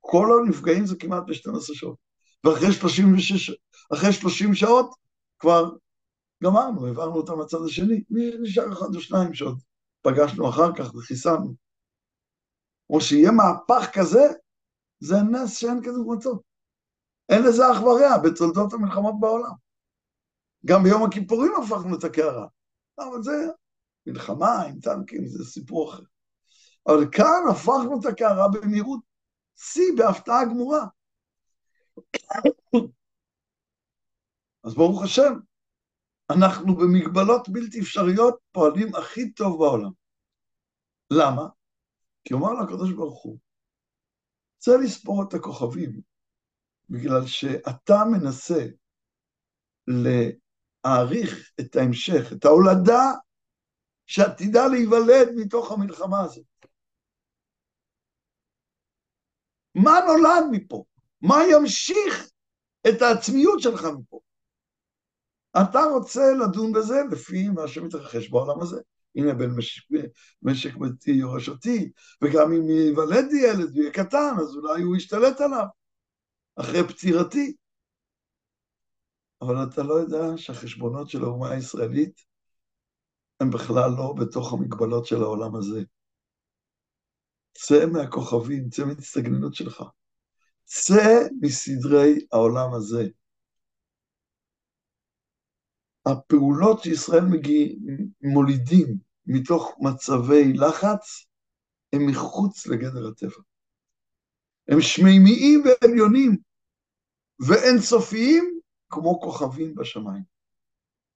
כל 0.00 0.26
הנפגעים 0.40 0.86
זה 0.86 0.96
כמעט 0.96 1.22
ב-12 1.26 1.60
שעות. 1.60 1.98
ואחרי 2.44 2.72
36, 2.72 3.50
אחרי 3.94 4.12
30 4.12 4.54
שעות 4.54 4.94
כבר 5.38 5.70
גמרנו, 6.44 6.86
העברנו 6.86 7.16
אותם 7.16 7.40
לצד 7.40 7.58
השני. 7.66 8.02
נשאר 8.42 8.72
אחד 8.72 8.94
או 8.94 9.00
שניים 9.00 9.34
שעוד 9.34 9.58
פגשנו 10.02 10.48
אחר 10.48 10.76
כך 10.76 10.94
וחיסנו. 10.94 11.54
או 12.90 13.00
שיהיה 13.00 13.30
מהפך 13.30 13.90
כזה, 13.92 14.22
זה 15.00 15.16
נס 15.16 15.56
שאין 15.56 15.82
כדוגמתו. 15.82 16.42
אין 17.28 17.42
לזה 17.42 17.72
אח 17.72 17.82
ורע 17.82 18.18
בתולדות 18.24 18.72
המלחמות 18.72 19.14
בעולם. 19.20 19.52
גם 20.66 20.82
ביום 20.82 21.02
הכיפורים 21.04 21.52
הפכנו 21.62 21.98
את 21.98 22.04
הקערה. 22.04 22.46
אבל 22.98 23.22
זה 23.22 23.32
מלחמה 24.06 24.62
עם 24.62 24.80
טנקים, 24.80 25.26
זה 25.26 25.44
סיפור 25.44 25.90
אחר. 25.90 26.02
אבל 26.86 27.10
כאן 27.12 27.42
הפכנו 27.50 28.00
את 28.00 28.06
הקערה 28.06 28.48
במהירות 28.48 29.00
שיא, 29.56 29.92
בהפתעה 29.96 30.44
גמורה. 30.44 30.86
אז 34.64 34.74
ברוך 34.74 35.02
השם, 35.02 35.32
אנחנו 36.30 36.76
במגבלות 36.76 37.48
בלתי 37.48 37.80
אפשריות 37.80 38.38
פועלים 38.52 38.94
הכי 38.94 39.32
טוב 39.32 39.58
בעולם. 39.58 39.90
למה? 41.10 41.48
כי 42.24 42.34
אומר 42.34 42.52
לקדוש 42.52 42.92
ברוך 42.92 43.22
הוא, 43.22 43.38
רוצה 44.56 44.76
לספור 44.84 45.24
את 45.28 45.34
הכוכבים, 45.34 46.00
בגלל 46.90 47.26
שאתה 47.26 48.04
מנסה 48.12 48.66
להעריך 49.86 51.52
את 51.60 51.76
ההמשך, 51.76 52.32
את 52.32 52.44
ההולדה 52.44 53.12
שעתידה 54.06 54.66
להיוולד 54.66 55.28
מתוך 55.36 55.72
המלחמה 55.72 56.20
הזאת. 56.20 56.44
מה 59.74 60.00
נולד 60.06 60.44
מפה? 60.50 60.84
מה 61.22 61.36
ימשיך 61.52 62.30
את 62.88 63.02
העצמיות 63.02 63.60
שלך 63.60 63.84
מפה? 63.84 64.20
אתה 65.62 65.80
רוצה 65.94 66.22
לדון 66.44 66.72
בזה 66.72 66.94
לפי 67.10 67.48
מה 67.48 67.68
שמתרחש 67.68 68.28
בעולם 68.28 68.60
הזה. 68.60 68.80
הנה 69.16 69.34
בן 69.34 69.50
משק, 69.56 69.82
משק 70.42 70.76
ביתי 70.76 71.10
יורש 71.10 71.48
אותי, 71.48 71.92
וגם 72.22 72.52
אם 72.52 72.70
ייוולד 72.70 73.24
לי 73.32 73.40
ילד 73.40 73.76
ויהיה 73.76 73.92
קטן, 73.92 74.34
אז 74.40 74.56
אולי 74.56 74.82
הוא 74.82 74.96
ישתלט 74.96 75.40
עליו, 75.40 75.66
אחרי 76.56 76.88
פטירתי. 76.88 77.56
אבל 79.40 79.54
אתה 79.62 79.82
לא 79.82 79.94
יודע 79.94 80.36
שהחשבונות 80.36 81.10
של 81.10 81.24
האומה 81.24 81.50
הישראלית 81.50 82.33
הם 83.40 83.50
בכלל 83.50 83.90
לא 83.96 84.14
בתוך 84.20 84.52
המגבלות 84.52 85.06
של 85.06 85.22
העולם 85.22 85.56
הזה. 85.56 85.82
צא 87.52 87.86
מהכוכבים, 87.92 88.68
צא 88.68 88.84
מהצטגננות 88.84 89.54
שלך. 89.54 89.82
צא 90.64 91.28
מסדרי 91.40 92.26
העולם 92.32 92.74
הזה. 92.74 93.04
הפעולות 96.06 96.82
שישראל 96.82 97.24
מגיע, 97.24 97.68
מולידים 98.22 98.96
מתוך 99.26 99.76
מצבי 99.80 100.52
לחץ, 100.52 101.26
הם 101.92 102.06
מחוץ 102.10 102.66
לגדר 102.66 103.08
הטבע. 103.08 103.42
הם 104.68 104.80
שמימיים 104.80 105.62
ועליונים 105.64 106.36
ואינסופיים 107.48 108.60
כמו 108.90 109.20
כוכבים 109.20 109.74
בשמיים. 109.74 110.33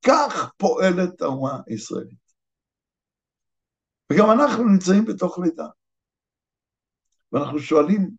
כך 0.07 0.53
פועלת 0.57 1.23
האומה 1.23 1.61
הישראלית. 1.67 2.29
וגם 4.13 4.31
אנחנו 4.31 4.65
נמצאים 4.65 5.05
בתוך 5.05 5.39
לידה. 5.39 5.67
ואנחנו 7.33 7.59
שואלים, 7.59 8.11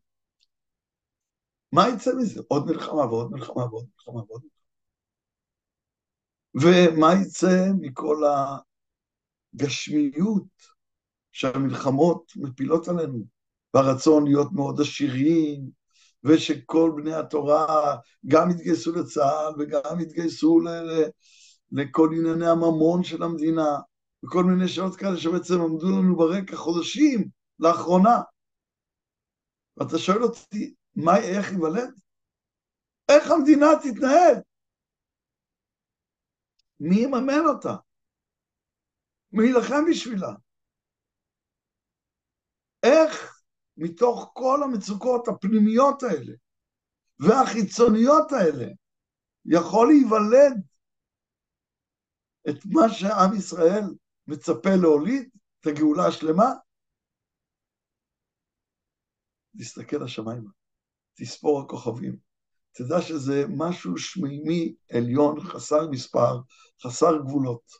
מה 1.71 1.89
יצא 1.89 2.11
מזה? 2.17 2.41
עוד 2.47 2.65
מלחמה 2.65 3.05
ועוד 3.05 3.32
מלחמה 3.32 3.65
ועוד 3.65 3.86
מלחמה 3.93 4.21
ועוד 4.27 4.41
מלחמה. 4.43 4.59
ומה 6.53 7.07
יצא 7.21 7.69
מכל 7.82 8.23
הגשמיות 9.53 10.47
שהמלחמות 11.32 12.32
מפילות 12.36 12.88
עלינו, 12.88 13.25
והרצון 13.73 14.25
להיות 14.25 14.51
מאוד 14.51 14.82
עשירים, 14.82 15.69
ושכל 16.23 16.91
בני 16.95 17.13
התורה 17.13 17.95
גם 18.27 18.49
יתגייסו 18.51 18.91
לצה"ל 18.91 19.53
וגם 19.59 19.99
יתגייסו 19.99 20.59
לכל 21.72 22.09
ענייני 22.17 22.47
הממון 22.47 23.03
של 23.03 23.24
המדינה, 23.24 23.70
וכל 24.24 24.43
מיני 24.43 24.67
שעות 24.67 24.95
כאלה 24.95 25.17
שבעצם 25.17 25.61
עמדו 25.61 25.88
לנו 25.89 26.17
ברקע 26.17 26.55
חודשים 26.55 27.30
לאחרונה. 27.59 28.17
ואתה 29.78 29.97
שואל 29.97 30.24
אותי, 30.24 30.76
מה, 30.95 31.17
איך 31.17 31.51
ייוולד? 31.51 31.93
איך 33.11 33.32
המדינה 33.32 33.67
תתנהל? 33.84 34.36
מי 36.80 36.95
יממן 36.95 37.45
אותה? 37.47 37.76
מי 39.32 39.43
יילחם 39.43 39.84
בשבילה? 39.89 40.34
איך 42.84 43.41
מתוך 43.78 44.32
כל 44.34 44.59
המצוקות 44.63 45.28
הפנימיות 45.28 46.03
האלה 46.03 46.34
והחיצוניות 47.20 48.32
האלה 48.32 48.74
יכול 49.45 49.88
להיוולד 49.88 50.68
את 52.50 52.66
מה 52.66 52.89
שעם 52.89 53.36
ישראל 53.38 53.84
מצפה 54.28 54.70
להוליד, 54.82 55.30
את 55.60 55.68
הגאולה 55.68 56.08
השלמה? 56.08 56.50
תסתכל 59.60 60.04
השמיימה, 60.04 60.50
תספור 61.14 61.62
הכוכבים, 61.62 62.18
תדע 62.72 63.02
שזה 63.02 63.45
משהו 63.50 63.97
שמימי 63.97 64.76
עליון, 64.91 65.39
חסר 65.39 65.89
מספר, 65.91 66.39
חסר 66.84 67.18
גבולות, 67.18 67.72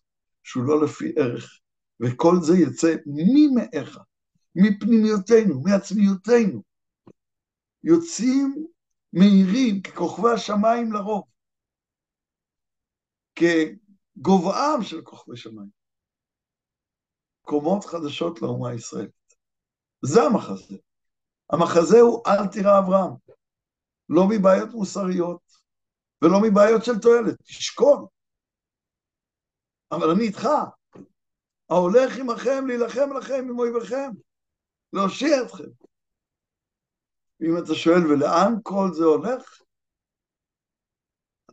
שהוא 0.44 0.64
לא 0.64 0.84
לפי 0.84 1.14
ערך, 1.18 1.60
וכל 2.00 2.36
זה 2.42 2.54
יצא 2.58 2.96
ממאיך, 3.06 4.00
מפנימיותינו, 4.56 5.62
מעצמיותנו. 5.62 6.64
יוצאים 7.84 8.66
מהירים 9.14 9.82
ככוכבי 9.82 10.30
השמיים 10.30 10.92
לרוב, 10.94 11.24
כגובהם 14.20 14.84
של 14.84 15.02
כוכבי 15.02 15.38
שמיים. 15.38 15.70
קומות 17.42 17.86
חדשות 17.86 18.42
לאומה 18.42 18.70
הישראלית. 18.70 19.36
זה 20.02 20.24
המחזה. 20.24 20.78
המחזה 21.50 22.00
הוא 22.00 22.24
אל 22.28 22.48
תירא 22.48 22.80
אברהם. 22.80 23.14
לא 24.10 24.24
מבעיות 24.30 24.70
מוסריות 24.70 25.42
ולא 26.22 26.38
מבעיות 26.44 26.86
של 26.86 27.00
תועלת, 27.02 27.42
תשקול. 27.42 28.06
אבל 29.92 30.10
אני 30.10 30.24
איתך. 30.24 30.48
ההולך 31.70 32.18
עמכם 32.20 32.68
להילחם 32.68 33.18
לכם 33.18 33.46
עם 33.50 33.60
אויביכם, 33.60 34.12
להושיע 34.94 35.44
אתכם. 35.46 35.70
ואם 37.40 37.58
אתה 37.64 37.76
שואל, 37.76 38.12
ולאן 38.12 38.54
כל 38.64 38.88
זה 38.94 39.04
הולך? 39.04 39.62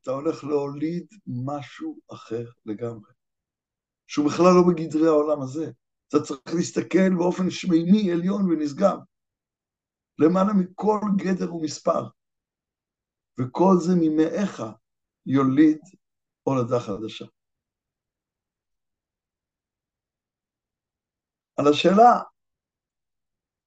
אתה 0.07 0.15
הולך 0.15 0.45
להוליד 0.45 1.07
משהו 1.27 2.01
אחר 2.13 2.45
לגמרי, 2.67 3.13
שהוא 4.07 4.27
בכלל 4.27 4.53
לא 4.55 4.63
בגדרי 4.69 5.07
העולם 5.07 5.43
הזה. 5.43 5.71
אתה 6.09 6.17
צריך 6.27 6.55
להסתכל 6.55 7.15
באופן 7.19 7.51
שמימי, 7.51 8.13
עליון 8.13 8.51
ונשגב, 8.51 8.99
למעלה 10.19 10.53
מכל 10.53 11.01
גדר 11.17 11.55
ומספר. 11.55 12.03
וכל 13.39 13.75
זה 13.79 13.93
ממאיך 14.01 14.63
יוליד 15.27 15.81
הולדה 16.43 16.81
חדשה. 16.81 17.27
על 21.57 21.67
השאלה, 21.71 22.23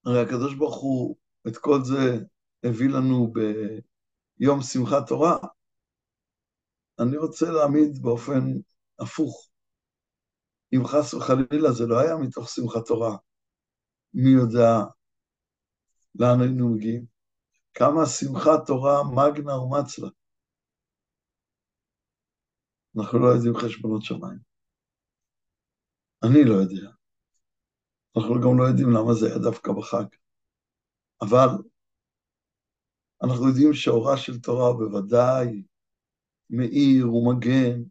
הרי 0.06 0.22
הקדוש 0.22 0.56
ברוך 0.56 0.82
הוא 0.82 1.16
את 1.48 1.58
כל 1.58 1.80
זה 1.84 2.26
הביא 2.64 2.90
לנו 2.90 3.34
ביום 3.34 4.62
שמחת 4.62 5.08
תורה, 5.08 5.38
אני 7.00 7.18
רוצה 7.18 7.46
להעמיד 7.52 8.02
באופן 8.02 8.44
הפוך. 9.00 9.50
אם 10.74 10.88
חס 10.88 11.14
וחלילה 11.14 11.72
זה 11.72 11.86
לא 11.88 12.00
היה 12.00 12.16
מתוך 12.16 12.50
שמחת 12.50 12.86
תורה, 12.88 13.18
מי 14.14 14.30
יודע 14.30 14.70
לאן 16.16 16.42
היינו 16.42 16.70
מגיעים? 16.70 17.06
כמה 17.74 18.06
שמחת 18.06 18.68
תורה 18.68 19.04
מגנה 19.04 19.54
ומצלה. 19.54 20.10
אנחנו 22.98 23.20
לא 23.20 23.28
יודעים 23.28 23.54
חשבונות 23.56 24.04
שמיים. 24.04 24.40
אני 26.24 26.44
לא 26.50 26.54
יודע. 26.54 26.90
אנחנו 28.18 28.36
גם 28.36 28.60
לא 28.60 28.64
יודעים 28.64 28.90
למה 28.90 29.14
זה 29.14 29.26
היה 29.26 29.38
דווקא 29.38 29.72
בחג. 29.72 30.06
אבל 31.22 31.50
אנחנו 33.24 33.48
יודעים 33.48 33.74
שאורה 33.74 34.18
של 34.18 34.40
תורה 34.40 34.74
בוודאי 34.74 35.64
מאיר 36.50 37.14
ומגן 37.14 37.82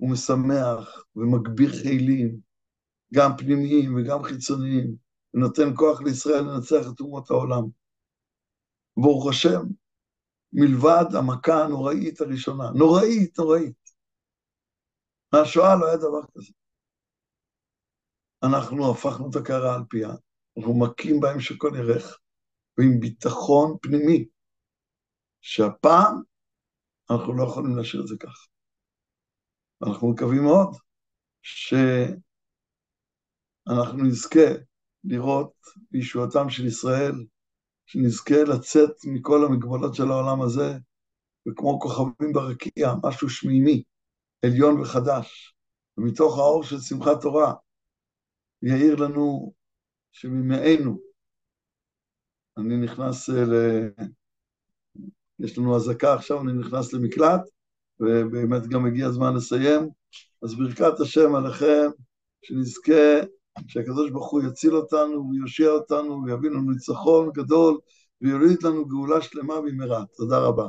ומשמח 0.00 1.04
ומגביר 1.16 1.70
חילים, 1.82 2.40
גם 3.14 3.30
פנימיים 3.38 3.96
וגם 3.96 4.22
חיצוניים, 4.22 4.96
ונותן 5.34 5.76
כוח 5.76 6.00
לישראל 6.00 6.40
לנצח 6.40 6.92
את 6.94 7.00
אומות 7.00 7.30
העולם. 7.30 7.62
ברוך 8.96 9.28
השם, 9.28 9.62
מלבד 10.52 11.04
המכה 11.18 11.64
הנוראית 11.64 12.20
הראשונה, 12.20 12.70
נוראית, 12.70 13.38
נוראית. 13.38 13.90
מהשואה 15.32 15.76
לא 15.80 15.86
היה 15.86 15.96
דבר 15.96 16.22
כזה. 16.34 16.52
אנחנו 18.42 18.90
הפכנו 18.90 19.30
את 19.30 19.36
הקערה 19.36 19.74
על 19.74 19.82
פיה, 19.88 20.10
אנחנו 20.58 20.78
מכים 20.78 21.20
בהם 21.20 21.40
שכל 21.40 21.72
ירך, 21.78 22.18
ועם 22.78 23.00
ביטחון 23.00 23.76
פנימי, 23.82 24.28
שהפעם 25.40 26.22
אנחנו 27.10 27.36
לא 27.36 27.42
יכולים 27.42 27.76
להשאיר 27.76 28.02
את 28.02 28.06
זה 28.06 28.14
כך. 28.20 28.48
אנחנו 29.86 30.12
מקווים 30.12 30.42
מאוד 30.42 30.76
שאנחנו 31.42 32.04
נזכה 34.04 34.50
לראות 35.04 35.52
בישועתם 35.90 36.50
של 36.50 36.66
ישראל, 36.66 37.12
שנזכה 37.86 38.42
לצאת 38.42 38.90
מכל 39.04 39.44
המגבלות 39.44 39.94
של 39.94 40.10
העולם 40.10 40.42
הזה, 40.42 40.78
וכמו 41.48 41.80
כוכבים 41.80 42.32
ברקיע, 42.32 42.94
משהו 43.04 43.28
שמימי, 43.28 43.82
עליון 44.44 44.80
וחדש, 44.80 45.54
ומתוך 45.98 46.38
האור 46.38 46.62
של 46.64 46.78
שמחת 46.78 47.20
תורה, 47.20 47.54
יאיר 48.62 48.96
לנו 48.96 49.54
שממאנו, 50.12 51.00
אני 52.58 52.76
נכנס 52.76 53.28
ל... 53.28 53.52
יש 55.40 55.58
לנו 55.58 55.76
אזעקה 55.76 56.14
עכשיו, 56.14 56.40
אני 56.40 56.52
נכנס 56.52 56.92
למקלט, 56.92 57.40
ובאמת 58.00 58.66
גם 58.66 58.86
הגיע 58.86 59.06
הזמן 59.06 59.34
לסיים. 59.34 59.88
אז 60.42 60.54
ברכת 60.54 61.00
השם 61.00 61.34
עליכם, 61.34 61.90
שנזכה 62.42 63.20
שהקדוש 63.66 64.10
ברוך 64.10 64.30
הוא 64.30 64.42
יציל 64.42 64.76
אותנו 64.76 65.30
ויושיע 65.30 65.70
אותנו 65.70 66.22
ויביא 66.24 66.50
לנו 66.50 66.70
ניצחון 66.70 67.30
גדול 67.34 67.78
ויוליד 68.20 68.62
לנו 68.62 68.88
גאולה 68.88 69.22
שלמה 69.22 69.60
במהרה. 69.60 70.04
תודה 70.16 70.38
רבה. 70.38 70.68